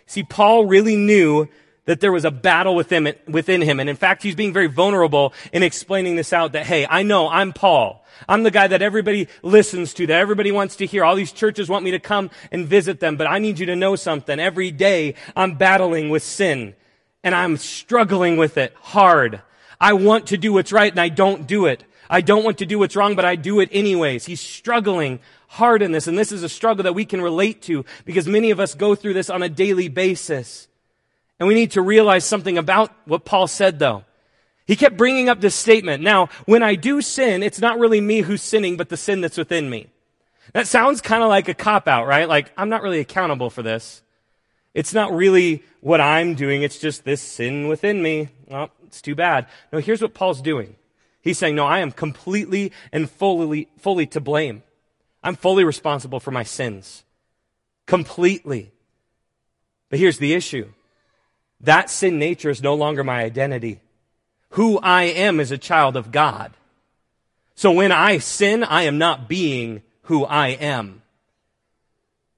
See, 0.06 0.24
Paul 0.24 0.66
really 0.66 0.98
knew 0.98 1.48
that 1.86 2.00
there 2.00 2.12
was 2.12 2.26
a 2.26 2.32
battle 2.32 2.76
within, 2.76 3.14
within 3.28 3.62
him. 3.62 3.80
And 3.80 3.90
in 3.90 3.96
fact, 3.96 4.22
he's 4.24 4.36
being 4.36 4.54
very 4.54 4.68
vulnerable 4.68 5.34
in 5.52 5.64
explaining 5.64 6.16
this 6.16 6.32
out 6.32 6.52
that, 6.54 6.66
hey, 6.66 6.86
I 6.88 7.04
know 7.04 7.28
I'm 7.28 7.54
Paul. 7.54 8.06
I'm 8.30 8.44
the 8.44 8.52
guy 8.52 8.68
that 8.68 8.82
everybody 8.82 9.28
listens 9.42 9.94
to, 9.96 10.06
that 10.08 10.20
everybody 10.20 10.52
wants 10.52 10.76
to 10.78 10.86
hear. 10.86 11.04
All 11.04 11.16
these 11.16 11.32
churches 11.32 11.70
want 11.70 11.84
me 11.84 11.92
to 11.92 12.00
come 12.00 12.30
and 12.52 12.68
visit 12.68 13.00
them, 13.00 13.16
but 13.16 13.28
I 13.28 13.40
need 13.40 13.58
you 13.58 13.66
to 13.68 13.76
know 13.76 13.96
something. 13.96 14.40
Every 14.40 14.70
day 14.70 15.16
I'm 15.36 15.56
battling 15.56 16.10
with 16.10 16.24
sin 16.24 16.76
and 17.24 17.34
I'm 17.34 17.58
struggling 17.58 18.38
with 18.38 18.58
it 18.58 18.74
hard. 18.80 19.42
I 19.80 19.94
want 19.94 20.28
to 20.28 20.38
do 20.38 20.54
what's 20.54 20.72
right 20.72 20.92
and 20.92 21.00
I 21.02 21.10
don't 21.10 21.48
do 21.48 21.66
it. 21.66 21.84
I 22.10 22.22
don't 22.22 22.44
want 22.44 22.58
to 22.60 22.66
do 22.66 22.78
what's 22.78 22.96
wrong, 22.96 23.16
but 23.16 23.26
I 23.26 23.36
do 23.36 23.60
it 23.62 23.70
anyways. 23.72 24.26
He's 24.26 24.42
struggling 24.42 25.20
hard 25.48 25.82
in 25.82 25.94
this. 25.94 26.08
And 26.08 26.18
this 26.18 26.32
is 26.32 26.44
a 26.44 26.50
struggle 26.50 26.84
that 26.84 26.94
we 26.94 27.06
can 27.06 27.22
relate 27.22 27.62
to 27.64 27.86
because 28.06 28.28
many 28.28 28.52
of 28.52 28.60
us 28.60 28.76
go 28.76 28.96
through 28.96 29.14
this 29.14 29.30
on 29.30 29.42
a 29.42 29.50
daily 29.50 29.88
basis. 29.88 30.68
And 31.42 31.48
we 31.48 31.56
need 31.56 31.72
to 31.72 31.82
realize 31.82 32.24
something 32.24 32.60
about 32.60 32.92
what 33.06 33.26
Paul 33.26 33.48
said 33.48 33.80
though. 33.80 34.04
He 34.68 34.76
kept 34.76 34.96
bringing 34.96 35.28
up 35.28 35.42
this 35.42 35.56
statement. 35.56 36.04
Now, 36.04 36.30
when 36.46 36.62
I 36.62 36.76
do 36.76 37.02
sin, 37.02 37.42
it's 37.42 37.60
not 37.60 37.80
really 37.80 38.00
me 38.00 38.22
who's 38.22 38.44
sinning, 38.44 38.78
but 38.78 38.90
the 38.90 38.96
sin 38.96 39.22
that's 39.22 39.40
within 39.40 39.68
me. 39.68 39.88
That 40.54 40.68
sounds 40.68 41.02
kind 41.02 41.24
of 41.24 41.30
like 41.30 41.50
a 41.50 41.56
cop 41.56 41.88
out, 41.88 42.06
right? 42.06 42.30
Like, 42.30 42.52
I'm 42.56 42.70
not 42.70 42.84
really 42.84 43.00
accountable 43.00 43.50
for 43.50 43.64
this. 43.64 44.04
It's 44.76 44.94
not 44.94 45.16
really 45.16 45.64
what 45.80 46.00
I'm 46.00 46.36
doing. 46.36 46.62
It's 46.62 46.78
just 46.78 47.06
this 47.06 47.24
sin 47.24 47.68
within 47.68 48.04
me. 48.04 48.30
Well, 48.46 48.70
it's 48.86 49.02
too 49.02 49.16
bad. 49.16 49.48
No, 49.74 49.80
here's 49.80 50.04
what 50.04 50.14
Paul's 50.14 50.44
doing. 50.44 50.76
He's 51.22 51.40
saying, 51.40 51.56
no, 51.56 51.66
I 51.66 51.80
am 51.80 51.92
completely 51.92 52.72
and 52.92 53.10
fully, 53.10 53.68
fully 53.80 54.06
to 54.06 54.22
blame. 54.22 54.62
I'm 55.24 55.36
fully 55.36 55.64
responsible 55.64 56.20
for 56.20 56.30
my 56.30 56.44
sins. 56.44 57.04
Completely. 57.88 58.72
But 59.90 59.98
here's 59.98 60.20
the 60.20 60.36
issue. 60.36 60.72
That 61.64 61.90
sin 61.90 62.18
nature 62.18 62.50
is 62.50 62.64
no 62.64 62.74
longer 62.74 63.04
my 63.04 63.22
identity. 63.22 63.80
Who 64.52 64.80
I 64.80 65.04
am 65.04 65.40
is 65.40 65.52
a 65.52 65.58
child 65.58 65.96
of 65.96 66.12
God. 66.12 66.52
So 67.56 67.72
when 67.72 67.92
I 67.92 68.18
sin, 68.18 68.64
I 68.64 68.84
am 68.84 68.98
not 68.98 69.30
being 69.30 69.84
who 70.04 70.26
I 70.26 70.50
am. 70.50 71.04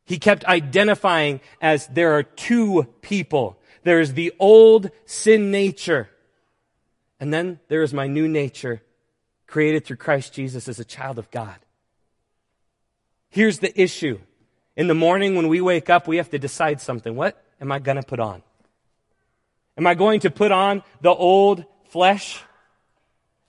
He 0.05 0.19
kept 0.19 0.43
identifying 0.45 1.39
as 1.61 1.87
there 1.87 2.17
are 2.17 2.23
two 2.23 2.87
people. 3.01 3.57
There 3.83 4.01
is 4.01 4.13
the 4.13 4.33
old 4.37 4.91
sin 5.05 5.49
nature. 5.49 6.09
And 7.19 7.33
then 7.33 7.59
there 7.69 7.83
is 7.83 7.93
my 7.93 8.07
new 8.07 8.27
nature 8.27 8.81
created 9.47 9.85
through 9.85 9.97
Christ 9.97 10.33
Jesus 10.33 10.67
as 10.67 10.79
a 10.79 10.85
child 10.85 11.17
of 11.17 11.31
God. 11.31 11.55
Here's 13.29 13.59
the 13.59 13.81
issue. 13.81 14.19
In 14.75 14.87
the 14.87 14.93
morning 14.93 15.35
when 15.35 15.47
we 15.47 15.61
wake 15.61 15.89
up, 15.89 16.07
we 16.07 16.17
have 16.17 16.29
to 16.31 16.39
decide 16.39 16.81
something. 16.81 17.15
What 17.15 17.41
am 17.61 17.71
I 17.71 17.79
going 17.79 17.97
to 17.97 18.03
put 18.03 18.19
on? 18.19 18.43
Am 19.77 19.87
I 19.87 19.95
going 19.95 20.19
to 20.21 20.29
put 20.29 20.51
on 20.51 20.83
the 21.01 21.09
old 21.09 21.65
flesh 21.89 22.41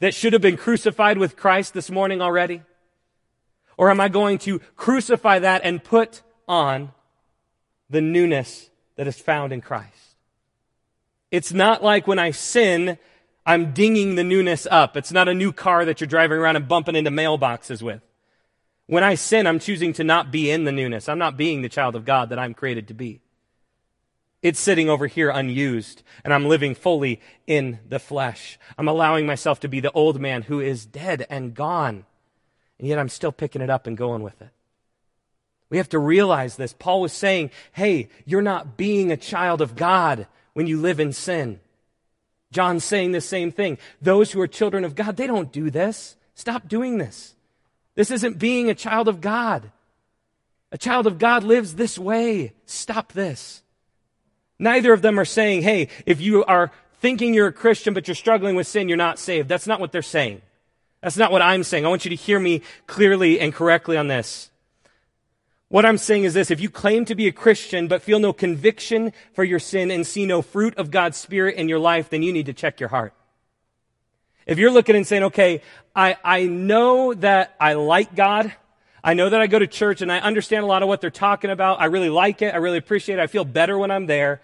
that 0.00 0.14
should 0.14 0.32
have 0.32 0.42
been 0.42 0.56
crucified 0.56 1.18
with 1.18 1.36
Christ 1.36 1.74
this 1.74 1.90
morning 1.90 2.20
already? 2.20 2.62
Or 3.76 3.90
am 3.90 4.00
I 4.00 4.08
going 4.08 4.38
to 4.38 4.60
crucify 4.76 5.40
that 5.40 5.62
and 5.64 5.82
put 5.82 6.22
on 6.46 6.92
the 7.90 8.00
newness 8.00 8.70
that 8.96 9.06
is 9.06 9.18
found 9.18 9.52
in 9.52 9.60
Christ? 9.60 10.16
It's 11.30 11.52
not 11.52 11.82
like 11.82 12.06
when 12.06 12.18
I 12.18 12.30
sin, 12.30 12.96
I'm 13.44 13.72
dinging 13.72 14.14
the 14.14 14.24
newness 14.24 14.66
up. 14.70 14.96
It's 14.96 15.12
not 15.12 15.28
a 15.28 15.34
new 15.34 15.52
car 15.52 15.84
that 15.84 16.00
you're 16.00 16.08
driving 16.08 16.38
around 16.38 16.56
and 16.56 16.68
bumping 16.68 16.96
into 16.96 17.10
mailboxes 17.10 17.82
with. 17.82 18.00
When 18.86 19.02
I 19.02 19.14
sin, 19.16 19.46
I'm 19.46 19.58
choosing 19.58 19.92
to 19.94 20.04
not 20.04 20.30
be 20.30 20.50
in 20.50 20.64
the 20.64 20.72
newness. 20.72 21.08
I'm 21.08 21.18
not 21.18 21.36
being 21.36 21.62
the 21.62 21.68
child 21.68 21.96
of 21.96 22.04
God 22.04 22.28
that 22.28 22.38
I'm 22.38 22.54
created 22.54 22.88
to 22.88 22.94
be. 22.94 23.20
It's 24.44 24.60
sitting 24.60 24.90
over 24.90 25.06
here 25.06 25.30
unused, 25.30 26.02
and 26.22 26.34
I'm 26.34 26.44
living 26.44 26.74
fully 26.74 27.18
in 27.46 27.78
the 27.88 27.98
flesh. 27.98 28.58
I'm 28.76 28.88
allowing 28.88 29.24
myself 29.24 29.58
to 29.60 29.68
be 29.68 29.80
the 29.80 29.90
old 29.92 30.20
man 30.20 30.42
who 30.42 30.60
is 30.60 30.84
dead 30.84 31.26
and 31.30 31.54
gone, 31.54 32.04
and 32.78 32.86
yet 32.86 32.98
I'm 32.98 33.08
still 33.08 33.32
picking 33.32 33.62
it 33.62 33.70
up 33.70 33.86
and 33.86 33.96
going 33.96 34.22
with 34.22 34.42
it. 34.42 34.50
We 35.70 35.78
have 35.78 35.88
to 35.88 35.98
realize 35.98 36.56
this. 36.56 36.74
Paul 36.74 37.00
was 37.00 37.14
saying, 37.14 37.52
hey, 37.72 38.10
you're 38.26 38.42
not 38.42 38.76
being 38.76 39.10
a 39.10 39.16
child 39.16 39.62
of 39.62 39.76
God 39.76 40.26
when 40.52 40.66
you 40.66 40.78
live 40.78 41.00
in 41.00 41.14
sin. 41.14 41.58
John's 42.52 42.84
saying 42.84 43.12
the 43.12 43.22
same 43.22 43.50
thing. 43.50 43.78
Those 44.02 44.30
who 44.30 44.42
are 44.42 44.46
children 44.46 44.84
of 44.84 44.94
God, 44.94 45.16
they 45.16 45.26
don't 45.26 45.52
do 45.52 45.70
this. 45.70 46.16
Stop 46.34 46.68
doing 46.68 46.98
this. 46.98 47.34
This 47.94 48.10
isn't 48.10 48.38
being 48.38 48.68
a 48.68 48.74
child 48.74 49.08
of 49.08 49.22
God. 49.22 49.72
A 50.70 50.76
child 50.76 51.06
of 51.06 51.18
God 51.18 51.44
lives 51.44 51.76
this 51.76 51.98
way. 51.98 52.52
Stop 52.66 53.14
this. 53.14 53.62
Neither 54.58 54.92
of 54.92 55.02
them 55.02 55.18
are 55.18 55.24
saying, 55.24 55.62
hey, 55.62 55.88
if 56.06 56.20
you 56.20 56.44
are 56.44 56.70
thinking 57.00 57.34
you're 57.34 57.48
a 57.48 57.52
Christian 57.52 57.92
but 57.94 58.08
you're 58.08 58.14
struggling 58.14 58.56
with 58.56 58.66
sin, 58.66 58.88
you're 58.88 58.96
not 58.96 59.18
saved. 59.18 59.48
That's 59.48 59.66
not 59.66 59.80
what 59.80 59.92
they're 59.92 60.02
saying. 60.02 60.42
That's 61.02 61.16
not 61.16 61.32
what 61.32 61.42
I'm 61.42 61.64
saying. 61.64 61.84
I 61.84 61.88
want 61.88 62.04
you 62.04 62.08
to 62.10 62.16
hear 62.16 62.40
me 62.40 62.62
clearly 62.86 63.38
and 63.40 63.52
correctly 63.52 63.96
on 63.96 64.08
this. 64.08 64.50
What 65.68 65.84
I'm 65.84 65.98
saying 65.98 66.24
is 66.24 66.34
this, 66.34 66.50
if 66.50 66.60
you 66.60 66.70
claim 66.70 67.04
to 67.06 67.14
be 67.14 67.26
a 67.26 67.32
Christian 67.32 67.88
but 67.88 68.00
feel 68.00 68.18
no 68.20 68.32
conviction 68.32 69.12
for 69.32 69.42
your 69.44 69.58
sin 69.58 69.90
and 69.90 70.06
see 70.06 70.24
no 70.24 70.40
fruit 70.40 70.78
of 70.78 70.90
God's 70.90 71.16
Spirit 71.16 71.56
in 71.56 71.68
your 71.68 71.80
life, 71.80 72.10
then 72.10 72.22
you 72.22 72.32
need 72.32 72.46
to 72.46 72.52
check 72.52 72.80
your 72.80 72.90
heart. 72.90 73.12
If 74.46 74.58
you're 74.58 74.70
looking 74.70 74.94
and 74.94 75.06
saying, 75.06 75.24
okay, 75.24 75.62
I, 75.96 76.16
I 76.22 76.44
know 76.44 77.12
that 77.14 77.54
I 77.58 77.74
like 77.74 78.14
God. 78.14 78.52
I 79.06 79.12
know 79.12 79.28
that 79.28 79.38
I 79.38 79.46
go 79.46 79.58
to 79.58 79.66
church 79.66 80.00
and 80.00 80.10
I 80.10 80.18
understand 80.18 80.64
a 80.64 80.66
lot 80.66 80.82
of 80.82 80.88
what 80.88 81.02
they're 81.02 81.10
talking 81.10 81.50
about. 81.50 81.78
I 81.78 81.84
really 81.84 82.08
like 82.08 82.40
it. 82.40 82.54
I 82.54 82.56
really 82.56 82.78
appreciate 82.78 83.18
it. 83.18 83.22
I 83.22 83.26
feel 83.26 83.44
better 83.44 83.78
when 83.78 83.90
I'm 83.90 84.06
there. 84.06 84.40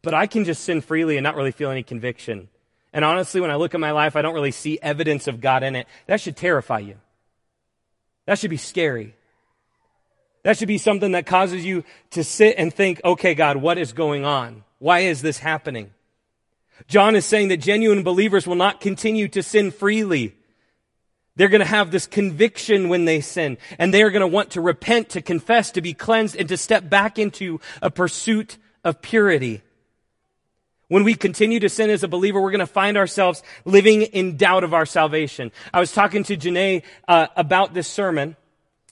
But 0.00 0.14
I 0.14 0.26
can 0.26 0.46
just 0.46 0.64
sin 0.64 0.80
freely 0.80 1.18
and 1.18 1.24
not 1.24 1.36
really 1.36 1.52
feel 1.52 1.70
any 1.70 1.82
conviction. 1.82 2.48
And 2.94 3.04
honestly, 3.04 3.42
when 3.42 3.50
I 3.50 3.56
look 3.56 3.74
at 3.74 3.80
my 3.80 3.90
life, 3.90 4.16
I 4.16 4.22
don't 4.22 4.32
really 4.32 4.52
see 4.52 4.78
evidence 4.80 5.28
of 5.28 5.42
God 5.42 5.62
in 5.62 5.76
it. 5.76 5.86
That 6.06 6.18
should 6.18 6.34
terrify 6.34 6.78
you. 6.78 6.96
That 8.24 8.38
should 8.38 8.50
be 8.50 8.56
scary. 8.56 9.14
That 10.44 10.56
should 10.56 10.68
be 10.68 10.78
something 10.78 11.12
that 11.12 11.26
causes 11.26 11.66
you 11.66 11.84
to 12.12 12.24
sit 12.24 12.54
and 12.56 12.72
think, 12.72 13.02
okay, 13.04 13.34
God, 13.34 13.58
what 13.58 13.76
is 13.76 13.92
going 13.92 14.24
on? 14.24 14.64
Why 14.78 15.00
is 15.00 15.20
this 15.20 15.38
happening? 15.38 15.90
John 16.88 17.14
is 17.14 17.26
saying 17.26 17.48
that 17.48 17.58
genuine 17.58 18.02
believers 18.02 18.46
will 18.46 18.54
not 18.54 18.80
continue 18.80 19.28
to 19.28 19.42
sin 19.42 19.70
freely. 19.70 20.34
They're 21.40 21.48
going 21.48 21.60
to 21.60 21.66
have 21.66 21.90
this 21.90 22.06
conviction 22.06 22.90
when 22.90 23.06
they 23.06 23.22
sin, 23.22 23.56
and 23.78 23.94
they 23.94 24.02
are 24.02 24.10
going 24.10 24.20
to 24.20 24.26
want 24.26 24.50
to 24.50 24.60
repent, 24.60 25.08
to 25.08 25.22
confess, 25.22 25.70
to 25.70 25.80
be 25.80 25.94
cleansed, 25.94 26.36
and 26.36 26.46
to 26.50 26.58
step 26.58 26.90
back 26.90 27.18
into 27.18 27.62
a 27.80 27.90
pursuit 27.90 28.58
of 28.84 29.00
purity. 29.00 29.62
When 30.88 31.02
we 31.02 31.14
continue 31.14 31.58
to 31.60 31.70
sin 31.70 31.88
as 31.88 32.02
a 32.02 32.08
believer, 32.08 32.42
we're 32.42 32.50
going 32.50 32.58
to 32.58 32.66
find 32.66 32.98
ourselves 32.98 33.42
living 33.64 34.02
in 34.02 34.36
doubt 34.36 34.64
of 34.64 34.74
our 34.74 34.84
salvation. 34.84 35.50
I 35.72 35.80
was 35.80 35.92
talking 35.92 36.24
to 36.24 36.36
Janae 36.36 36.82
uh, 37.08 37.28
about 37.34 37.72
this 37.72 37.88
sermon 37.88 38.36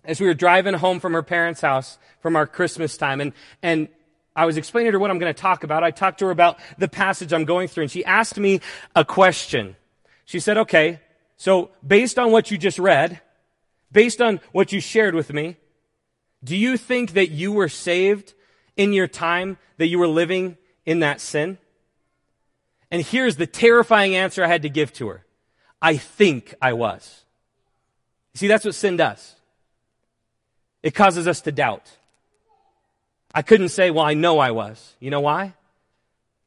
as 0.03 0.19
we 0.19 0.27
were 0.27 0.33
driving 0.33 0.73
home 0.73 1.01
from 1.01 1.13
her 1.13 1.23
parents' 1.23 1.61
house 1.61 1.99
from 2.23 2.35
our 2.35 2.47
Christmas 2.47 2.97
time, 2.97 3.21
and 3.21 3.35
and 3.63 3.89
I 4.35 4.47
was 4.47 4.57
explaining 4.57 4.93
to 4.93 4.97
her 4.97 5.01
what 5.01 5.11
I'm 5.11 5.19
going 5.19 5.35
to 5.35 5.39
talk 5.39 5.65
about. 5.65 5.85
I 5.85 5.91
talked 5.91 6.21
to 6.21 6.25
her 6.25 6.31
about 6.31 6.59
the 6.79 6.89
passage 6.89 7.35
I'm 7.35 7.45
going 7.45 7.69
through, 7.69 7.83
and 7.83 7.91
she 7.91 8.07
asked 8.07 8.39
me 8.39 8.63
a 8.97 9.05
question. 9.05 9.77
She 10.25 10.41
said, 10.41 10.57
"Okay, 10.57 11.01
so 11.39 11.70
based 11.86 12.18
on 12.18 12.30
what 12.30 12.51
you 12.51 12.59
just 12.59 12.78
read, 12.78 13.22
based 13.91 14.20
on 14.20 14.41
what 14.53 14.70
you 14.72 14.80
shared 14.80 15.14
with 15.14 15.32
me, 15.32 15.57
do 16.45 16.55
you 16.55 16.76
think 16.76 17.12
that 17.12 17.30
you 17.30 17.51
were 17.53 17.70
saved 17.70 18.34
in 18.76 18.93
your 18.93 19.09
time 19.09 19.57
that 19.78 19.86
you 19.86 19.99
were 19.99 20.07
living 20.07 20.59
in 20.84 21.01
that 21.01 21.22
sin?" 21.22 21.57
And 22.91 23.03
here's 23.03 23.36
the 23.36 23.47
terrifying 23.47 24.14
answer 24.14 24.45
I 24.45 24.49
had 24.49 24.62
to 24.62 24.68
give 24.68 24.93
to 24.95 25.09
her. 25.09 25.24
I 25.80 25.97
think 25.97 26.55
I 26.61 26.72
was. 26.72 27.24
See, 28.34 28.47
that's 28.47 28.64
what 28.64 28.74
sin 28.74 28.97
does. 28.97 29.36
It 30.82 30.95
causes 30.95 31.26
us 31.26 31.41
to 31.43 31.53
doubt. 31.53 31.91
I 33.34 33.43
couldn't 33.43 33.70
say, 33.70 33.91
well, 33.91 34.05
I 34.05 34.14
know 34.14 34.39
I 34.39 34.53
was. 34.53 34.95
You 35.01 35.11
know 35.11 35.20
why? 35.20 35.55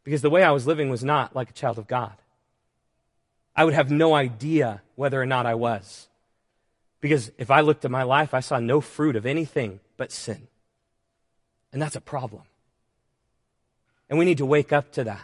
Because 0.04 0.22
the 0.22 0.30
way 0.30 0.44
I 0.44 0.52
was 0.52 0.66
living 0.66 0.90
was 0.90 1.04
not 1.04 1.36
like 1.36 1.50
a 1.50 1.54
child 1.54 1.78
of 1.78 1.88
God. 1.88 2.14
I 3.62 3.64
would 3.64 3.76
have 3.76 3.92
no 3.92 4.16
idea 4.16 4.82
whether 4.96 5.22
or 5.22 5.28
not 5.28 5.46
I 5.46 5.54
was. 5.54 6.08
Because 7.00 7.32
if 7.38 7.52
I 7.52 7.62
looked 7.62 7.86
at 7.86 7.92
my 7.92 8.02
life, 8.02 8.34
I 8.34 8.40
saw 8.40 8.58
no 8.58 8.82
fruit 8.82 9.16
of 9.16 9.28
anything 9.28 9.82
but 9.98 10.12
sin. 10.12 10.48
And 11.72 11.80
that's 11.80 11.96
a 11.96 12.02
problem. 12.02 12.42
And 14.10 14.18
we 14.18 14.26
need 14.26 14.40
to 14.40 14.48
wake 14.48 14.74
up 14.74 14.92
to 14.94 15.04
that. 15.04 15.22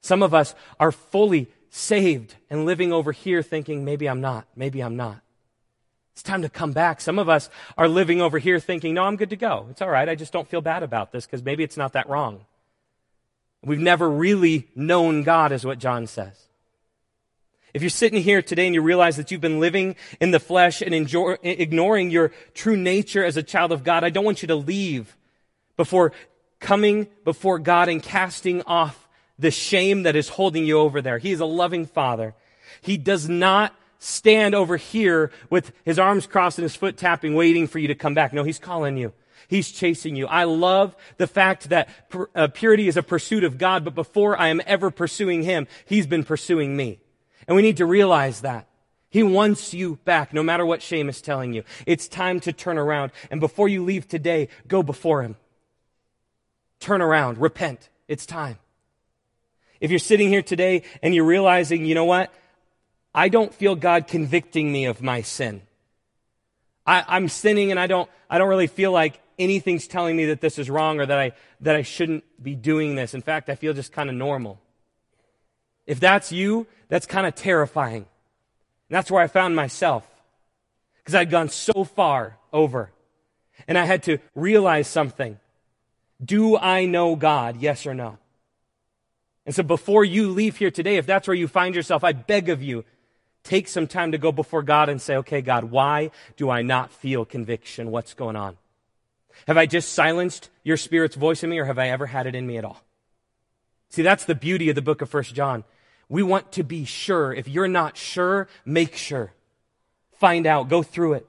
Some 0.00 0.24
of 0.24 0.34
us 0.34 0.56
are 0.80 0.90
fully 0.90 1.46
saved 1.70 2.34
and 2.50 2.66
living 2.66 2.92
over 2.92 3.12
here 3.12 3.44
thinking, 3.44 3.84
maybe 3.84 4.08
I'm 4.08 4.20
not, 4.20 4.48
maybe 4.56 4.80
I'm 4.80 4.96
not. 4.96 5.20
It's 6.14 6.24
time 6.24 6.42
to 6.42 6.48
come 6.48 6.72
back. 6.72 7.00
Some 7.00 7.20
of 7.20 7.28
us 7.28 7.48
are 7.78 7.86
living 7.86 8.20
over 8.20 8.40
here 8.40 8.58
thinking, 8.58 8.92
no, 8.92 9.04
I'm 9.04 9.14
good 9.14 9.30
to 9.30 9.36
go. 9.36 9.68
It's 9.70 9.80
all 9.80 9.88
right. 9.88 10.08
I 10.08 10.16
just 10.16 10.32
don't 10.32 10.48
feel 10.48 10.62
bad 10.62 10.82
about 10.82 11.12
this 11.12 11.26
because 11.26 11.44
maybe 11.44 11.62
it's 11.62 11.76
not 11.76 11.92
that 11.92 12.08
wrong. 12.08 12.44
We've 13.62 13.78
never 13.78 14.10
really 14.10 14.66
known 14.74 15.22
God, 15.22 15.52
is 15.52 15.64
what 15.64 15.78
John 15.78 16.08
says. 16.08 16.45
If 17.76 17.82
you're 17.82 17.90
sitting 17.90 18.22
here 18.22 18.40
today 18.40 18.64
and 18.64 18.74
you 18.74 18.80
realize 18.80 19.18
that 19.18 19.30
you've 19.30 19.42
been 19.42 19.60
living 19.60 19.96
in 20.18 20.30
the 20.30 20.40
flesh 20.40 20.80
and 20.80 20.94
enjoy, 20.94 21.36
ignoring 21.42 22.10
your 22.10 22.32
true 22.54 22.74
nature 22.74 23.22
as 23.22 23.36
a 23.36 23.42
child 23.42 23.70
of 23.70 23.84
God, 23.84 24.02
I 24.02 24.08
don't 24.08 24.24
want 24.24 24.40
you 24.40 24.48
to 24.48 24.56
leave 24.56 25.14
before 25.76 26.12
coming 26.58 27.06
before 27.22 27.58
God 27.58 27.90
and 27.90 28.02
casting 28.02 28.62
off 28.62 29.06
the 29.38 29.50
shame 29.50 30.04
that 30.04 30.16
is 30.16 30.30
holding 30.30 30.64
you 30.64 30.78
over 30.78 31.02
there. 31.02 31.18
He 31.18 31.32
is 31.32 31.40
a 31.40 31.44
loving 31.44 31.84
father. 31.84 32.34
He 32.80 32.96
does 32.96 33.28
not 33.28 33.74
stand 33.98 34.54
over 34.54 34.78
here 34.78 35.30
with 35.50 35.70
his 35.84 35.98
arms 35.98 36.26
crossed 36.26 36.56
and 36.56 36.62
his 36.62 36.76
foot 36.76 36.96
tapping, 36.96 37.34
waiting 37.34 37.66
for 37.66 37.78
you 37.78 37.88
to 37.88 37.94
come 37.94 38.14
back. 38.14 38.32
No, 38.32 38.42
he's 38.42 38.58
calling 38.58 38.96
you. 38.96 39.12
He's 39.48 39.70
chasing 39.70 40.16
you. 40.16 40.26
I 40.26 40.44
love 40.44 40.96
the 41.18 41.26
fact 41.26 41.68
that 41.68 41.90
uh, 42.34 42.48
purity 42.48 42.88
is 42.88 42.96
a 42.96 43.02
pursuit 43.02 43.44
of 43.44 43.58
God, 43.58 43.84
but 43.84 43.94
before 43.94 44.34
I 44.34 44.48
am 44.48 44.62
ever 44.64 44.90
pursuing 44.90 45.42
him, 45.42 45.68
he's 45.84 46.06
been 46.06 46.24
pursuing 46.24 46.74
me. 46.74 47.00
And 47.46 47.56
we 47.56 47.62
need 47.62 47.76
to 47.78 47.86
realize 47.86 48.40
that. 48.40 48.66
He 49.08 49.22
wants 49.22 49.72
you 49.72 49.98
back, 50.04 50.32
no 50.32 50.42
matter 50.42 50.66
what 50.66 50.82
shame 50.82 51.08
is 51.08 51.22
telling 51.22 51.54
you. 51.54 51.62
It's 51.86 52.08
time 52.08 52.40
to 52.40 52.52
turn 52.52 52.76
around. 52.76 53.12
And 53.30 53.40
before 53.40 53.68
you 53.68 53.84
leave 53.84 54.08
today, 54.08 54.48
go 54.66 54.82
before 54.82 55.22
him. 55.22 55.36
Turn 56.80 57.00
around. 57.00 57.38
Repent. 57.38 57.88
It's 58.08 58.26
time. 58.26 58.58
If 59.80 59.90
you're 59.90 59.98
sitting 59.98 60.28
here 60.28 60.42
today 60.42 60.82
and 61.02 61.14
you're 61.14 61.24
realizing, 61.24 61.86
you 61.86 61.94
know 61.94 62.04
what? 62.04 62.32
I 63.14 63.28
don't 63.28 63.54
feel 63.54 63.76
God 63.76 64.06
convicting 64.06 64.70
me 64.70 64.86
of 64.86 65.00
my 65.00 65.22
sin. 65.22 65.62
I, 66.86 67.16
am 67.16 67.28
sinning 67.28 67.70
and 67.70 67.80
I 67.80 67.86
don't, 67.86 68.10
I 68.28 68.38
don't 68.38 68.48
really 68.48 68.66
feel 68.66 68.92
like 68.92 69.20
anything's 69.38 69.86
telling 69.86 70.16
me 70.16 70.26
that 70.26 70.40
this 70.40 70.58
is 70.58 70.68
wrong 70.70 71.00
or 71.00 71.06
that 71.06 71.18
I, 71.18 71.32
that 71.60 71.76
I 71.76 71.82
shouldn't 71.82 72.24
be 72.42 72.54
doing 72.54 72.94
this. 72.94 73.14
In 73.14 73.22
fact, 73.22 73.48
I 73.48 73.54
feel 73.54 73.72
just 73.72 73.92
kind 73.92 74.08
of 74.08 74.14
normal. 74.14 74.60
If 75.86 76.00
that's 76.00 76.32
you, 76.32 76.66
that's 76.88 77.06
kind 77.06 77.26
of 77.26 77.34
terrifying. 77.34 78.06
And 78.88 78.96
that's 78.96 79.10
where 79.10 79.22
I 79.22 79.26
found 79.26 79.56
myself. 79.56 80.06
Because 80.98 81.14
I'd 81.14 81.30
gone 81.30 81.48
so 81.48 81.84
far 81.84 82.36
over. 82.52 82.90
And 83.68 83.78
I 83.78 83.84
had 83.84 84.02
to 84.04 84.18
realize 84.34 84.88
something. 84.88 85.38
Do 86.24 86.56
I 86.56 86.86
know 86.86 87.16
God? 87.16 87.60
Yes 87.60 87.86
or 87.86 87.94
no? 87.94 88.18
And 89.44 89.54
so 89.54 89.62
before 89.62 90.04
you 90.04 90.30
leave 90.30 90.56
here 90.56 90.70
today, 90.72 90.96
if 90.96 91.06
that's 91.06 91.28
where 91.28 91.36
you 91.36 91.46
find 91.46 91.74
yourself, 91.74 92.02
I 92.02 92.12
beg 92.12 92.48
of 92.48 92.62
you, 92.62 92.84
take 93.44 93.68
some 93.68 93.86
time 93.86 94.12
to 94.12 94.18
go 94.18 94.32
before 94.32 94.62
God 94.62 94.88
and 94.88 95.00
say, 95.00 95.16
okay, 95.18 95.40
God, 95.40 95.64
why 95.64 96.10
do 96.36 96.50
I 96.50 96.62
not 96.62 96.90
feel 96.90 97.24
conviction? 97.24 97.92
What's 97.92 98.14
going 98.14 98.34
on? 98.34 98.56
Have 99.46 99.56
I 99.56 99.66
just 99.66 99.92
silenced 99.92 100.50
your 100.64 100.76
spirit's 100.76 101.14
voice 101.14 101.44
in 101.44 101.50
me 101.50 101.58
or 101.58 101.64
have 101.66 101.78
I 101.78 101.90
ever 101.90 102.06
had 102.06 102.26
it 102.26 102.34
in 102.34 102.46
me 102.46 102.58
at 102.58 102.64
all? 102.64 102.82
See, 103.88 104.02
that's 104.02 104.24
the 104.24 104.34
beauty 104.34 104.68
of 104.68 104.74
the 104.74 104.82
book 104.82 105.02
of 105.02 105.08
First 105.08 105.34
John. 105.34 105.64
We 106.08 106.22
want 106.22 106.52
to 106.52 106.62
be 106.62 106.84
sure. 106.84 107.32
If 107.32 107.48
you're 107.48 107.68
not 107.68 107.96
sure, 107.96 108.48
make 108.64 108.96
sure. 108.96 109.32
Find 110.18 110.46
out. 110.46 110.68
Go 110.68 110.82
through 110.82 111.14
it. 111.14 111.26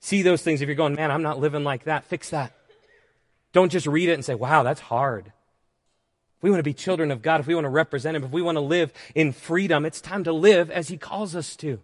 See 0.00 0.22
those 0.22 0.42
things. 0.42 0.60
If 0.60 0.68
you're 0.68 0.76
going, 0.76 0.94
man, 0.94 1.10
I'm 1.10 1.22
not 1.22 1.38
living 1.38 1.64
like 1.64 1.84
that, 1.84 2.04
fix 2.04 2.30
that. 2.30 2.52
Don't 3.52 3.70
just 3.70 3.86
read 3.86 4.08
it 4.08 4.14
and 4.14 4.24
say, 4.24 4.34
wow, 4.34 4.62
that's 4.62 4.80
hard. 4.80 5.26
If 5.26 6.42
we 6.42 6.50
want 6.50 6.58
to 6.58 6.64
be 6.64 6.74
children 6.74 7.10
of 7.10 7.22
God, 7.22 7.40
if 7.40 7.46
we 7.46 7.54
want 7.54 7.66
to 7.66 7.70
represent 7.70 8.16
Him, 8.16 8.24
if 8.24 8.30
we 8.30 8.42
want 8.42 8.56
to 8.56 8.62
live 8.62 8.92
in 9.14 9.32
freedom, 9.32 9.84
it's 9.84 10.00
time 10.00 10.24
to 10.24 10.32
live 10.32 10.70
as 10.70 10.88
He 10.88 10.96
calls 10.96 11.36
us 11.36 11.54
to. 11.56 11.78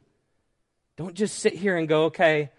Don't 0.96 1.14
just 1.14 1.38
sit 1.38 1.54
here 1.54 1.76
and 1.76 1.86
go, 1.86 2.06
okay, 2.06 2.50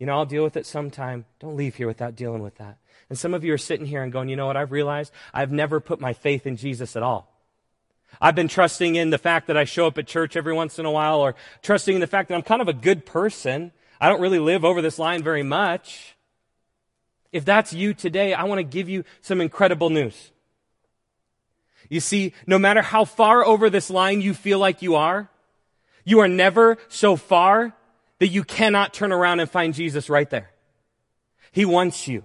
you 0.00 0.06
know, 0.06 0.14
I'll 0.14 0.26
deal 0.26 0.42
with 0.42 0.56
it 0.56 0.66
sometime. 0.66 1.26
Don't 1.38 1.56
leave 1.56 1.76
here 1.76 1.86
without 1.86 2.16
dealing 2.16 2.42
with 2.42 2.56
that. 2.56 2.78
And 3.08 3.18
some 3.18 3.34
of 3.34 3.44
you 3.44 3.52
are 3.52 3.58
sitting 3.58 3.86
here 3.86 4.02
and 4.02 4.12
going, 4.12 4.28
you 4.28 4.36
know 4.36 4.46
what, 4.46 4.56
I've 4.56 4.72
realized 4.72 5.12
I've 5.32 5.52
never 5.52 5.80
put 5.80 6.00
my 6.00 6.12
faith 6.12 6.46
in 6.46 6.56
Jesus 6.56 6.96
at 6.96 7.02
all. 7.02 7.30
I've 8.20 8.34
been 8.34 8.48
trusting 8.48 8.96
in 8.96 9.10
the 9.10 9.18
fact 9.18 9.48
that 9.48 9.56
I 9.56 9.64
show 9.64 9.86
up 9.86 9.98
at 9.98 10.06
church 10.06 10.36
every 10.36 10.54
once 10.54 10.78
in 10.78 10.86
a 10.86 10.90
while 10.90 11.20
or 11.20 11.34
trusting 11.62 11.94
in 11.94 12.00
the 12.00 12.06
fact 12.06 12.28
that 12.28 12.34
I'm 12.34 12.42
kind 12.42 12.62
of 12.62 12.68
a 12.68 12.72
good 12.72 13.04
person. 13.04 13.72
I 14.00 14.08
don't 14.08 14.20
really 14.20 14.38
live 14.38 14.64
over 14.64 14.80
this 14.82 14.98
line 14.98 15.22
very 15.22 15.42
much. 15.42 16.16
If 17.32 17.44
that's 17.44 17.72
you 17.72 17.94
today, 17.94 18.32
I 18.32 18.44
want 18.44 18.60
to 18.60 18.64
give 18.64 18.88
you 18.88 19.04
some 19.20 19.40
incredible 19.40 19.90
news. 19.90 20.30
You 21.88 22.00
see, 22.00 22.32
no 22.46 22.58
matter 22.58 22.80
how 22.80 23.04
far 23.04 23.44
over 23.44 23.68
this 23.68 23.90
line 23.90 24.20
you 24.20 24.34
feel 24.34 24.58
like 24.58 24.82
you 24.82 24.94
are, 24.94 25.28
you 26.04 26.20
are 26.20 26.28
never 26.28 26.78
so 26.88 27.16
far 27.16 27.74
that 28.20 28.28
you 28.28 28.44
cannot 28.44 28.94
turn 28.94 29.12
around 29.12 29.40
and 29.40 29.50
find 29.50 29.74
Jesus 29.74 30.08
right 30.08 30.28
there. 30.30 30.50
He 31.50 31.64
wants 31.64 32.06
you. 32.08 32.24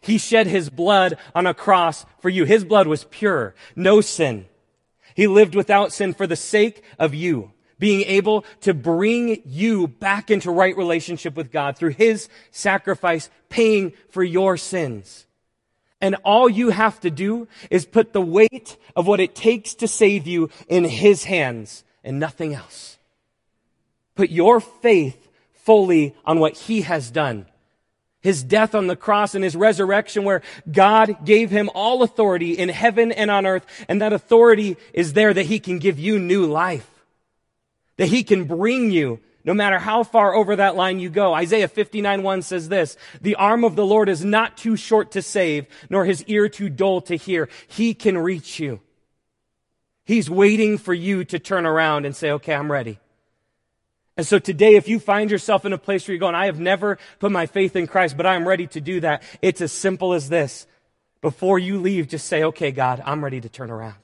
He 0.00 0.18
shed 0.18 0.46
his 0.46 0.70
blood 0.70 1.18
on 1.34 1.46
a 1.46 1.54
cross 1.54 2.06
for 2.20 2.28
you. 2.28 2.44
His 2.44 2.64
blood 2.64 2.86
was 2.86 3.04
pure, 3.04 3.54
no 3.76 4.00
sin. 4.00 4.46
He 5.14 5.26
lived 5.26 5.54
without 5.54 5.92
sin 5.92 6.14
for 6.14 6.26
the 6.26 6.36
sake 6.36 6.82
of 6.98 7.14
you, 7.14 7.52
being 7.78 8.02
able 8.02 8.44
to 8.62 8.72
bring 8.72 9.42
you 9.44 9.88
back 9.88 10.30
into 10.30 10.50
right 10.50 10.76
relationship 10.76 11.36
with 11.36 11.52
God 11.52 11.76
through 11.76 11.90
his 11.90 12.28
sacrifice, 12.50 13.28
paying 13.48 13.92
for 14.10 14.22
your 14.22 14.56
sins. 14.56 15.26
And 16.00 16.16
all 16.24 16.48
you 16.48 16.70
have 16.70 16.98
to 17.00 17.10
do 17.10 17.46
is 17.70 17.84
put 17.84 18.12
the 18.12 18.22
weight 18.22 18.78
of 18.96 19.06
what 19.06 19.20
it 19.20 19.34
takes 19.34 19.74
to 19.74 19.88
save 19.88 20.26
you 20.26 20.48
in 20.68 20.84
His 20.84 21.24
hands 21.24 21.84
and 22.02 22.18
nothing 22.18 22.54
else. 22.54 22.98
Put 24.14 24.30
your 24.30 24.60
faith 24.60 25.28
fully 25.52 26.14
on 26.24 26.40
what 26.40 26.56
He 26.56 26.82
has 26.82 27.10
done. 27.10 27.46
His 28.20 28.42
death 28.42 28.74
on 28.74 28.86
the 28.86 28.96
cross 28.96 29.34
and 29.34 29.42
His 29.42 29.56
resurrection 29.56 30.24
where 30.24 30.42
God 30.70 31.24
gave 31.24 31.50
Him 31.50 31.70
all 31.74 32.02
authority 32.02 32.52
in 32.52 32.68
heaven 32.68 33.12
and 33.12 33.30
on 33.30 33.46
earth. 33.46 33.66
And 33.88 34.02
that 34.02 34.12
authority 34.12 34.76
is 34.92 35.14
there 35.14 35.32
that 35.32 35.46
He 35.46 35.58
can 35.58 35.78
give 35.78 35.98
you 35.98 36.18
new 36.18 36.46
life. 36.46 36.88
That 37.96 38.08
He 38.08 38.22
can 38.22 38.44
bring 38.44 38.90
you 38.90 39.20
no 39.44 39.54
matter 39.54 39.78
how 39.78 40.02
far 40.02 40.34
over 40.34 40.56
that 40.56 40.76
line 40.76 40.98
you 40.98 41.08
go. 41.08 41.34
Isaiah 41.34 41.68
59 41.68 42.22
1 42.22 42.42
says 42.42 42.68
this, 42.68 42.96
the 43.20 43.36
arm 43.36 43.64
of 43.64 43.76
the 43.76 43.86
Lord 43.86 44.08
is 44.08 44.24
not 44.24 44.56
too 44.56 44.76
short 44.76 45.12
to 45.12 45.22
save, 45.22 45.66
nor 45.88 46.04
his 46.04 46.24
ear 46.24 46.48
too 46.48 46.68
dull 46.68 47.00
to 47.02 47.16
hear. 47.16 47.48
He 47.66 47.94
can 47.94 48.18
reach 48.18 48.60
you. 48.60 48.80
He's 50.04 50.28
waiting 50.28 50.76
for 50.76 50.92
you 50.92 51.24
to 51.24 51.38
turn 51.38 51.66
around 51.66 52.04
and 52.04 52.14
say, 52.14 52.32
okay, 52.32 52.54
I'm 52.54 52.70
ready. 52.70 52.98
And 54.20 54.26
so 54.26 54.38
today, 54.38 54.74
if 54.74 54.86
you 54.86 55.00
find 55.00 55.30
yourself 55.30 55.64
in 55.64 55.72
a 55.72 55.78
place 55.78 56.06
where 56.06 56.12
you're 56.12 56.20
going, 56.20 56.34
I 56.34 56.44
have 56.44 56.60
never 56.60 56.98
put 57.20 57.32
my 57.32 57.46
faith 57.46 57.74
in 57.74 57.86
Christ, 57.86 58.18
but 58.18 58.26
I'm 58.26 58.46
ready 58.46 58.66
to 58.66 58.78
do 58.78 59.00
that. 59.00 59.22
It's 59.40 59.62
as 59.62 59.72
simple 59.72 60.12
as 60.12 60.28
this. 60.28 60.66
Before 61.22 61.58
you 61.58 61.80
leave, 61.80 62.06
just 62.06 62.26
say, 62.26 62.44
okay, 62.44 62.70
God, 62.70 63.02
I'm 63.06 63.24
ready 63.24 63.40
to 63.40 63.48
turn 63.48 63.70
around. 63.70 63.96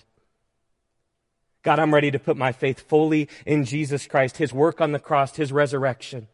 God, 1.62 1.78
I'm 1.78 1.92
ready 1.92 2.10
to 2.12 2.18
put 2.18 2.38
my 2.38 2.52
faith 2.52 2.88
fully 2.88 3.28
in 3.44 3.66
Jesus 3.66 4.06
Christ, 4.06 4.38
His 4.38 4.54
work 4.54 4.80
on 4.80 4.92
the 4.92 4.98
cross, 4.98 5.36
His 5.36 5.52
resurrection, 5.52 6.28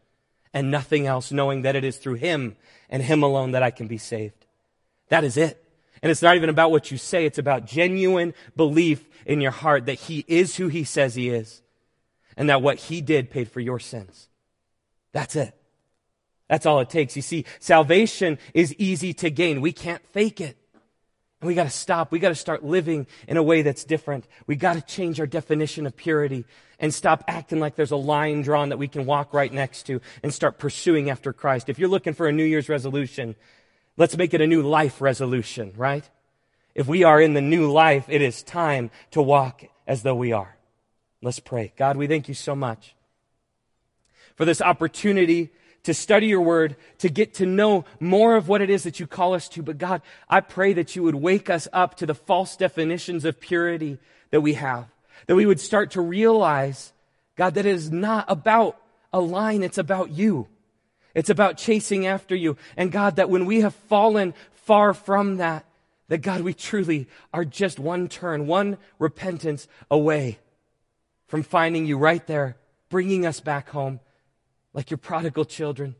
and 0.53 0.71
nothing 0.71 1.05
else, 1.05 1.33
knowing 1.33 1.63
that 1.63 1.75
it 1.75 1.83
is 1.83 1.97
through 1.97 2.13
Him 2.13 2.55
and 2.89 3.03
Him 3.03 3.21
alone 3.21 3.51
that 3.51 3.63
I 3.63 3.71
can 3.71 3.87
be 3.87 3.97
saved. 3.97 4.45
That 5.09 5.25
is 5.25 5.35
it. 5.35 5.61
And 6.01 6.09
it's 6.09 6.21
not 6.21 6.37
even 6.37 6.47
about 6.47 6.71
what 6.71 6.89
you 6.89 6.97
say, 6.97 7.25
it's 7.25 7.37
about 7.37 7.65
genuine 7.65 8.33
belief 8.55 9.03
in 9.25 9.41
your 9.41 9.51
heart 9.51 9.87
that 9.87 9.99
He 9.99 10.23
is 10.29 10.55
who 10.55 10.69
He 10.69 10.85
says 10.85 11.15
He 11.15 11.27
is 11.27 11.63
and 12.37 12.49
that 12.49 12.61
what 12.61 12.77
He 12.77 13.01
did 13.01 13.29
paid 13.29 13.49
for 13.49 13.59
your 13.59 13.79
sins. 13.79 14.29
That's 15.11 15.35
it. 15.35 15.53
That's 16.49 16.65
all 16.65 16.79
it 16.79 16.89
takes. 16.89 17.15
You 17.15 17.21
see, 17.21 17.45
salvation 17.59 18.37
is 18.53 18.75
easy 18.75 19.13
to 19.15 19.29
gain. 19.29 19.61
We 19.61 19.71
can't 19.71 20.05
fake 20.07 20.41
it. 20.41 20.57
And 21.41 21.47
we 21.47 21.55
got 21.55 21.63
to 21.63 21.69
stop. 21.69 22.11
We 22.11 22.19
got 22.19 22.29
to 22.29 22.35
start 22.35 22.63
living 22.63 23.07
in 23.27 23.37
a 23.37 23.43
way 23.43 23.63
that's 23.63 23.83
different. 23.83 24.27
We 24.47 24.55
got 24.55 24.73
to 24.73 24.81
change 24.81 25.19
our 25.19 25.27
definition 25.27 25.85
of 25.85 25.95
purity 25.95 26.45
and 26.79 26.93
stop 26.93 27.23
acting 27.27 27.59
like 27.59 27.75
there's 27.75 27.91
a 27.91 27.97
line 27.97 28.43
drawn 28.43 28.69
that 28.69 28.77
we 28.77 28.87
can 28.87 29.05
walk 29.05 29.33
right 29.33 29.51
next 29.51 29.83
to 29.87 29.99
and 30.21 30.33
start 30.33 30.57
pursuing 30.57 31.09
after 31.09 31.33
Christ. 31.33 31.69
If 31.69 31.79
you're 31.79 31.89
looking 31.89 32.13
for 32.13 32.27
a 32.27 32.31
New 32.31 32.45
Year's 32.45 32.69
resolution, 32.69 33.35
let's 33.97 34.17
make 34.17 34.33
it 34.33 34.41
a 34.41 34.47
new 34.47 34.61
life 34.61 35.01
resolution, 35.01 35.73
right? 35.75 36.07
If 36.75 36.87
we 36.87 37.03
are 37.03 37.21
in 37.21 37.33
the 37.33 37.41
new 37.41 37.71
life, 37.71 38.05
it 38.09 38.21
is 38.21 38.41
time 38.43 38.89
to 39.11 39.21
walk 39.21 39.63
as 39.85 40.01
though 40.03 40.15
we 40.15 40.31
are. 40.31 40.52
Let's 41.23 41.39
pray. 41.39 41.71
God, 41.77 41.95
we 41.95 42.05
thank 42.05 42.27
you 42.27 42.33
so 42.33 42.53
much 42.53 42.95
for 44.35 44.43
this 44.43 44.61
opportunity 44.61 45.51
to 45.83 45.93
study 45.93 46.27
your 46.27 46.41
word, 46.41 46.75
to 46.97 47.07
get 47.07 47.33
to 47.35 47.45
know 47.45 47.85
more 48.01 48.35
of 48.35 48.49
what 48.49 48.61
it 48.61 48.69
is 48.69 48.83
that 48.83 48.99
you 48.99 49.07
call 49.07 49.33
us 49.33 49.47
to. 49.49 49.63
But 49.63 49.77
God, 49.77 50.01
I 50.29 50.41
pray 50.41 50.73
that 50.73 50.97
you 50.97 51.03
would 51.03 51.15
wake 51.15 51.49
us 51.49 51.67
up 51.71 51.95
to 51.95 52.05
the 52.05 52.13
false 52.13 52.57
definitions 52.57 53.23
of 53.23 53.39
purity 53.39 53.99
that 54.31 54.41
we 54.41 54.55
have, 54.55 54.87
that 55.27 55.35
we 55.35 55.45
would 55.45 55.61
start 55.61 55.91
to 55.91 56.01
realize, 56.01 56.91
God, 57.37 57.53
that 57.53 57.65
it 57.65 57.73
is 57.73 57.89
not 57.89 58.25
about 58.27 58.77
a 59.13 59.21
line, 59.21 59.63
it's 59.63 59.77
about 59.77 60.11
you. 60.11 60.47
It's 61.15 61.29
about 61.29 61.57
chasing 61.57 62.05
after 62.05 62.35
you. 62.35 62.57
And 62.75 62.91
God, 62.91 63.15
that 63.15 63.29
when 63.29 63.45
we 63.45 63.61
have 63.61 63.75
fallen 63.75 64.33
far 64.51 64.93
from 64.93 65.37
that, 65.37 65.63
that 66.09 66.17
God, 66.17 66.41
we 66.41 66.53
truly 66.53 67.07
are 67.33 67.45
just 67.45 67.79
one 67.79 68.09
turn, 68.09 68.45
one 68.45 68.77
repentance 68.99 69.69
away 69.89 70.39
from 71.33 71.41
finding 71.41 71.87
you 71.87 71.97
right 71.97 72.27
there, 72.27 72.57
bringing 72.89 73.25
us 73.25 73.39
back 73.39 73.69
home 73.69 73.99
like 74.71 74.91
your 74.91 74.99
prodigal 74.99 75.45
children. 75.45 75.95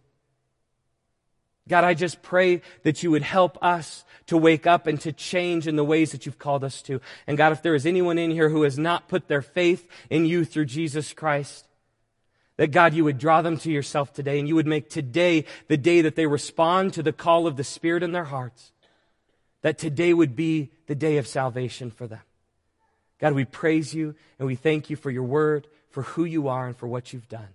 God, 1.68 1.84
I 1.84 1.96
just 1.96 2.22
pray 2.22 2.62
that 2.84 3.02
you 3.02 3.10
would 3.10 3.24
help 3.24 3.58
us 3.60 4.06
to 4.28 4.38
wake 4.38 4.68
up 4.68 4.86
and 4.86 5.02
to 5.02 5.12
change 5.12 5.68
in 5.68 5.76
the 5.76 5.84
ways 5.84 6.12
that 6.12 6.28
you've 6.28 6.38
called 6.38 6.64
us 6.64 6.84
to. 6.84 7.02
And 7.26 7.36
God, 7.36 7.52
if 7.52 7.64
there 7.64 7.74
is 7.74 7.88
anyone 7.88 8.20
in 8.20 8.30
here 8.30 8.50
who 8.50 8.62
has 8.62 8.78
not 8.78 9.08
put 9.08 9.28
their 9.28 9.42
faith 9.42 9.88
in 10.08 10.28
you 10.28 10.46
through 10.46 10.66
Jesus 10.66 11.14
Christ, 11.14 11.68
that 12.58 12.70
God, 12.70 12.94
you 12.94 13.04
would 13.04 13.18
draw 13.18 13.42
them 13.42 13.58
to 13.58 13.72
yourself 13.72 14.14
today 14.14 14.38
and 14.38 14.48
you 14.48 14.54
would 14.54 14.68
make 14.68 14.88
today 14.88 15.46
the 15.68 15.78
day 15.78 16.02
that 16.02 16.16
they 16.16 16.28
respond 16.28 16.94
to 16.94 17.02
the 17.02 17.12
call 17.12 17.48
of 17.48 17.58
the 17.58 17.64
Spirit 17.64 18.04
in 18.04 18.12
their 18.12 18.26
hearts. 18.26 18.72
That 19.64 19.80
today 19.80 20.14
would 20.14 20.36
be 20.36 20.74
the 20.86 20.94
day 20.94 21.18
of 21.18 21.26
salvation 21.26 21.90
for 21.90 22.06
them. 22.06 22.22
God, 23.20 23.34
we 23.34 23.46
praise 23.46 23.94
you 23.94 24.16
and 24.40 24.48
we 24.48 24.56
thank 24.56 24.90
you 24.90 24.96
for 24.96 25.10
your 25.12 25.24
word, 25.24 25.68
for 25.90 26.04
who 26.04 26.26
you 26.26 26.48
are, 26.48 26.68
and 26.68 26.76
for 26.76 26.88
what 26.88 27.14
you've 27.14 27.30
done. 27.30 27.50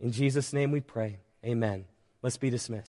In 0.00 0.12
Jesus' 0.12 0.52
name 0.52 0.72
we 0.72 0.80
pray. 0.80 1.18
Amen. 1.44 1.84
Let's 2.22 2.36
be 2.36 2.50
dismissed. 2.50 2.82